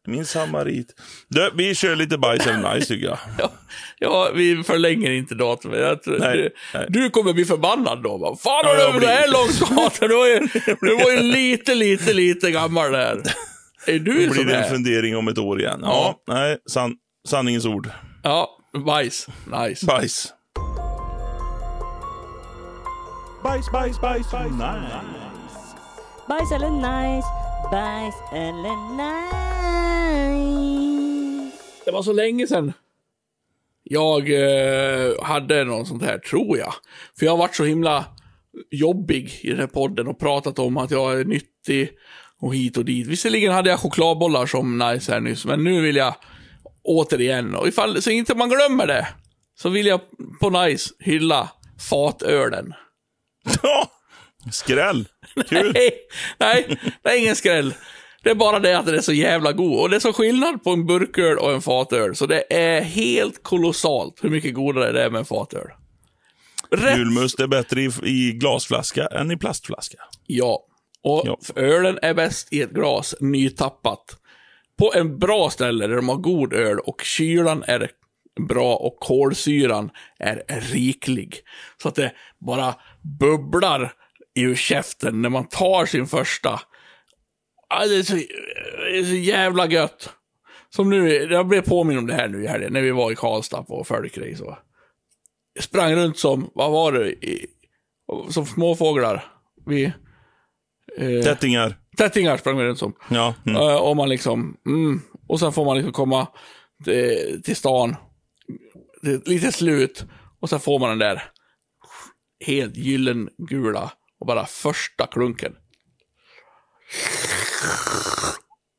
min 0.07 0.24
samarit. 0.26 0.86
Du, 1.28 1.50
vi 1.55 1.74
kör 1.74 1.96
lite 1.96 2.18
bajs 2.18 2.46
and 2.46 2.64
nice 2.74 2.86
tycker 2.86 3.07
jag. 3.07 3.18
Ja, 3.38 3.50
ja, 3.98 4.30
vi 4.34 4.62
förlänger 4.64 5.11
inte 5.11 5.34
datumet. 5.34 5.80
Jag 5.80 6.02
tror- 6.02 6.18
Nej, 6.18 6.36
du, 6.36 6.50
nej. 6.74 6.86
du 6.88 7.11
kommer 7.11 7.32
bli 7.32 7.44
förbannad 7.44 8.02
då. 8.02 8.16
Va? 8.18 8.36
Fan 8.42 8.64
har 8.64 8.74
Ja, 8.74 8.80
jag 8.80 8.94
du 8.94 8.98
blir- 8.98 9.09
det 9.09 9.14
här 9.14 9.28
långt? 9.32 10.00
Du 10.00 10.09
var 10.16 10.26
ju, 10.26 10.38
du 10.80 11.05
var 11.05 11.11
ju 11.11 11.22
lite, 11.32 11.74
lite, 11.74 12.12
lite 12.12 12.50
gammal 12.50 12.92
där. 12.92 13.22
Är 13.86 13.98
du 13.98 14.26
Då 14.26 14.32
blir 14.32 14.44
det 14.44 14.57
en 14.57 14.64
är? 14.64 14.68
fundering 14.68 15.16
om 15.16 15.28
ett 15.28 15.38
år 15.38 15.61
igen. 15.61 15.80
Ja, 15.82 16.14
nej, 16.28 16.57
san, 16.70 16.94
sanningens 17.28 17.64
ord. 17.66 17.90
Ja, 18.22 18.48
bajs. 18.86 19.26
Nice. 19.46 19.86
Bajs. 19.86 20.32
Bajs, 23.42 23.70
bajs, 23.72 24.00
bajs, 24.00 24.32
nice. 24.32 25.00
Bajs 26.28 26.52
eller 26.52 26.70
nice, 26.70 27.28
bajs 27.70 28.14
eller 28.32 28.76
nice. 28.96 29.14
Det 31.84 31.90
var 31.90 32.02
så 32.02 32.12
länge 32.12 32.46
sedan 32.46 32.72
jag 33.84 34.30
eh, 34.30 35.22
hade 35.22 35.64
någon 35.64 35.86
sånt 35.86 36.02
här, 36.02 36.18
tror 36.18 36.58
jag. 36.58 36.74
För 37.18 37.26
jag 37.26 37.32
har 37.32 37.38
varit 37.38 37.56
så 37.56 37.64
himla 37.64 38.04
jobbig 38.70 39.40
i 39.42 39.50
den 39.50 39.58
här 39.58 39.66
podden 39.66 40.08
och 40.08 40.18
pratat 40.18 40.58
om 40.58 40.76
att 40.76 40.90
jag 40.90 41.20
är 41.20 41.24
nyttig 41.24 41.90
och 42.40 42.54
hit 42.54 42.76
och 42.76 42.84
dit. 42.84 43.06
Visserligen 43.06 43.52
hade 43.52 43.70
jag 43.70 43.78
chokladbollar 43.78 44.46
som 44.46 44.78
nice 44.78 45.12
här 45.12 45.20
nyss, 45.20 45.44
men 45.44 45.64
nu 45.64 45.80
vill 45.80 45.96
jag 45.96 46.14
återigen, 46.84 47.54
och 47.54 47.68
ifall 47.68 48.02
så 48.02 48.10
inte 48.10 48.34
man 48.34 48.48
glömmer 48.48 48.86
det, 48.86 49.08
så 49.58 49.68
vill 49.68 49.86
jag 49.86 50.00
på 50.40 50.50
nice 50.50 50.90
hylla 50.98 51.50
fatölen. 51.90 52.74
Skräll. 54.53 55.09
Kul. 55.49 55.72
Nej, 55.74 55.90
nej, 56.38 56.78
det 57.03 57.09
är 57.11 57.18
ingen 57.18 57.36
skräll. 57.36 57.74
Det 58.22 58.30
är 58.30 58.34
bara 58.34 58.59
det 58.59 58.78
att 58.78 58.86
den 58.86 58.95
är 58.95 59.01
så 59.01 59.12
jävla 59.12 59.53
god. 59.53 59.80
Och 59.80 59.90
det 59.90 59.97
är 59.97 60.01
så 60.01 60.12
skillnad 60.12 60.64
på 60.64 60.70
en 60.70 60.86
burköl 60.86 61.38
och 61.38 61.53
en 61.53 61.61
fatöl. 61.62 62.16
Så 62.16 62.26
det 62.26 62.55
är 62.55 62.80
helt 62.80 63.42
kolossalt 63.42 64.18
hur 64.22 64.30
mycket 64.30 64.55
godare 64.55 64.92
det 64.92 65.03
är 65.03 65.11
med 65.11 65.18
en 65.18 65.24
fatöl. 65.24 65.66
Rätt 66.70 66.99
Julmust 66.99 67.40
är 67.40 67.47
bättre 67.47 67.80
i, 67.82 67.90
i 68.03 68.32
glasflaska 68.32 69.07
än 69.07 69.30
i 69.30 69.36
plastflaska. 69.36 69.99
Ja. 70.26 70.66
Och 71.03 71.22
Ja. 71.26 71.38
ölen 71.57 71.99
är 72.03 72.14
bäst 72.14 72.53
i 72.53 72.62
ett 72.62 72.70
glas, 72.70 73.14
nytappat. 73.20 74.16
På 74.78 74.92
en 74.95 75.18
bra 75.18 75.51
ställe 75.51 75.86
där 75.86 75.97
de 75.97 76.09
har 76.09 76.16
god 76.16 76.53
öl 76.53 76.78
och 76.78 77.03
kylan 77.03 77.64
är 77.66 77.90
bra 78.49 78.74
och 78.76 78.97
kolsyran 79.01 79.90
är 80.18 80.61
riklig. 80.72 81.40
Så 81.82 81.88
att 81.88 81.95
det 81.95 82.12
bara 82.47 82.74
bubblar 83.20 83.92
ur 84.35 84.55
käften 84.55 85.22
när 85.22 85.28
man 85.28 85.47
tar 85.47 85.87
sin 85.87 86.07
första. 86.07 86.61
Ja, 87.68 87.87
det, 87.87 87.97
är 87.97 88.03
så, 88.03 88.14
det 88.14 88.99
är 88.99 89.05
så 89.05 89.14
jävla 89.14 89.66
gött. 89.66 90.11
Som 90.70 90.91
nu, 90.91 91.12
jag 91.12 91.47
blev 91.47 91.62
påminn 91.62 91.99
om 91.99 92.07
det 92.07 92.14
här 92.14 92.28
nu 92.28 92.45
i 92.45 92.47
helgen 92.47 92.72
när 92.72 92.80
vi 92.80 92.91
var 92.91 93.12
i 93.12 93.14
Karlstad 93.14 93.62
på 93.62 93.85
Folkrace. 93.85 94.45
och 94.45 94.57
Sprang 95.61 95.95
runt 95.95 96.18
som, 96.18 96.51
vad 96.55 96.72
var 96.72 96.93
det, 96.93 97.11
i, 97.11 97.47
som 98.30 98.47
småfåglar. 98.47 99.24
Vi... 99.66 99.85
Eh, 100.97 101.22
Tättingar. 101.22 101.76
tättingar 101.97 102.37
sprang 102.37 102.57
vi 102.57 102.64
runt 102.64 102.78
som. 102.78 102.95
Ja. 103.11 103.35
Mm. 103.47 103.57
Eh, 103.57 103.76
och 103.76 103.97
man 103.97 104.09
liksom, 104.09 104.57
mm, 104.66 105.01
och 105.28 105.41
sen 105.41 105.53
får 105.53 105.64
man 105.64 105.76
liksom 105.76 105.93
komma 105.93 106.26
till, 106.85 107.43
till 107.45 107.57
stan, 107.57 107.97
är 109.03 109.30
lite 109.30 109.53
slut, 109.53 110.05
och 110.41 110.51
sen 110.51 110.61
får 110.61 110.78
man 110.78 110.89
den 110.89 110.99
där 110.99 111.22
helt 112.47 112.76
gyllengula 112.76 113.93
och 114.25 114.27
bara 114.27 114.47
första 114.47 115.07
klunken. 115.07 115.53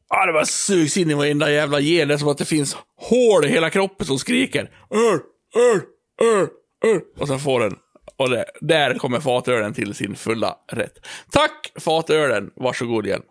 Ah, 0.08 0.26
det 0.26 0.34
bara 0.34 0.46
sugs 0.46 0.98
in 0.98 1.12
i 1.12 1.14
varenda 1.14 1.52
jävla 1.52 1.80
gen. 1.80 2.08
Det 2.08 2.14
är 2.14 2.18
som 2.18 2.28
att 2.28 2.38
det 2.38 2.46
finns 2.46 2.78
hål 2.98 3.46
i 3.46 3.48
hela 3.48 3.70
kroppen 3.70 4.08
som 4.08 4.20
skriker. 4.20 4.72
Öl, 4.89 5.20
öl, 5.56 5.82
öl, 6.22 6.48
öl. 6.86 7.02
Och 7.18 7.28
sen 7.28 7.39
får 7.39 7.60
den. 7.60 7.76
Och 8.18 8.30
det, 8.30 8.46
där 8.62 8.93
kommer 8.93 9.20
fatölen 9.20 9.74
till 9.74 9.96
sin 9.96 10.16
fulla 10.16 10.56
rätt. 10.72 11.08
Tack 11.32 11.72
fatölen. 11.80 12.52
Varsågod 12.56 13.06
igen. 13.06 13.22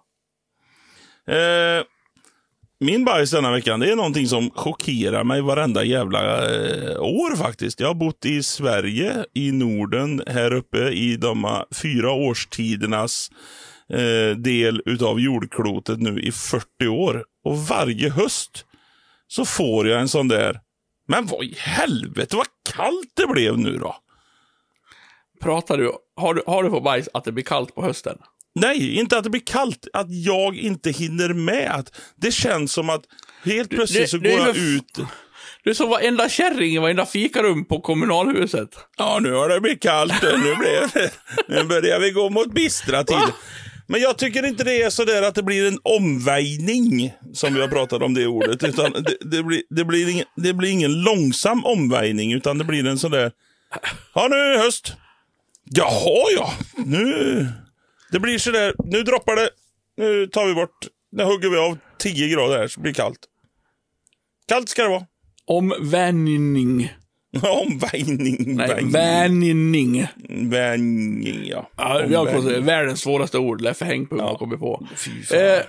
Eh, 1.29 1.85
min 2.81 3.05
bajs 3.05 3.31
denna 3.31 3.51
veckan, 3.51 3.81
det 3.81 3.93
är 3.93 3.97
någonting 3.97 4.29
som 4.29 4.51
chockerar 4.51 5.25
mig 5.25 5.41
varenda 5.41 5.85
jävla 5.85 6.20
eh, 6.55 7.01
år 7.01 7.37
faktiskt. 7.37 7.81
Jag 7.81 7.87
har 7.87 7.95
bott 7.95 8.25
i 8.25 8.43
Sverige, 8.43 9.25
i 9.35 9.53
Norden, 9.53 10.22
här 10.27 10.53
uppe 10.53 10.79
i 10.79 11.16
de 11.16 11.64
fyra 11.83 12.12
årstidernas 12.12 13.31
eh, 13.89 14.37
del 14.37 14.83
utav 14.87 15.20
jordklotet 15.20 16.01
nu 16.01 16.20
i 16.20 16.33
40 16.33 16.89
år. 16.89 17.25
Och 17.45 17.59
varje 17.59 18.11
höst 18.11 18.66
så 19.29 19.45
får 19.45 19.89
jag 19.89 20.01
en 20.01 20.09
sån 20.09 20.29
där, 20.29 20.61
men 21.09 21.27
vad 21.27 21.45
i 21.45 21.55
helvete 21.59 22.37
vad 22.37 22.47
kallt 22.75 23.12
det 23.14 23.27
blev 23.27 23.59
nu 23.59 23.79
då. 23.79 23.97
Pratar 25.41 25.79
du, 25.79 25.93
har 26.16 26.35
du, 26.35 26.43
har 26.47 26.62
du 26.62 26.70
på 26.70 26.81
bajs 26.81 27.09
att 27.14 27.25
det 27.25 27.33
blir 27.33 27.45
kallt 27.45 27.75
på 27.75 27.83
hösten? 27.83 28.18
Nej, 28.55 28.94
inte 28.98 29.18
att 29.18 29.24
det 29.24 29.30
blir 29.30 29.46
kallt. 29.46 29.86
Att 29.92 30.07
jag 30.11 30.57
inte 30.57 30.90
hinner 30.90 31.28
med. 31.28 31.70
Att 31.74 32.00
det 32.16 32.30
känns 32.32 32.72
som 32.72 32.90
att 32.90 33.02
helt 33.44 33.70
plötsligt 33.70 34.02
det- 34.02 34.09
så 34.09 34.16
det 34.16 34.30
går 34.30 34.40
är 34.42 34.46
jag 34.46 34.57
ut. 34.57 34.98
Du 35.64 35.70
är 35.70 35.74
som 35.74 35.88
varenda 35.90 36.28
kärring 36.28 36.74
i 36.74 36.78
varenda 36.78 37.07
fikarum 37.07 37.64
på 37.64 37.80
kommunalhuset. 37.80 38.68
Ja, 38.98 39.18
nu 39.22 39.32
har 39.32 39.48
det 39.48 39.61
blivit 39.61 39.82
kallt. 39.82 40.22
Nu, 40.22 40.55
det, 40.94 41.11
nu 41.48 41.64
börjar 41.64 42.00
vi 42.00 42.11
gå 42.11 42.30
mot 42.30 42.55
bistra 42.55 43.05
tider. 43.05 43.32
Men 43.86 44.00
jag 44.00 44.18
tycker 44.18 44.46
inte 44.46 44.64
det 44.64 44.82
är 44.82 44.90
så 44.90 45.05
där 45.05 45.22
att 45.22 45.34
det 45.34 45.42
blir 45.42 45.68
en 45.68 45.78
omväjning, 45.82 47.12
som 47.32 47.55
vi 47.55 47.61
har 47.61 47.68
pratat 47.68 48.02
om 48.02 48.14
det 48.14 48.26
ordet. 48.26 48.64
Utan 48.64 48.92
det, 48.92 49.16
det, 49.20 49.42
blir, 49.42 49.62
det, 49.70 49.84
blir 49.84 50.09
ingen, 50.09 50.26
det 50.36 50.52
blir 50.55 50.70
ingen 50.70 51.02
långsam 51.02 51.64
omväjning, 51.64 52.32
utan 52.32 52.59
det 52.59 52.64
blir 52.64 52.86
en 52.86 52.98
sån 52.98 53.11
där... 53.11 53.32
Ja, 54.14 54.26
nu 54.30 54.36
är 54.36 54.50
det 54.50 54.59
höst. 54.59 54.92
Jaha, 55.64 56.24
ja. 56.36 56.52
Nu... 56.84 57.48
Det 58.15 58.21
blir 58.21 58.39
så 58.39 58.51
där. 58.51 58.75
Nu 58.85 59.03
droppar 59.03 59.37
det. 59.37 59.51
Nu 59.97 60.27
tar 60.27 60.47
vi 60.47 60.55
bort... 60.55 60.87
Nu 61.12 61.25
hugger 61.25 61.51
vi 61.51 61.57
av 61.57 61.79
10 61.99 62.29
grader 62.29 62.59
här, 62.59 62.69
så 62.69 62.81
blir 62.81 62.93
det 62.93 62.97
kallt. 62.97 63.19
Kallt 64.49 64.69
ska 64.69 64.83
det 64.83 64.89
vara. 64.89 65.07
Omvänjning. 65.47 66.93
Omväjning. 67.43 68.57
Nej, 68.57 68.85
vänjning. 68.85 70.07
Vänjning, 70.29 71.47
ja. 71.47 71.71
Ja, 71.77 72.07
på 72.09 72.19
Omväjning. 72.19 72.43
sig 72.43 72.61
världens 72.61 73.01
svåraste 73.01 73.39
ord, 73.39 73.61
Leffe 73.61 73.85
Hängpung 73.85 74.21
har 74.21 74.35
kommit 74.35 74.61
på. 74.61 74.89
Fy. 74.97 75.37
Eh, 75.37 75.62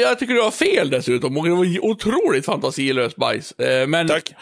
jag 0.00 0.18
tycker 0.18 0.34
du 0.34 0.42
har 0.42 0.50
fel 0.50 0.90
dessutom. 0.90 1.36
Och 1.36 1.44
det 1.44 1.54
var 1.54 1.84
otroligt 1.84 2.44
fantasilöst 2.44 3.16
bajs. 3.16 3.52
Eh, 3.52 3.86
men, 3.86 4.08
Tack. 4.08 4.34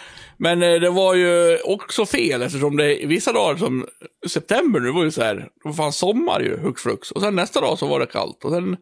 Men 0.42 0.62
eh, 0.62 0.80
det 0.80 0.90
var 0.90 1.14
ju 1.14 1.58
också 1.64 2.06
fel 2.06 2.42
eftersom 2.42 2.76
det 2.76 3.06
vissa 3.06 3.32
dagar 3.32 3.56
som 3.56 3.86
september 4.28 4.80
nu 4.80 4.90
var 4.90 5.04
ju 5.04 5.10
så 5.10 5.22
här, 5.22 5.34
det 5.34 5.48
var 5.64 5.72
fan 5.72 5.92
sommar 5.92 6.40
ju, 6.40 6.56
hux 6.56 6.82
flux. 6.82 7.10
Och 7.10 7.20
sen 7.20 7.34
nästa 7.36 7.60
dag 7.60 7.78
så 7.78 7.86
var 7.86 8.00
det 8.00 8.06
kallt. 8.06 8.44
Och 8.44 8.50
sen, 8.50 8.76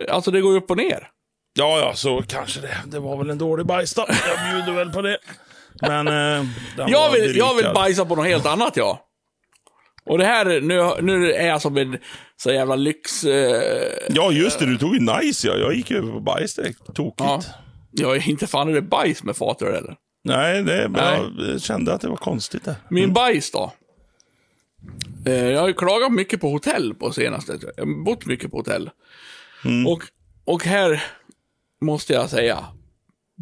eh, 0.00 0.14
alltså 0.14 0.30
det 0.30 0.40
går 0.40 0.52
ju 0.52 0.58
upp 0.58 0.70
och 0.70 0.76
ner. 0.76 1.08
Ja, 1.58 1.78
ja, 1.78 1.94
så 1.94 2.22
kanske 2.28 2.60
det. 2.60 2.76
Det 2.86 2.98
var 2.98 3.16
väl 3.16 3.30
en 3.30 3.38
dålig 3.38 3.66
bajs 3.66 3.94
då. 3.94 4.06
Jag 4.08 4.52
bjuder 4.52 4.72
väl 4.78 4.90
på 4.92 5.02
det. 5.02 5.18
Men... 5.80 6.08
Eh, 6.08 6.46
Jag 6.88 7.10
vill, 7.12 7.36
jag 7.36 7.54
vill 7.54 7.66
bajsa 7.74 8.04
på 8.04 8.16
något 8.16 8.26
helt 8.26 8.46
annat 8.46 8.76
ja. 8.76 9.00
Och 10.04 10.18
det 10.18 10.24
här, 10.24 10.60
nu, 10.60 11.02
nu 11.02 11.32
är 11.32 11.48
jag 11.48 11.62
som 11.62 11.76
en 11.76 11.98
så 12.36 12.52
jävla 12.52 12.76
lyx... 12.76 13.24
Eh, 13.24 13.62
Ja, 14.08 14.32
just 14.32 14.58
det. 14.58 14.66
Du 14.66 14.78
tog 14.78 14.94
ju 14.94 15.00
nice, 15.00 15.48
ja. 15.48 15.54
Jag 15.56 15.74
gick 15.74 15.90
över 15.90 16.12
på 16.12 16.20
bajs 16.20 16.54
direkt. 16.54 16.94
Tokigt. 16.94 17.14
ja. 17.18 17.40
Jag 17.90 18.16
är 18.16 18.28
inte 18.30 18.46
fan 18.46 18.68
är 18.68 18.72
det 18.72 18.82
bajs 18.82 19.22
med 19.22 19.36
fatöl 19.36 19.74
eller? 19.74 19.96
Nej, 20.24 20.62
det, 20.62 20.88
Nej. 20.88 21.30
jag 21.38 21.60
kände 21.62 21.94
att 21.94 22.00
det 22.00 22.08
var 22.08 22.16
konstigt 22.16 22.64
det. 22.64 22.76
Min 22.90 23.12
bajs 23.12 23.50
då? 23.50 23.72
Eh, 25.26 25.34
jag 25.46 25.60
har 25.60 25.68
ju 25.68 25.74
klagat 25.74 26.12
mycket 26.12 26.40
på 26.40 26.50
hotell 26.50 26.94
på 26.94 27.12
senaste. 27.12 27.58
Jag 27.76 27.86
har 27.86 28.04
bott 28.04 28.26
mycket 28.26 28.50
på 28.50 28.56
hotell. 28.56 28.90
Och, 29.86 30.02
och 30.44 30.64
här 30.64 31.02
måste 31.80 32.12
jag 32.12 32.30
säga, 32.30 32.64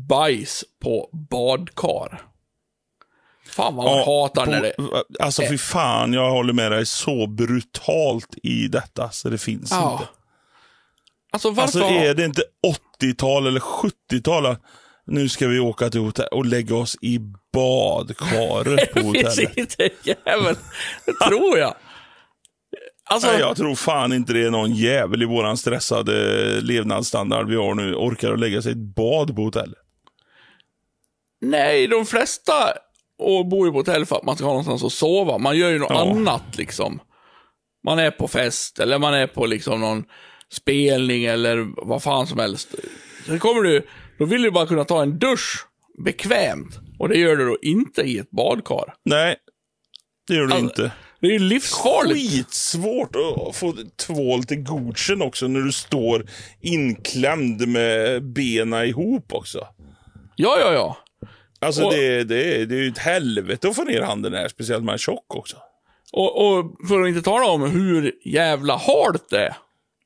bajs 0.09 0.65
på 0.83 1.11
badkar. 1.31 2.23
Fan 3.47 3.77
vad 3.77 3.85
man 3.85 3.99
hatar 3.99 4.45
på, 4.45 4.51
när 4.51 4.61
det... 4.63 4.75
Alltså 5.21 5.43
fy 5.49 5.59
fan, 5.59 6.13
jag 6.13 6.31
håller 6.31 6.53
med 6.53 6.73
dig 6.73 6.87
så 6.87 7.27
brutalt 7.27 8.35
i 8.43 8.69
detta 8.69 9.11
så 9.11 9.29
det 9.29 9.39
finns 9.39 9.71
Ja. 9.71 9.93
inte. 9.93 10.09
Alltså 11.33 11.51
varför... 11.51 11.63
Alltså 11.63 11.95
är 11.95 12.15
det 12.15 12.25
inte 12.25 12.43
80-tal 13.01 13.47
eller 13.47 13.61
70-tal? 13.61 14.57
Nu 15.07 15.29
ska 15.29 15.49
vi 15.49 15.59
åka 15.59 15.91
till 15.91 16.01
hotell 16.01 16.29
och 16.33 16.47
lägga 16.47 16.77
oss 16.77 16.97
i 17.03 17.19
badkaret 17.53 18.93
på 18.95 19.01
Det 19.01 19.19
finns 19.19 19.39
hotellet. 19.39 19.57
inte 19.59 19.91
jävel. 20.03 20.57
Det 21.07 21.13
tror 21.29 21.59
jag. 21.59 21.75
Alltså, 23.05 23.31
Nej, 23.31 23.41
jag 23.41 23.57
tror 23.57 23.75
fan 23.75 24.13
inte 24.13 24.33
det 24.33 24.45
är 24.47 24.51
någon 24.51 24.75
jävel 24.75 25.23
i 25.23 25.27
våran 25.27 25.57
stressade 25.57 26.13
levnadsstandard 26.61 27.49
vi 27.49 27.57
har 27.57 27.75
nu 27.75 27.95
orkar 27.95 28.33
att 28.33 28.41
lägga 28.41 28.63
sig 28.63 28.71
i 28.71 28.73
ett 28.73 28.95
bad 28.97 29.37
på 29.37 29.43
hotellet. 29.43 29.79
nej, 31.41 31.87
de 31.87 32.07
flesta 32.07 32.53
och 33.19 33.47
bor 33.47 33.67
ju 33.67 33.73
på 33.73 33.79
hotell 33.79 34.07
för 34.07 34.17
att 34.17 34.25
man 34.25 34.37
ska 34.37 34.45
ha 34.45 34.51
någonstans 34.53 34.85
att 34.85 34.93
sova. 34.93 35.39
Man 35.39 35.57
gör 35.57 35.71
ju 35.71 35.79
något 35.79 35.91
Ja. 35.91 36.11
annat 36.11 36.57
liksom. 36.59 37.01
Man 37.85 37.99
är 37.99 38.11
på 38.11 38.29
fest 38.29 38.79
eller 38.79 38.99
man 38.99 39.15
är 39.15 39.27
på 39.27 39.47
liksom 39.47 39.81
någon 39.81 40.05
spelning 40.53 41.25
eller 41.25 41.87
vad 41.87 42.03
fan 42.03 42.27
som 42.27 42.39
helst. 42.39 42.75
Sen 43.27 43.39
kommer 43.39 43.63
du, 43.63 43.87
då 44.21 44.27
vill 44.27 44.43
du 44.43 44.51
bara 44.51 44.67
kunna 44.67 44.85
ta 44.85 45.03
en 45.03 45.19
dusch 45.19 45.67
bekvämt. 46.05 46.79
Och 46.99 47.09
det 47.09 47.19
gör 47.19 47.37
du 47.37 47.47
då 47.47 47.59
inte 47.63 48.03
i 48.03 48.19
ett 48.19 48.31
badkar. 48.31 48.95
Nej, 49.05 49.37
det 50.29 50.35
gör 50.35 50.47
du 50.47 50.53
Alltså, 50.55 50.65
inte. 50.65 50.93
Det 51.21 51.27
är 51.27 51.31
ju 51.33 51.39
livsfarligt. 51.39 52.33
Skitsvårt 52.33 53.17
att 53.17 53.57
få 53.57 53.75
tvål 54.07 54.45
till 54.45 54.63
godkänd 54.63 55.23
också 55.23 55.47
när 55.49 55.61
du 55.61 55.73
står 55.73 56.27
inklämd 56.61 57.69
med 57.69 58.23
bena 58.33 58.85
ihop 58.85 59.33
också. 59.35 59.67
Ja, 60.37 60.57
ja, 60.61 60.73
ja. 60.73 60.97
Alltså 61.61 61.85
Och- 61.85 61.93
det, 61.93 62.25
det, 62.25 62.65
det 62.67 62.75
är 62.75 62.83
ju 62.83 62.89
ett 62.89 62.99
helvete 62.99 63.69
att 63.69 63.77
få 63.77 63.85
ner 63.85 64.03
handen 64.03 64.35
här, 64.35 64.49
speciellt 64.49 64.85
man 64.85 64.95
är 64.95 64.99
tjock 64.99 65.37
också. 65.37 65.57
Och, 66.13 66.47
och 66.47 66.77
för 66.89 67.01
att 67.03 67.09
inte 67.09 67.23
tala 67.23 67.47
om 67.47 67.63
hur 67.71 68.13
jävla 68.25 68.77
halt 68.77 69.31
det 69.31 69.47
är. 69.47 69.57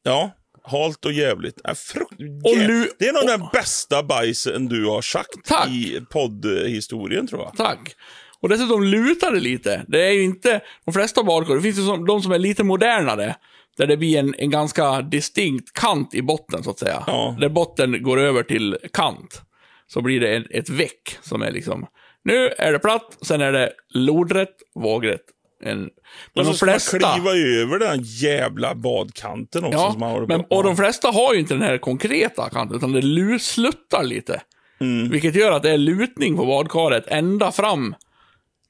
Ja, 0.03 0.31
halt 0.65 1.05
och 1.05 1.13
jävligt. 1.13 1.61
Äh, 1.69 1.75
frukt... 1.75 2.13
Och 2.45 2.57
lu- 2.57 2.89
det 2.99 3.09
är 3.09 3.13
nog 3.13 3.23
och- 3.23 3.29
den 3.29 3.49
bästa 3.53 4.03
bajsen 4.03 4.69
du 4.69 4.87
har 4.87 5.03
sagt 5.03 5.45
Tack. 5.45 5.69
i 5.69 6.01
poddhistorien 6.11 7.27
tror 7.27 7.43
jag. 7.43 7.57
Tack. 7.57 7.95
Och 8.41 8.49
dessutom 8.49 8.85
lutar 8.85 9.31
det 9.33 9.41
lite. 9.41 9.85
Det 9.89 10.07
är 10.07 10.11
ju 10.13 10.23
inte, 10.23 10.61
de 10.85 10.95
flesta 10.95 11.23
badkar, 11.23 11.55
det 11.55 11.63
finns 11.63 11.79
ju 11.79 11.83
som, 11.87 12.07
de 12.07 12.23
som 12.23 12.33
är 12.33 12.39
lite 12.39 12.65
modernare. 12.65 13.37
Där 13.77 13.87
det 13.87 13.97
blir 13.97 14.19
en, 14.19 14.35
en 14.39 14.51
ganska 14.51 15.03
distinkt 15.03 15.73
kant 15.73 16.15
i 16.15 16.23
botten, 16.23 16.63
så 16.65 16.71
att 16.71 16.79
säga. 16.79 17.05
Ja. 17.07 17.37
Där 17.41 17.49
botten 17.49 18.03
går 18.03 18.21
över 18.21 18.43
till 18.43 18.77
kant. 18.93 19.43
Så 19.87 20.03
blir 20.03 20.21
det 20.21 20.37
ett, 20.37 20.47
ett 20.51 20.69
väck 20.69 21.19
som 21.23 21.43
är 21.43 21.51
liksom, 21.53 21.87
nu 22.25 22.49
är 22.59 22.73
det 22.73 22.79
platt, 22.79 23.19
sen 23.23 23.41
är 23.41 23.53
det 23.53 23.73
lodrätt, 23.95 24.55
vågrätt. 24.75 25.21
En, 25.65 25.79
men 25.79 25.91
de 26.35 26.45
så 26.45 26.53
ska 26.53 26.67
man 26.67 26.73
flesta... 26.73 26.99
kliva 26.99 27.31
över 27.31 27.79
den 27.79 28.03
jävla 28.03 28.75
badkanten 28.75 29.65
också. 29.65 29.79
Ja, 29.79 29.91
som 29.91 30.01
man 30.01 30.11
håller 30.11 30.27
men, 30.27 30.45
och 30.51 30.65
de 30.65 30.77
flesta 30.77 31.09
har 31.09 31.35
ju 31.35 31.41
inte 31.41 31.55
den 31.55 31.63
här 31.63 31.79
konkreta 31.79 32.51
kanten, 32.51 32.77
utan 32.77 32.93
det 32.93 33.01
lu- 33.01 33.39
sluttar 33.39 34.05
lite. 34.05 34.43
Mm. 34.81 35.11
Vilket 35.11 35.35
gör 35.35 35.53
att 35.53 35.63
det 35.63 35.71
är 35.71 35.79
lutning 35.79 36.37
på 36.37 36.47
badkaret 36.47 37.05
ända 37.07 37.53
fram 37.53 37.95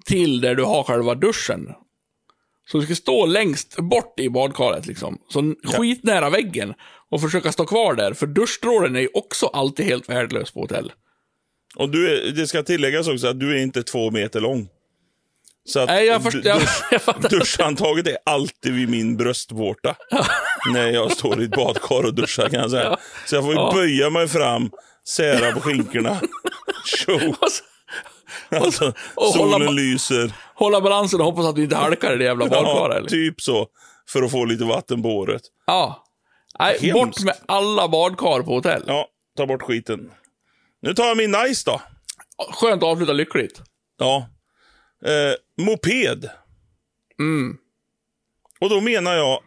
till 0.05 0.41
där 0.41 0.55
du 0.55 0.65
har 0.65 0.83
själva 0.83 1.15
duschen. 1.15 1.69
Så 2.67 2.79
du 2.79 2.85
ska 2.85 2.95
stå 2.95 3.27
längst 3.27 3.77
bort 3.77 4.21
i 4.21 4.29
badkaret 4.29 4.87
liksom. 4.87 5.19
Så 5.29 5.55
skitnära 5.65 6.31
väggen. 6.31 6.75
Och 7.11 7.21
försöka 7.21 7.53
stå 7.53 7.67
kvar 7.67 7.95
där, 7.95 8.13
för 8.13 8.27
duschstrålen 8.27 8.97
är 8.97 9.01
ju 9.01 9.09
också 9.15 9.47
alltid 9.47 9.87
helt 9.87 10.09
värdelös 10.09 10.51
på 10.51 10.61
hotell. 10.61 10.93
Och 11.77 11.91
du 11.91 12.09
är, 12.09 12.33
det 12.33 12.47
ska 12.47 12.63
tilläggas 12.63 13.09
också 13.09 13.27
att 13.27 13.41
du 13.41 13.59
är 13.59 13.63
inte 13.63 13.83
två 13.83 14.11
meter 14.11 14.41
lång. 14.41 14.69
Så 15.67 15.81
att 15.81 15.89
Nej, 15.89 16.07
jag, 16.07 16.23
först, 16.23 16.37
jag, 16.45 16.61
dusch- 16.61 17.01
jag. 17.07 17.31
Duschhandtaget 17.31 18.07
är 18.07 18.17
alltid 18.27 18.73
vid 18.75 18.89
min 18.89 19.17
bröstvårta. 19.17 19.95
när 20.73 20.91
jag 20.91 21.13
står 21.13 21.41
i 21.43 21.45
ett 21.45 21.51
badkar 21.51 22.05
och 22.05 22.15
duschar 22.15 22.49
kan 22.49 22.61
jag 22.61 22.71
säga. 22.71 22.97
Så 23.27 23.35
jag 23.35 23.45
får 23.45 23.55
Ja. 23.55 23.71
böja 23.75 24.11
mig 24.11 24.29
fram, 24.29 24.71
sära 25.09 25.53
på 25.53 25.61
skinkorna. 25.61 26.21
Tjo! 26.85 27.19
Alltså, 28.51 28.93
och 29.15 29.25
hålla 29.27 29.53
solen 29.53 29.67
ba- 29.67 29.73
lyser. 29.73 30.33
Hålla 30.55 30.81
balansen 30.81 31.21
och 31.21 31.27
hoppas 31.27 31.47
att 31.47 31.55
du 31.57 31.63
inte 31.63 31.77
halkar 31.77 32.15
i 32.15 32.17
det 32.17 32.25
jävla 32.25 32.47
badkaret. 32.49 33.03
Ja, 33.03 33.09
typ 33.09 33.41
så. 33.41 33.67
För 34.09 34.23
att 34.23 34.31
få 34.31 34.45
lite 34.45 34.65
vatten 34.65 35.03
på 35.03 35.09
håret. 35.09 35.43
Ja. 35.67 36.05
Nej, 36.59 36.79
Hemskt. 36.81 36.95
bort 36.95 37.21
med 37.25 37.35
alla 37.47 37.89
badkar 37.89 38.43
på 38.43 38.55
hotell. 38.55 38.83
Ja, 38.87 39.07
ta 39.37 39.47
bort 39.47 39.63
skiten. 39.63 40.11
Nu 40.83 40.95
tar 40.95 41.05
jag 41.05 41.17
min 41.17 41.31
nice 41.31 41.63
då. 41.71 41.81
Skönt 42.53 42.83
att 42.83 42.89
avsluta 42.89 43.13
lyckligt. 43.13 43.63
Ja. 43.99 44.27
Eh, 45.07 45.65
moped. 45.65 46.31
Mm. 47.19 47.57
Och 48.61 48.71
då 48.71 48.81
menar 48.81 49.15
jag 49.15 49.41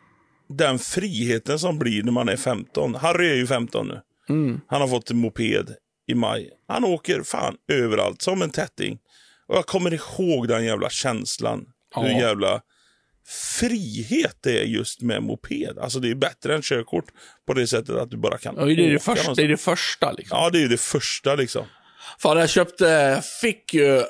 den 0.49 0.79
friheten 0.79 1.59
som 1.59 1.79
blir 1.79 2.03
när 2.03 2.11
man 2.11 2.29
är 2.29 2.37
15. 2.37 2.95
Harry 2.95 3.29
är 3.29 3.35
ju 3.35 3.47
15 3.47 3.87
nu. 3.87 4.01
Mm. 4.29 4.61
Han 4.67 4.81
har 4.81 4.87
fått 4.87 5.11
en 5.11 5.17
moped 5.17 5.75
i 6.07 6.15
maj. 6.15 6.49
Han 6.67 6.83
åker 6.83 7.23
fan 7.23 7.55
överallt 7.71 8.21
som 8.21 8.41
en 8.41 8.49
tätting. 8.49 8.99
Och 9.47 9.55
jag 9.55 9.65
kommer 9.65 9.93
ihåg 9.93 10.47
den 10.47 10.65
jävla 10.65 10.89
känslan. 10.89 11.65
Ja. 11.95 12.01
Hur 12.01 12.09
jävla 12.09 12.61
frihet 13.59 14.37
det 14.43 14.59
är 14.59 14.63
just 14.63 15.01
med 15.01 15.23
moped. 15.23 15.77
Alltså 15.77 15.99
det 15.99 16.11
är 16.11 16.15
bättre 16.15 16.55
än 16.55 16.61
körkort 16.61 17.05
på 17.47 17.53
det 17.53 17.67
sättet 17.67 17.95
att 17.95 18.11
du 18.11 18.17
bara 18.17 18.37
kan 18.37 18.55
Ja, 18.57 18.65
det, 18.65 18.71
är 18.71 18.75
det, 18.75 18.95
åka 18.95 19.15
första, 19.15 19.33
det 19.33 19.43
är 19.43 19.47
det 19.47 19.57
första 19.57 20.11
liksom. 20.11 20.37
Ja, 20.37 20.49
det 20.49 20.63
är 20.63 20.67
det 20.67 20.77
första 20.77 21.35
liksom. 21.35 21.65
Fan, 22.19 22.37
jag 22.37 22.49
köpte, 22.49 23.21
fick 23.41 23.73
ju 23.73 24.03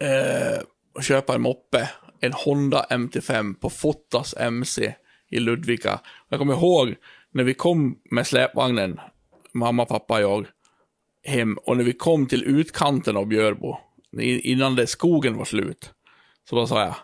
eh, 0.00 1.02
köpa 1.02 1.34
en 1.34 1.40
moppe. 1.42 1.90
En 2.20 2.32
Honda 2.32 2.86
MT5 2.90 3.54
på 3.60 3.70
Fotas 3.70 4.34
MC 4.38 4.94
i 5.30 5.38
Ludvika. 5.38 6.00
Jag 6.28 6.38
kommer 6.38 6.54
ihåg 6.54 6.94
när 7.32 7.44
vi 7.44 7.54
kom 7.54 7.98
med 8.10 8.26
släpvagnen, 8.26 9.00
mamma, 9.54 9.84
pappa, 9.84 10.20
jag, 10.20 10.46
hem. 11.24 11.58
Och 11.66 11.76
när 11.76 11.84
vi 11.84 11.92
kom 11.92 12.26
till 12.26 12.44
utkanten 12.44 13.16
av 13.16 13.26
Björbo, 13.26 13.76
innan 14.20 14.76
det 14.76 14.86
skogen 14.86 15.36
var 15.36 15.44
slut. 15.44 15.90
Så 16.50 16.56
då 16.56 16.66
sa 16.66 16.80
jag, 16.84 16.94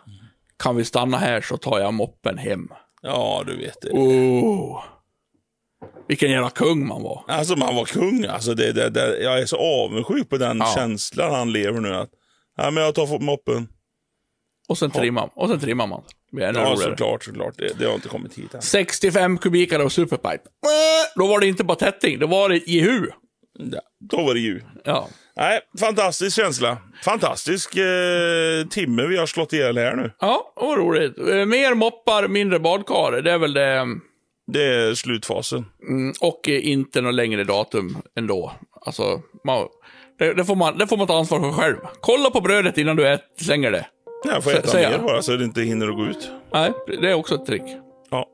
kan 0.57 0.75
vi 0.75 0.85
stanna 0.85 1.17
här 1.17 1.41
så 1.41 1.57
tar 1.57 1.79
jag 1.79 1.93
moppen 1.93 2.37
hem. 2.37 2.67
Ja, 3.01 3.43
du 3.47 3.57
vet 3.57 3.81
det. 3.81 3.89
Oh. 3.91 4.83
Vilken 6.07 6.31
jävla 6.31 6.49
kung 6.49 6.87
man 6.87 7.03
var. 7.03 7.23
Alltså 7.27 7.55
man 7.55 7.75
var 7.75 7.85
kung. 7.85 8.25
Alltså, 8.25 8.53
det, 8.53 8.71
det, 8.71 8.89
det, 8.89 9.23
jag 9.23 9.39
är 9.39 9.45
så 9.45 9.57
avundsjuk 9.57 10.29
på 10.29 10.37
den 10.37 10.57
Ja. 10.57 10.73
känslan 10.75 11.31
han 11.33 11.51
lever 11.51 11.79
nu. 11.79 11.95
Att, 11.95 12.09
ja, 12.57 12.71
men 12.71 12.83
jag 12.83 12.95
tar 12.95 13.19
moppen. 13.19 13.67
Och 14.69 14.77
sen 14.77 14.91
trimmar, 14.91 15.29
och 15.35 15.49
sen 15.49 15.59
trimmar 15.59 15.87
man. 15.87 16.03
Det 16.31 16.35
blir 16.35 16.45
ännu 16.45 16.59
Ja, 16.59 16.65
roligare. 16.65 16.89
såklart, 16.91 17.23
såklart. 17.23 17.53
Det, 17.57 17.79
det 17.79 17.85
har 17.85 17.93
inte 17.93 18.07
kommit 18.07 18.33
hit 18.37 18.53
än. 18.53 18.61
65 18.61 19.37
kubikare 19.37 19.83
av 19.83 19.89
superpipe. 19.89 20.33
Äh, 20.33 20.39
Då 21.15 21.27
var 21.27 21.39
det 21.39 21.47
inte 21.47 21.63
bara 21.63 21.75
tätting, 21.77 22.19
då 22.19 22.27
var 22.27 22.49
det 22.49 22.57
jehu. 22.67 23.07
Ja, 23.59 23.79
då 24.09 24.17
var 24.23 24.33
det 24.33 24.39
ju. 24.39 24.61
Ja. 24.83 25.07
Nej, 25.35 25.59
fantastisk 25.79 26.35
känsla. 26.35 26.77
Fantastisk 27.03 27.75
eh, 27.77 28.65
timme 28.69 29.03
vi 29.07 29.17
har 29.17 29.25
slått 29.25 29.53
ihjäl 29.53 29.77
här 29.77 29.95
nu. 29.95 30.11
Ja, 30.19 30.53
vad 30.55 30.77
roligt. 30.77 31.17
Eh, 31.19 31.45
Mer 31.45 31.73
moppar, 31.75 32.27
mindre 32.27 32.59
badkar. 32.59 33.21
Det 33.21 33.31
är 33.31 33.37
väl 33.37 33.53
det. 33.53 33.85
Det 34.47 34.63
är 34.63 34.93
slutfasen. 34.95 35.65
Mm, 35.89 36.13
Och 36.21 36.49
eh, 36.49 36.67
inte 36.67 37.01
något 37.01 37.13
längre 37.13 37.43
datum 37.43 37.97
ändå. 38.17 38.51
Alltså, 38.85 39.21
man, 39.43 39.67
det, 40.19 40.33
det, 40.33 40.45
får 40.45 40.55
man, 40.55 40.77
det 40.77 40.87
får 40.87 40.97
man 40.97 41.07
ta 41.07 41.17
ansvar 41.19 41.39
för 41.39 41.51
själv. 41.51 41.75
Kolla 42.01 42.29
på 42.29 42.41
brödet 42.41 42.77
innan 42.77 42.95
du 42.95 43.07
ät, 43.07 43.21
slänger 43.41 43.71
det. 43.71 43.85
Jag 44.25 44.43
får 44.43 44.51
äta 44.51 44.77
mer 44.77 44.97
bara 44.99 45.21
så 45.21 45.31
det 45.35 45.43
inte 45.43 45.61
hinner 45.61 45.87
att 45.89 45.95
gå 45.95 46.05
ut. 46.05 46.31
Nej, 46.53 46.71
det 47.01 47.09
är 47.09 47.13
också 47.13 47.35
ett 47.35 47.45
trick. 47.45 47.63
Ja. 48.09 48.25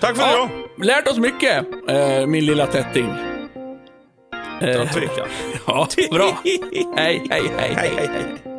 Tack 0.00 0.16
för 0.16 0.22
Ja, 0.22 0.34
idag. 0.76 0.86
lärt 0.86 1.08
oss 1.08 1.18
mycket, 1.18 1.64
eh, 1.88 2.26
min 2.26 2.46
lilla 2.46 2.66
tätting. 2.66 3.14
Utan 4.60 4.86
tvekan. 4.88 5.28
Ja, 5.66 5.88
bra. 6.12 6.38
hej, 6.44 6.60
hej, 6.96 7.22
hej. 7.30 7.48
Hej, 7.56 7.72
hej, 7.76 8.08
hej. 8.12 8.49